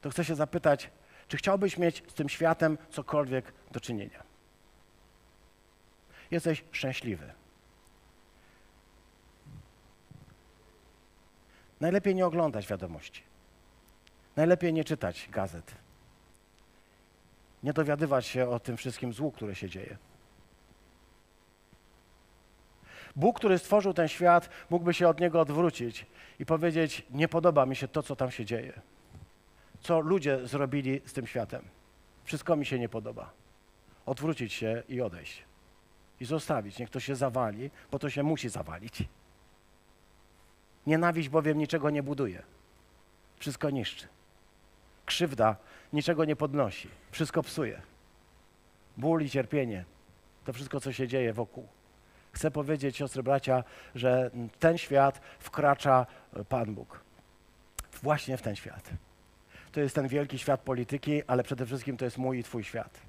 to 0.00 0.10
chcę 0.10 0.24
się 0.24 0.34
zapytać, 0.34 0.90
czy 1.28 1.36
chciałbyś 1.36 1.78
mieć 1.78 2.02
z 2.08 2.14
tym 2.14 2.28
światem 2.28 2.78
cokolwiek 2.90 3.52
do 3.70 3.80
czynienia? 3.80 4.22
Jesteś 6.30 6.64
szczęśliwy. 6.72 7.32
Najlepiej 11.80 12.14
nie 12.14 12.26
oglądać 12.26 12.66
wiadomości. 12.66 13.22
Najlepiej 14.36 14.72
nie 14.72 14.84
czytać 14.84 15.28
gazet. 15.32 15.74
Nie 17.62 17.72
dowiadywać 17.72 18.26
się 18.26 18.48
o 18.48 18.60
tym 18.60 18.76
wszystkim 18.76 19.12
złu, 19.12 19.32
które 19.32 19.54
się 19.54 19.68
dzieje. 19.68 19.96
Bóg, 23.16 23.36
który 23.36 23.58
stworzył 23.58 23.94
ten 23.94 24.08
świat, 24.08 24.50
mógłby 24.70 24.94
się 24.94 25.08
od 25.08 25.20
niego 25.20 25.40
odwrócić 25.40 26.06
i 26.38 26.46
powiedzieć: 26.46 27.06
Nie 27.10 27.28
podoba 27.28 27.66
mi 27.66 27.76
się 27.76 27.88
to, 27.88 28.02
co 28.02 28.16
tam 28.16 28.30
się 28.30 28.44
dzieje. 28.44 28.80
Co 29.80 30.00
ludzie 30.00 30.46
zrobili 30.46 31.00
z 31.06 31.12
tym 31.12 31.26
światem. 31.26 31.62
Wszystko 32.24 32.56
mi 32.56 32.66
się 32.66 32.78
nie 32.78 32.88
podoba. 32.88 33.30
Odwrócić 34.06 34.52
się 34.52 34.82
i 34.88 35.00
odejść. 35.00 35.44
I 36.20 36.24
zostawić. 36.24 36.78
Niech 36.78 36.90
to 36.90 37.00
się 37.00 37.16
zawali, 37.16 37.70
bo 37.90 37.98
to 37.98 38.10
się 38.10 38.22
musi 38.22 38.48
zawalić. 38.48 39.04
Nienawiść 40.86 41.28
bowiem 41.28 41.58
niczego 41.58 41.90
nie 41.90 42.02
buduje. 42.02 42.42
Wszystko 43.38 43.70
niszczy. 43.70 44.08
Krzywda 45.06 45.56
niczego 45.92 46.24
nie 46.24 46.36
podnosi. 46.36 46.88
Wszystko 47.10 47.42
psuje. 47.42 47.82
Ból 48.96 49.22
i 49.22 49.30
cierpienie 49.30 49.84
to 50.44 50.52
wszystko, 50.52 50.80
co 50.80 50.92
się 50.92 51.08
dzieje 51.08 51.32
wokół. 51.32 51.68
Chcę 52.32 52.50
powiedzieć, 52.50 52.96
siostry, 52.96 53.22
bracia, 53.22 53.64
że 53.94 54.30
ten 54.58 54.78
świat 54.78 55.20
wkracza 55.38 56.06
Pan 56.48 56.74
Bóg. 56.74 57.00
Właśnie 58.02 58.36
w 58.36 58.42
ten 58.42 58.56
świat. 58.56 58.90
To 59.72 59.80
jest 59.80 59.94
ten 59.94 60.08
wielki 60.08 60.38
świat 60.38 60.60
polityki, 60.60 61.22
ale 61.26 61.42
przede 61.42 61.66
wszystkim 61.66 61.96
to 61.96 62.04
jest 62.04 62.18
mój 62.18 62.38
i 62.38 62.44
Twój 62.44 62.64
świat. 62.64 63.00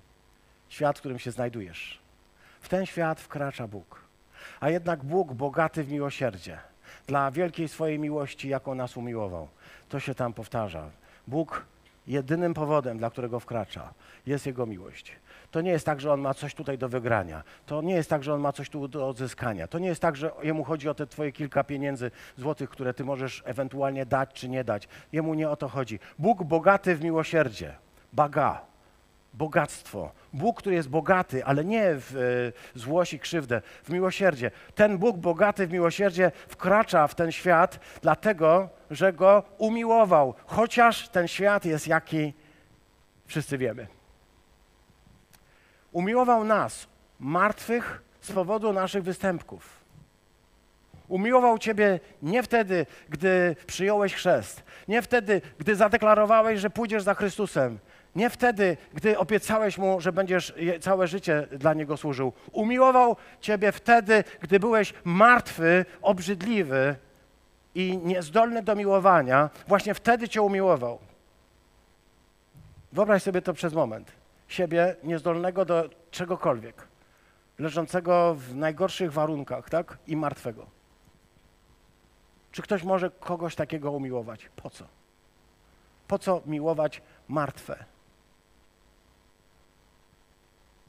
Świat, 0.69 0.97
w 0.97 0.99
którym 0.99 1.19
się 1.19 1.31
znajdujesz. 1.31 1.99
W 2.61 2.69
ten 2.69 2.85
świat 2.85 3.21
wkracza 3.21 3.67
Bóg. 3.67 4.01
A 4.59 4.69
jednak 4.69 5.03
Bóg 5.03 5.33
bogaty 5.33 5.83
w 5.83 5.91
miłosierdzie 5.91 6.59
dla 7.07 7.31
wielkiej 7.31 7.67
swojej 7.67 7.99
miłości, 7.99 8.49
jaką 8.49 8.75
nas 8.75 8.97
umiłował. 8.97 9.47
To 9.89 9.99
się 9.99 10.15
tam 10.15 10.33
powtarza. 10.33 10.89
Bóg 11.27 11.65
jedynym 12.07 12.53
powodem, 12.53 12.97
dla 12.97 13.09
którego 13.09 13.39
wkracza, 13.39 13.93
jest 14.25 14.45
Jego 14.45 14.65
miłość. 14.65 15.15
To 15.51 15.61
nie 15.61 15.71
jest 15.71 15.85
tak, 15.85 16.01
że 16.01 16.13
On 16.13 16.21
ma 16.21 16.33
coś 16.33 16.55
tutaj 16.55 16.77
do 16.77 16.89
wygrania. 16.89 17.43
To 17.65 17.81
nie 17.81 17.93
jest 17.93 18.09
tak, 18.09 18.23
że 18.23 18.33
On 18.33 18.41
ma 18.41 18.51
coś 18.51 18.69
tu 18.69 18.87
do 18.87 19.07
odzyskania. 19.07 19.67
To 19.67 19.79
nie 19.79 19.87
jest 19.87 20.01
tak, 20.01 20.15
że 20.15 20.31
Jemu 20.43 20.63
chodzi 20.63 20.89
o 20.89 20.93
te 20.93 21.07
Twoje 21.07 21.31
kilka 21.31 21.63
pieniędzy 21.63 22.11
złotych, 22.37 22.69
które 22.69 22.93
Ty 22.93 23.03
możesz 23.05 23.43
ewentualnie 23.45 24.05
dać 24.05 24.29
czy 24.33 24.49
nie 24.49 24.63
dać. 24.63 24.87
Jemu 25.11 25.33
nie 25.33 25.49
o 25.49 25.55
to 25.55 25.67
chodzi. 25.67 25.99
Bóg 26.19 26.43
bogaty 26.43 26.95
w 26.95 27.03
miłosierdzie. 27.03 27.75
Baga 28.13 28.69
bogactwo. 29.33 30.11
Bóg, 30.33 30.57
który 30.57 30.75
jest 30.75 30.89
bogaty, 30.89 31.45
ale 31.45 31.65
nie 31.65 31.85
w 31.95 32.15
e, 32.75 32.79
złość 32.79 33.13
i 33.13 33.19
krzywdę, 33.19 33.61
w 33.83 33.89
miłosierdzie. 33.89 34.51
Ten 34.75 34.97
Bóg 34.97 35.17
bogaty 35.17 35.67
w 35.67 35.71
miłosierdzie 35.71 36.31
wkracza 36.47 37.07
w 37.07 37.15
ten 37.15 37.31
świat, 37.31 37.79
dlatego, 38.01 38.69
że 38.91 39.13
go 39.13 39.43
umiłował, 39.57 40.33
chociaż 40.45 41.09
ten 41.09 41.27
świat 41.27 41.65
jest 41.65 41.87
jaki 41.87 42.33
wszyscy 43.25 43.57
wiemy. 43.57 43.98
Umiłował 45.91 46.43
nas, 46.43 46.87
martwych, 47.19 48.01
z 48.21 48.31
powodu 48.31 48.73
naszych 48.73 49.03
występków. 49.03 49.79
Umiłował 51.07 51.57
Ciebie 51.57 51.99
nie 52.21 52.43
wtedy, 52.43 52.85
gdy 53.09 53.55
przyjąłeś 53.67 54.13
chrzest, 54.13 54.63
nie 54.87 55.01
wtedy, 55.01 55.41
gdy 55.57 55.75
zadeklarowałeś, 55.75 56.59
że 56.59 56.69
pójdziesz 56.69 57.03
za 57.03 57.13
Chrystusem, 57.13 57.79
nie 58.15 58.29
wtedy, 58.29 58.77
gdy 58.93 59.17
obiecałeś 59.17 59.77
mu, 59.77 60.01
że 60.01 60.11
będziesz 60.11 60.53
całe 60.81 61.07
życie 61.07 61.47
dla 61.51 61.73
niego 61.73 61.97
służył. 61.97 62.33
Umiłował 62.51 63.15
ciebie 63.41 63.71
wtedy, 63.71 64.23
gdy 64.41 64.59
byłeś 64.59 64.93
martwy, 65.03 65.85
obrzydliwy 66.01 66.95
i 67.75 67.97
niezdolny 67.97 68.63
do 68.63 68.75
miłowania. 68.75 69.49
Właśnie 69.67 69.93
wtedy 69.93 70.29
cię 70.29 70.41
umiłował. 70.41 70.99
Wyobraź 72.91 73.23
sobie 73.23 73.41
to 73.41 73.53
przez 73.53 73.73
moment. 73.73 74.18
Siebie 74.49 74.95
niezdolnego 75.03 75.65
do 75.65 75.89
czegokolwiek, 76.11 76.87
leżącego 77.59 78.35
w 78.35 78.55
najgorszych 78.55 79.13
warunkach, 79.13 79.69
tak? 79.69 79.97
I 80.07 80.15
martwego. 80.15 80.65
Czy 82.51 82.61
ktoś 82.61 82.83
może 82.83 83.11
kogoś 83.11 83.55
takiego 83.55 83.91
umiłować? 83.91 84.49
Po 84.55 84.69
co? 84.69 84.85
Po 86.07 86.19
co 86.19 86.41
miłować 86.45 87.01
martwe? 87.27 87.85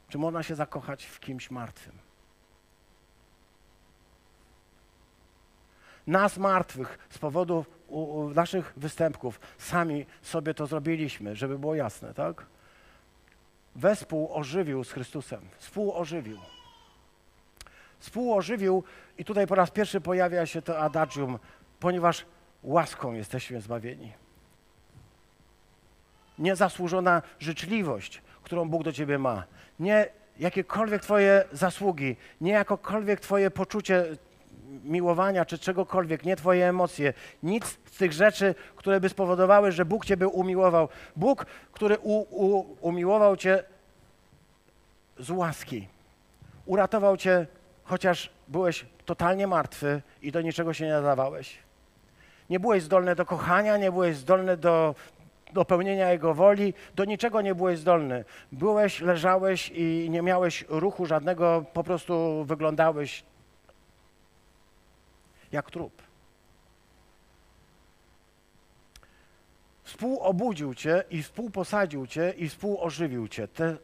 Czy 0.09 0.19
można 0.19 0.43
się 0.43 0.55
zakochać 0.55 1.05
w 1.05 1.21
kimś 1.21 1.51
martwym? 1.51 1.99
Nas 6.07 6.39
martwych 6.39 6.99
z 7.11 7.19
powodu 7.19 7.65
u, 7.89 8.03
u 8.03 8.31
naszych 8.31 8.73
występków 8.77 9.41
sami 9.59 10.07
sobie 10.23 10.55
to 10.55 10.67
zrobiliśmy, 10.67 11.37
żeby 11.37 11.59
było 11.59 11.75
jasne, 11.75 12.15
tak? 12.15 12.47
Wespół 13.77 14.35
ożywił 14.35 14.85
z 14.85 14.93
Chrystusem. 14.93 15.41
Współożywił. 15.59 16.39
Współożywił 17.99 18.85
i 19.19 19.25
tutaj 19.25 19.47
po 19.47 19.55
raz 19.55 19.71
pierwszy 19.71 20.01
pojawia 20.01 20.47
się 20.47 20.63
to 20.63 20.79
adagium, 20.79 21.39
ponieważ 21.81 22.25
łaską 22.63 23.13
jesteśmy 23.13 23.61
zbawieni. 23.61 24.13
Niezasłużona 26.39 27.23
życzliwość, 27.39 28.23
którą 28.43 28.69
Bóg 28.69 28.83
do 28.83 28.93
ciebie 28.93 29.19
ma. 29.19 29.45
Nie 29.81 30.09
jakiekolwiek 30.39 31.03
twoje 31.03 31.45
zasługi, 31.53 32.17
nie 32.41 32.53
jakokolwiek 32.53 33.21
twoje 33.21 33.51
poczucie 33.51 34.05
miłowania 34.85 35.45
czy 35.45 35.59
czegokolwiek, 35.59 36.25
nie 36.25 36.37
twoje 36.37 36.69
emocje, 36.69 37.13
nic 37.43 37.65
z 37.67 37.97
tych 37.97 38.13
rzeczy, 38.13 38.55
które 38.77 39.01
by 39.01 39.09
spowodowały, 39.09 39.73
że 39.73 39.85
Bóg 39.85 40.05
ciebie 40.05 40.29
umiłował. 40.29 40.89
Bóg, 41.17 41.47
który 41.73 41.99
u, 41.99 42.19
u, 42.31 42.77
umiłował 42.81 43.37
cię 43.37 43.65
z 45.19 45.31
łaski. 45.31 45.89
Uratował 46.67 47.17
cię, 47.17 47.47
chociaż 47.85 48.31
byłeś 48.49 48.87
totalnie 49.05 49.47
martwy 49.47 50.03
i 50.23 50.33
do 50.33 50.41
niczego 50.41 50.75
się 50.75 50.85
nie 50.85 50.93
nadawałeś. 50.93 51.59
Nie 52.51 52.61
byłeś 52.61 52.83
zdolny 52.83 53.15
do 53.15 53.27
kochania, 53.27 53.77
nie 53.77 53.93
byłeś 53.93 54.17
zdolny 54.17 54.57
do 54.57 54.95
do 55.53 55.65
pełnienia 55.65 56.13
Jego 56.13 56.35
woli, 56.35 56.75
do 56.95 57.05
niczego 57.05 57.41
nie 57.41 57.55
byłeś 57.55 57.79
zdolny. 57.79 58.25
Byłeś, 58.53 59.01
leżałeś 59.01 59.73
i 59.75 60.09
nie 60.11 60.23
miałeś 60.23 60.65
ruchu 60.69 61.07
żadnego, 61.07 61.65
po 61.73 61.85
prostu 61.85 62.45
wyglądałeś 62.45 63.25
trup. 65.71 66.03
Współobudził 69.91 70.75
cię 70.75 71.05
i 71.11 71.23
współposadził 71.23 72.07
cię 72.07 72.35
i 72.37 72.49
współożywił 72.49 73.29
cię. 73.29 73.49
Te 73.49 73.77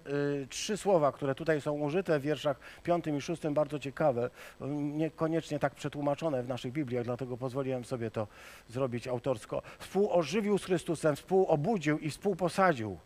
y, 0.43 0.47
trzy 0.51 0.77
słowa, 0.77 1.13
które 1.13 1.35
tutaj 1.35 1.61
są 1.61 1.73
użyte 1.73 2.19
w 2.19 2.23
wierszach 2.23 2.61
piątym 2.83 3.17
i 3.17 3.21
szóstym, 3.21 3.55
bardzo 3.55 3.79
ciekawe, 3.79 4.31
niekoniecznie 4.77 5.59
tak 5.59 5.75
przetłumaczone 5.75 6.43
w 6.43 6.49
naszych 6.49 6.73
Bibliach, 6.73 7.05
dlatego 7.05 7.37
pozwoliłem 7.37 7.85
sobie 7.85 8.11
to 8.11 8.27
zrobić 8.69 9.09
autorsko. 9.09 9.63
Współożywił 9.79 10.59
z 10.59 10.65
Chrystusem, 10.65 11.17
współobudził 11.17 11.99
i 11.99 12.11
współposadził. 12.11 12.99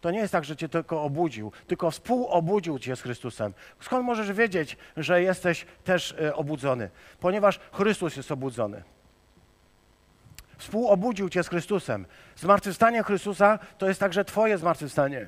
To 0.00 0.10
nie 0.10 0.18
jest 0.18 0.32
tak, 0.32 0.44
że 0.44 0.56
cię 0.56 0.68
tylko 0.68 1.02
obudził, 1.02 1.52
tylko 1.66 1.90
współobudził 1.90 2.78
cię 2.78 2.96
z 2.96 3.02
Chrystusem. 3.02 3.52
Skąd 3.80 4.04
możesz 4.04 4.32
wiedzieć, 4.32 4.76
że 4.96 5.22
jesteś 5.22 5.66
też 5.84 6.10
y, 6.10 6.34
obudzony? 6.34 6.90
Ponieważ 7.20 7.60
Chrystus 7.72 8.16
jest 8.16 8.32
obudzony 8.32 8.82
współobudził 10.58 11.28
cię 11.28 11.42
z 11.42 11.48
Chrystusem. 11.48 12.06
Zmartwychwstanie 12.36 13.02
Chrystusa 13.02 13.58
to 13.78 13.88
jest 13.88 14.00
także 14.00 14.24
Twoje 14.24 14.58
zmartwychwstanie. 14.58 15.26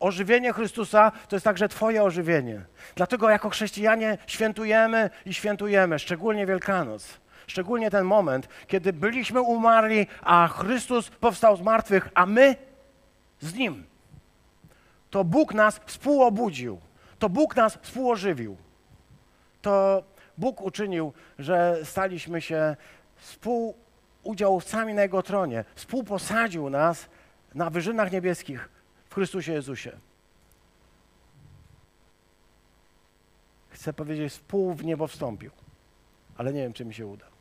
Ożywienie 0.00 0.52
Chrystusa 0.52 1.12
to 1.28 1.36
jest 1.36 1.44
także 1.44 1.68
Twoje 1.68 2.02
ożywienie. 2.02 2.64
Dlatego 2.94 3.30
jako 3.30 3.50
chrześcijanie 3.50 4.18
świętujemy 4.26 5.10
i 5.26 5.34
świętujemy, 5.34 5.98
szczególnie 5.98 6.46
Wielkanoc. 6.46 7.20
Szczególnie 7.46 7.90
ten 7.90 8.04
moment, 8.04 8.48
kiedy 8.66 8.92
byliśmy 8.92 9.40
umarli, 9.40 10.06
a 10.22 10.48
Chrystus 10.48 11.10
powstał 11.10 11.56
z 11.56 11.60
martwych, 11.60 12.08
a 12.14 12.26
my 12.26 12.56
z 13.42 13.54
Nim. 13.54 13.84
To 15.10 15.24
Bóg 15.24 15.54
nas 15.54 15.80
współobudził. 15.86 16.80
To 17.18 17.28
Bóg 17.28 17.56
nas 17.56 17.78
współożywił. 17.82 18.56
To 19.62 20.02
Bóg 20.38 20.60
uczynił, 20.60 21.12
że 21.38 21.78
staliśmy 21.84 22.40
się 22.40 22.76
współudziałowcami 23.16 24.94
na 24.94 25.02
Jego 25.02 25.22
tronie. 25.22 25.64
Współposadził 25.74 26.70
nas 26.70 27.08
na 27.54 27.70
wyżynach 27.70 28.12
niebieskich 28.12 28.68
w 29.04 29.14
Chrystusie 29.14 29.52
Jezusie. 29.52 29.92
Chcę 33.68 33.92
powiedzieć, 33.92 34.32
współ 34.32 34.74
w 34.74 34.84
niebo 34.84 35.06
wstąpił, 35.06 35.50
ale 36.36 36.52
nie 36.52 36.62
wiem, 36.62 36.72
czy 36.72 36.84
mi 36.84 36.94
się 36.94 37.06
uda. 37.06 37.31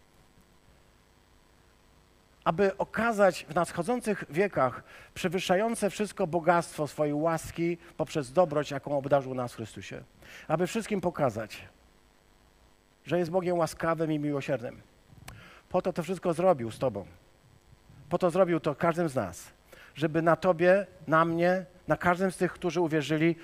Aby 2.43 2.77
okazać 2.77 3.45
w 3.49 3.55
nadchodzących 3.55 4.23
wiekach 4.29 4.83
przewyższające 5.13 5.89
wszystko 5.89 6.27
bogactwo 6.27 6.87
swojej 6.87 7.13
łaski 7.13 7.77
poprzez 7.97 8.31
dobroć, 8.31 8.71
jaką 8.71 8.97
obdarzył 8.97 9.33
nas 9.33 9.53
w 9.53 9.55
Chrystusie. 9.55 10.03
Aby 10.47 10.67
wszystkim 10.67 11.01
pokazać, 11.01 11.67
że 13.05 13.19
jest 13.19 13.31
Bogiem 13.31 13.57
łaskawym 13.57 14.11
i 14.11 14.19
miłosiernym. 14.19 14.81
Po 15.69 15.81
to 15.81 15.93
to 15.93 16.03
wszystko 16.03 16.33
zrobił 16.33 16.71
z 16.71 16.79
Tobą. 16.79 17.05
Po 18.09 18.17
to 18.17 18.29
zrobił 18.29 18.59
to 18.59 18.75
każdym 18.75 19.09
z 19.09 19.15
nas. 19.15 19.51
Żeby 19.95 20.21
na 20.21 20.35
Tobie, 20.35 20.87
na 21.07 21.25
mnie, 21.25 21.65
na 21.87 21.97
każdym 21.97 22.31
z 22.31 22.37
tych, 22.37 22.53
którzy 22.53 22.81
uwierzyli, 22.81 23.35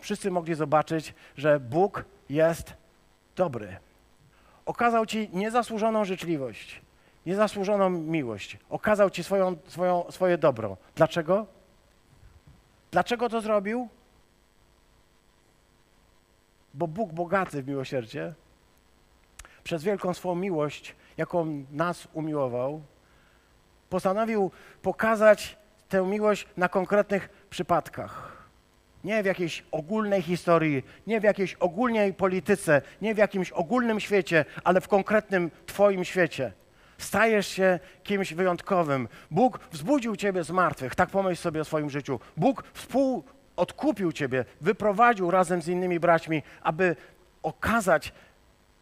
wszyscy 0.00 0.30
mogli 0.30 0.54
zobaczyć, 0.54 1.14
że 1.36 1.60
Bóg 1.60 2.04
jest 2.28 2.74
dobry. 3.36 3.76
Okazał 4.66 5.06
Ci 5.06 5.30
niezasłużoną 5.32 6.04
życzliwość, 6.04 6.82
niezasłużoną 7.26 7.90
miłość. 7.90 8.58
Okazał 8.70 9.10
Ci 9.10 9.24
swoją, 9.24 9.56
swoją, 9.66 10.10
swoje 10.10 10.38
dobro. 10.38 10.76
Dlaczego? 10.94 11.46
Dlaczego 12.90 13.28
to 13.28 13.40
zrobił? 13.40 13.88
Bo 16.74 16.88
Bóg 16.88 17.12
bogaty 17.12 17.62
w 17.62 17.68
miłosierdzie, 17.68 18.34
przez 19.64 19.82
wielką 19.82 20.14
swą 20.14 20.34
miłość, 20.34 20.94
jaką 21.16 21.64
nas 21.70 22.08
umiłował, 22.12 22.82
postanowił 23.90 24.50
pokazać 24.82 25.56
tę 25.88 26.06
miłość 26.06 26.46
na 26.56 26.68
konkretnych 26.68 27.46
przypadkach. 27.50 28.42
Nie 29.04 29.22
w 29.22 29.26
jakiejś 29.26 29.64
ogólnej 29.70 30.22
historii, 30.22 30.82
nie 31.06 31.20
w 31.20 31.24
jakiejś 31.24 31.54
ogólnej 31.54 32.14
polityce, 32.14 32.82
nie 33.02 33.14
w 33.14 33.18
jakimś 33.18 33.50
ogólnym 33.50 34.00
świecie, 34.00 34.44
ale 34.64 34.80
w 34.80 34.88
konkretnym 34.88 35.50
Twoim 35.66 36.04
świecie. 36.04 36.52
Stajesz 37.02 37.46
się 37.48 37.78
kimś 38.02 38.34
wyjątkowym. 38.34 39.08
Bóg 39.30 39.60
wzbudził 39.72 40.16
Ciebie 40.16 40.44
z 40.44 40.50
martwych, 40.50 40.94
tak 40.94 41.10
pomyśl 41.10 41.42
sobie 41.42 41.60
o 41.60 41.64
swoim 41.64 41.90
życiu. 41.90 42.20
Bóg 42.36 42.64
współodkupił 42.72 44.12
Ciebie, 44.12 44.44
wyprowadził 44.60 45.30
razem 45.30 45.62
z 45.62 45.68
innymi 45.68 46.00
braćmi, 46.00 46.42
aby 46.62 46.96
okazać 47.42 48.12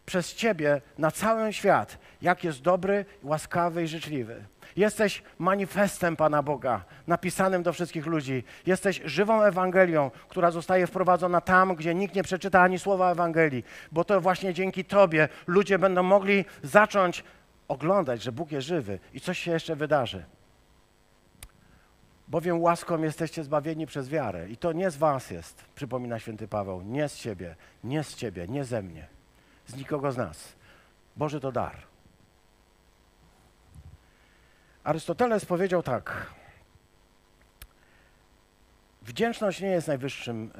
przez 0.06 0.34
Ciebie 0.34 0.80
na 0.98 1.10
cały 1.10 1.52
świat, 1.52 1.98
jak 2.22 2.44
jest 2.44 2.62
dobry, 2.62 3.04
łaskawy 3.22 3.82
i 3.82 3.88
życzliwy. 3.88 4.44
Jesteś 4.76 5.22
manifestem 5.38 6.16
Pana 6.16 6.42
Boga, 6.42 6.84
napisanym 7.06 7.62
do 7.62 7.72
wszystkich 7.72 8.06
ludzi. 8.06 8.44
Jesteś 8.66 9.02
żywą 9.04 9.42
Ewangelią, 9.42 10.10
która 10.28 10.50
zostaje 10.50 10.86
wprowadzona 10.86 11.40
tam, 11.40 11.74
gdzie 11.74 11.94
nikt 11.94 12.14
nie 12.14 12.22
przeczyta 12.22 12.60
ani 12.62 12.78
słowa 12.78 13.12
Ewangelii, 13.12 13.64
bo 13.92 14.04
to 14.04 14.20
właśnie 14.20 14.54
dzięki 14.54 14.84
Tobie 14.84 15.28
ludzie 15.46 15.78
będą 15.78 16.02
mogli 16.02 16.44
zacząć 16.62 17.24
oglądać, 17.70 18.22
że 18.22 18.32
Bóg 18.32 18.52
jest 18.52 18.66
żywy 18.66 18.98
i 19.12 19.20
coś 19.20 19.38
się 19.38 19.50
jeszcze 19.50 19.76
wydarzy. 19.76 20.24
Bowiem 22.28 22.62
łaską 22.62 23.02
jesteście 23.02 23.44
zbawieni 23.44 23.86
przez 23.86 24.08
wiarę. 24.08 24.48
I 24.48 24.56
to 24.56 24.72
nie 24.72 24.90
z 24.90 24.96
was 24.96 25.30
jest, 25.30 25.64
przypomina 25.74 26.18
święty 26.18 26.48
Paweł, 26.48 26.82
nie 26.82 27.08
z 27.08 27.16
ciebie, 27.16 27.56
nie 27.84 28.04
z 28.04 28.14
ciebie, 28.14 28.48
nie 28.48 28.64
ze 28.64 28.82
mnie 28.82 29.08
z 29.66 29.76
nikogo 29.76 30.12
z 30.12 30.16
nas. 30.16 30.52
Boży 31.16 31.40
to 31.40 31.52
dar. 31.52 31.76
Arystoteles 34.84 35.44
powiedział 35.44 35.82
tak. 35.82 36.26
Wdzięczność 39.02 39.60
nie 39.60 39.68
jest 39.68 39.88
najwyższym, 39.88 40.50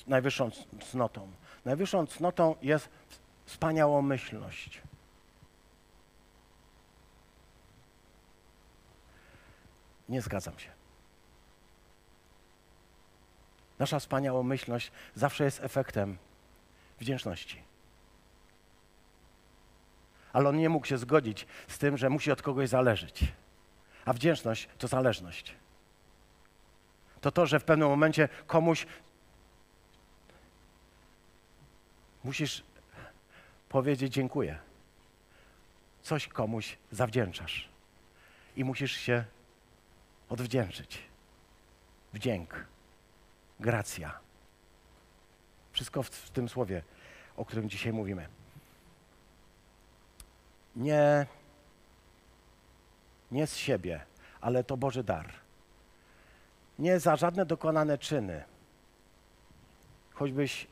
yy, 0.00 0.06
najwyższą 0.06 0.50
cnotą. 0.90 1.32
Najwyższą 1.64 2.06
cnotą 2.06 2.54
jest 2.62 2.88
wspaniałomyślność. 3.46 4.85
Nie 10.08 10.22
zgadzam 10.22 10.58
się. 10.58 10.70
Nasza 13.78 13.98
wspaniałomyślność 13.98 14.92
zawsze 15.14 15.44
jest 15.44 15.60
efektem 15.60 16.18
wdzięczności. 17.00 17.62
Ale 20.32 20.48
on 20.48 20.56
nie 20.56 20.68
mógł 20.68 20.86
się 20.86 20.98
zgodzić 20.98 21.46
z 21.68 21.78
tym, 21.78 21.96
że 21.96 22.10
musi 22.10 22.32
od 22.32 22.42
kogoś 22.42 22.68
zależeć. 22.68 23.24
A 24.04 24.12
wdzięczność 24.12 24.68
to 24.78 24.88
zależność. 24.88 25.54
To 27.20 27.32
to, 27.32 27.46
że 27.46 27.60
w 27.60 27.64
pewnym 27.64 27.88
momencie 27.88 28.28
komuś 28.46 28.86
musisz 32.24 32.62
powiedzieć 33.68 34.12
dziękuję. 34.12 34.58
Coś 36.02 36.28
komuś 36.28 36.78
zawdzięczasz. 36.90 37.68
I 38.56 38.64
musisz 38.64 38.92
się 38.92 39.24
odwdzięczyć. 40.28 40.98
Wdzięk. 42.12 42.66
Gracja. 43.60 44.18
Wszystko 45.72 46.02
w, 46.02 46.30
tym 46.30 46.48
słowie, 46.48 46.82
o 47.36 47.44
którym 47.44 47.70
dzisiaj 47.70 47.92
mówimy. 47.92 48.28
Nie, 50.76 51.26
nie 53.30 53.46
z 53.46 53.56
siebie, 53.56 54.00
ale 54.40 54.64
to 54.64 54.76
Boży 54.76 55.04
dar. 55.04 55.32
Nie 56.78 57.00
za 57.00 57.16
żadne 57.16 57.46
dokonane 57.46 57.98
czyny. 57.98 58.44
Choćbyś 60.12 60.66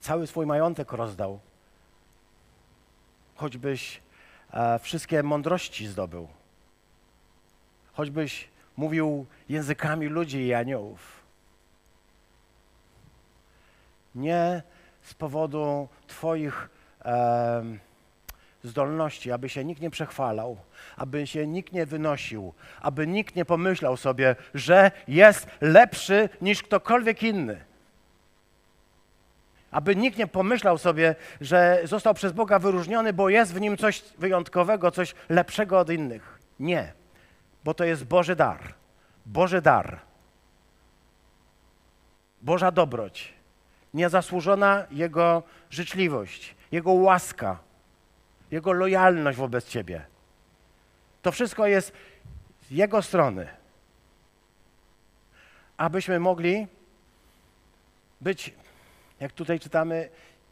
cały 0.00 0.26
swój 0.26 0.46
majątek 0.46 0.92
rozdał, 0.92 1.40
choćbyś 3.34 4.02
e, 4.52 4.78
wszystkie 4.78 5.22
mądrości 5.22 5.86
zdobył, 5.86 6.28
choćbyś 7.92 8.49
mówił 8.76 9.26
językami 9.48 10.06
ludzi 10.06 10.46
i 10.46 10.54
aniołów 10.54 11.20
nie 14.14 14.62
z 15.02 15.14
powodu 15.14 15.88
Twoich 16.06 16.68
e, 17.04 17.62
zdolności, 18.64 19.32
aby 19.32 19.48
się 19.48 19.64
nikt 19.64 19.80
nie 19.82 19.90
przechwalał, 19.90 20.56
aby 20.96 21.26
się 21.26 21.46
nikt 21.46 21.72
nie 21.72 21.86
wynosił, 21.86 22.54
aby 22.80 23.06
nikt 23.06 23.36
nie 23.36 23.44
pomyślał 23.44 23.96
sobie, 23.96 24.36
że 24.54 24.90
jest 25.08 25.46
lepszy 25.60 26.28
niż 26.40 26.62
ktokolwiek 26.62 27.22
inny. 27.22 27.64
Aby 29.70 29.96
nikt 29.96 30.18
nie 30.18 30.26
pomyślał 30.26 30.78
sobie, 30.78 31.14
że 31.40 31.80
został 31.84 32.14
przez 32.14 32.32
Boga 32.32 32.58
wyróżniony, 32.58 33.12
bo 33.12 33.28
jest 33.28 33.54
w 33.54 33.60
nim 33.60 33.76
coś 33.76 34.02
wyjątkowego, 34.18 34.90
coś 34.90 35.14
lepszego 35.28 35.78
od 35.78 35.90
innych. 35.90 36.38
Nie, 36.60 36.92
bo 37.64 37.74
to 37.74 37.84
jest 37.84 38.04
Boży 38.04 38.36
dar. 38.36 38.74
Boży 39.26 39.62
dar. 39.62 40.00
Boża 42.42 42.70
dobroć 42.70 43.40
niezasłużona 43.94 44.86
Jego 44.90 45.42
życzliwość, 45.70 46.54
Jego 46.72 46.92
łaska, 46.92 47.58
Jego 48.50 48.72
lojalność 48.72 49.38
wobec 49.38 49.66
Ciebie. 49.66 50.06
To 51.22 51.32
wszystko 51.32 51.66
jest 51.66 51.92
z 52.62 52.70
Jego 52.70 53.02
strony. 53.02 53.48
Abyśmy 55.76 56.20
mogli 56.20 56.66
być, 58.20 58.54
jak 59.20 59.32
tutaj 59.32 59.60
czytamy, 59.60 60.08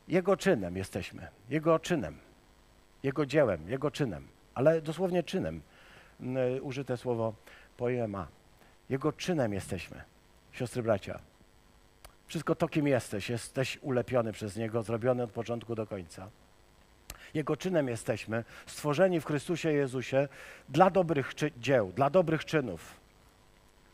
Jego 0.08 0.36
czynem 0.36 0.76
jesteśmy, 0.76 1.28
Jego 1.50 1.78
czynem, 1.78 2.18
Jego 3.02 3.26
dziełem, 3.26 3.70
Jego 3.70 3.90
czynem, 3.90 4.28
ale 4.54 4.82
dosłownie 4.82 5.22
czynem. 5.22 5.60
Użyte 6.62 6.96
słowo 6.96 7.34
poema. 7.76 8.26
Jego 8.90 9.12
czynem 9.12 9.52
jesteśmy, 9.52 10.02
siostry 10.52 10.82
bracia. 10.82 11.20
Wszystko 12.26 12.54
to, 12.54 12.68
kim 12.68 12.86
jesteś, 12.86 13.30
jesteś 13.30 13.78
ulepiony 13.82 14.32
przez 14.32 14.56
Niego, 14.56 14.82
zrobiony 14.82 15.22
od 15.22 15.30
początku 15.30 15.74
do 15.74 15.86
końca. 15.86 16.28
Jego 17.34 17.56
czynem 17.56 17.88
jesteśmy, 17.88 18.44
stworzeni 18.66 19.20
w 19.20 19.24
Chrystusie 19.24 19.72
Jezusie 19.72 20.28
dla 20.68 20.90
dobrych 20.90 21.32
dzieł, 21.58 21.92
dla 21.96 22.10
dobrych 22.10 22.44
czynów, 22.44 23.00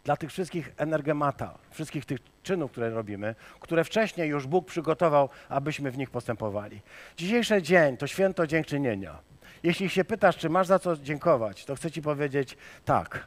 dla 0.04 0.16
tych 0.16 0.30
wszystkich 0.30 0.72
energemata, 0.76 1.58
wszystkich 1.70 2.04
tych 2.04 2.18
czynów, 2.42 2.70
które 2.70 2.90
robimy, 2.90 3.34
które 3.60 3.84
wcześniej 3.84 4.28
już 4.28 4.46
Bóg 4.46 4.66
przygotował, 4.66 5.28
abyśmy 5.48 5.90
w 5.90 5.98
nich 5.98 6.10
postępowali. 6.10 6.80
Dzisiejszy 7.16 7.62
dzień 7.62 7.96
to 7.96 8.06
święto 8.06 8.46
dziękczynienia. 8.46 9.18
Jeśli 9.64 9.88
się 9.88 10.04
pytasz, 10.04 10.36
czy 10.36 10.50
masz 10.50 10.66
za 10.66 10.78
co 10.78 10.96
dziękować, 10.96 11.64
to 11.64 11.74
chcę 11.74 11.90
Ci 11.90 12.02
powiedzieć 12.02 12.56
tak. 12.84 13.26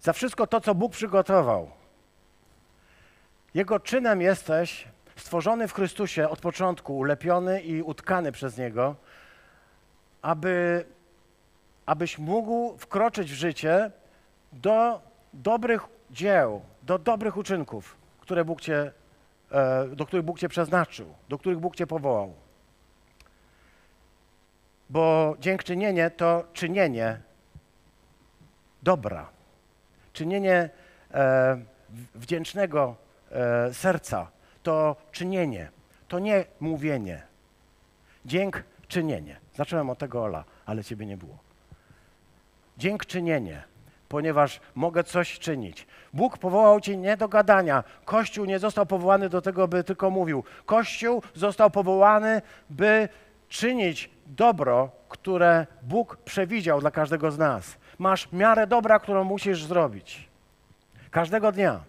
za 0.00 0.12
wszystko 0.12 0.46
to, 0.46 0.60
co 0.60 0.74
Bóg 0.74 0.92
przygotował. 0.92 1.70
Jego 3.54 3.80
czynem 3.80 4.20
jesteś 4.20 4.88
stworzony 5.16 5.68
w 5.68 5.72
Chrystusie 5.72 6.28
od 6.28 6.40
początku, 6.40 6.98
ulepiony 6.98 7.62
i 7.62 7.82
utkany 7.82 8.32
przez 8.32 8.58
Niego, 8.58 8.96
aby, 10.22 10.84
abyś 11.86 12.18
mógł 12.18 12.78
wkroczyć 12.78 13.32
w 13.32 13.34
życie 13.34 13.90
do 14.52 15.00
dobrych 15.32 15.82
dzieł, 16.10 16.62
do 16.82 16.98
dobrych 16.98 17.36
uczynków, 17.36 17.96
które 18.20 18.44
Bóg 18.44 18.60
cię, 18.60 18.92
e, 19.50 19.88
do 19.88 20.06
których 20.06 20.24
Bóg 20.24 20.38
Cię 20.38 20.48
przeznaczył, 20.48 21.14
do 21.28 21.38
których 21.38 21.58
Bóg 21.58 21.76
Cię 21.76 21.86
powołał. 21.86 22.47
Bo 24.90 25.36
dziękczynienie 25.40 26.10
to 26.10 26.44
czynienie 26.52 27.20
dobra, 28.82 29.26
czynienie 30.12 30.70
e, 31.14 31.58
wdzięcznego 32.14 32.96
e, 33.30 33.74
serca, 33.74 34.26
to 34.62 34.96
czynienie, 35.12 35.70
to 36.08 36.18
nie 36.18 36.44
mówienie. 36.60 37.22
Dziękczynienie. 38.24 39.36
Zacząłem 39.54 39.90
od 39.90 39.98
tego 39.98 40.24
Ola, 40.24 40.44
ale 40.66 40.84
ciebie 40.84 41.06
nie 41.06 41.16
było. 41.16 41.38
Dziękczynienie, 42.78 43.62
ponieważ 44.08 44.60
mogę 44.74 45.04
coś 45.04 45.38
czynić. 45.38 45.86
Bóg 46.12 46.38
powołał 46.38 46.80
cię 46.80 46.96
nie 46.96 47.16
do 47.16 47.28
gadania. 47.28 47.84
Kościół 48.04 48.44
nie 48.44 48.58
został 48.58 48.86
powołany 48.86 49.28
do 49.28 49.42
tego, 49.42 49.68
by 49.68 49.84
tylko 49.84 50.10
mówił. 50.10 50.44
Kościół 50.66 51.22
został 51.34 51.70
powołany, 51.70 52.42
by 52.70 53.08
czynić 53.48 54.10
dobro, 54.26 54.90
które 55.08 55.66
Bóg 55.82 56.16
przewidział 56.16 56.80
dla 56.80 56.90
każdego 56.90 57.30
z 57.30 57.38
nas. 57.38 57.78
Masz 57.98 58.32
miarę 58.32 58.66
dobra, 58.66 58.98
którą 58.98 59.24
musisz 59.24 59.64
zrobić. 59.64 60.28
Każdego 61.10 61.52
dnia. 61.52 61.80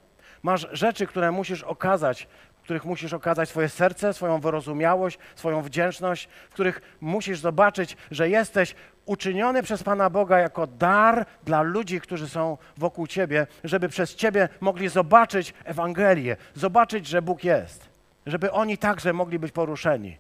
Masz 0.44 0.68
rzeczy, 0.72 1.08
które 1.08 1.32
musisz 1.32 1.64
okazać, 1.64 2.28
w 2.60 2.62
których 2.62 2.86
musisz 2.86 3.14
okazać 3.14 3.50
swoje 3.50 3.70
serce, 3.70 4.14
swoją 4.14 4.40
wyrozumiałość, 4.40 5.20
swoją 5.36 5.62
wdzięczność, 5.62 6.30
w 6.50 6.54
których 6.54 6.82
musisz 7.02 7.40
zobaczyć, 7.40 7.98
że 8.12 8.30
jesteś 8.30 8.76
uczyniony 9.06 9.64
przez 9.64 9.84
Pana 9.84 10.10
Boga 10.10 10.40
jako 10.40 10.68
dar 10.68 11.26
dla 11.44 11.62
ludzi, 11.62 12.02
którzy 12.02 12.30
są 12.30 12.58
wokół 12.78 13.08
Ciebie, 13.08 13.48
żeby 13.64 13.90
przez 13.90 14.16
Ciebie 14.16 14.50
mogli 14.60 14.90
zobaczyć 14.90 15.54
Ewangelię, 15.64 16.38
zobaczyć, 16.54 17.08
że 17.08 17.22
Bóg 17.22 17.44
jest, 17.44 17.90
żeby 18.26 18.52
oni 18.52 18.78
także 18.78 19.14
mogli 19.14 19.40
być 19.40 19.52
poruszeni. 19.52 20.18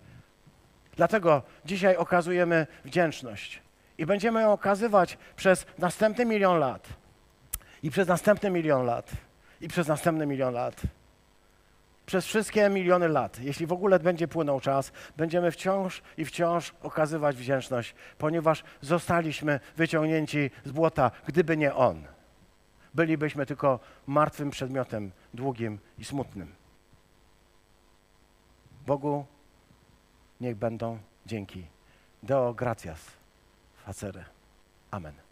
Dlatego 0.99 1.41
dzisiaj 1.65 1.95
okazujemy 1.95 2.67
wdzięczność 2.85 3.61
i 3.97 4.05
będziemy 4.05 4.41
ją 4.41 4.53
okazywać 4.53 5.17
przez 5.35 5.65
następny 5.77 6.25
milion 6.25 6.59
lat 6.59 6.87
i 7.83 7.91
przez 7.91 8.07
następny 8.07 8.49
milion 8.49 8.85
lat 8.85 9.11
i 9.61 9.67
przez 9.67 9.87
następny 9.87 10.25
milion 10.25 10.53
lat. 10.53 10.81
Przez 12.05 12.25
wszystkie 12.25 12.69
miliony 12.69 13.07
lat, 13.07 13.39
jeśli 13.39 13.65
w 13.67 13.71
ogóle 13.71 13.99
będzie 13.99 14.27
płynął 14.27 14.59
czas, 14.59 14.91
będziemy 15.17 15.51
wciąż 15.51 16.01
i 16.17 16.25
wciąż 16.25 16.73
okazywać 16.83 17.35
wdzięczność, 17.35 17.95
ponieważ 18.17 18.63
zostaliśmy 18.81 19.59
wyciągnięci 19.77 20.51
z 20.65 20.71
błota, 20.71 21.11
gdyby 21.27 21.57
nie 21.57 21.75
On. 21.75 22.03
Bylibyśmy 22.93 23.45
tylko 23.45 23.79
martwym 24.07 24.49
przedmiotem, 24.49 25.11
długim 25.33 25.79
i 25.97 26.05
smutnym. 26.05 26.55
Bogu 28.87 29.25
niech 30.39 30.55
będą 30.55 30.99
dzięki. 31.25 31.65
Deo 32.23 32.53
gratias 32.53 32.99
facere. 33.85 34.25
Amen. 34.91 35.28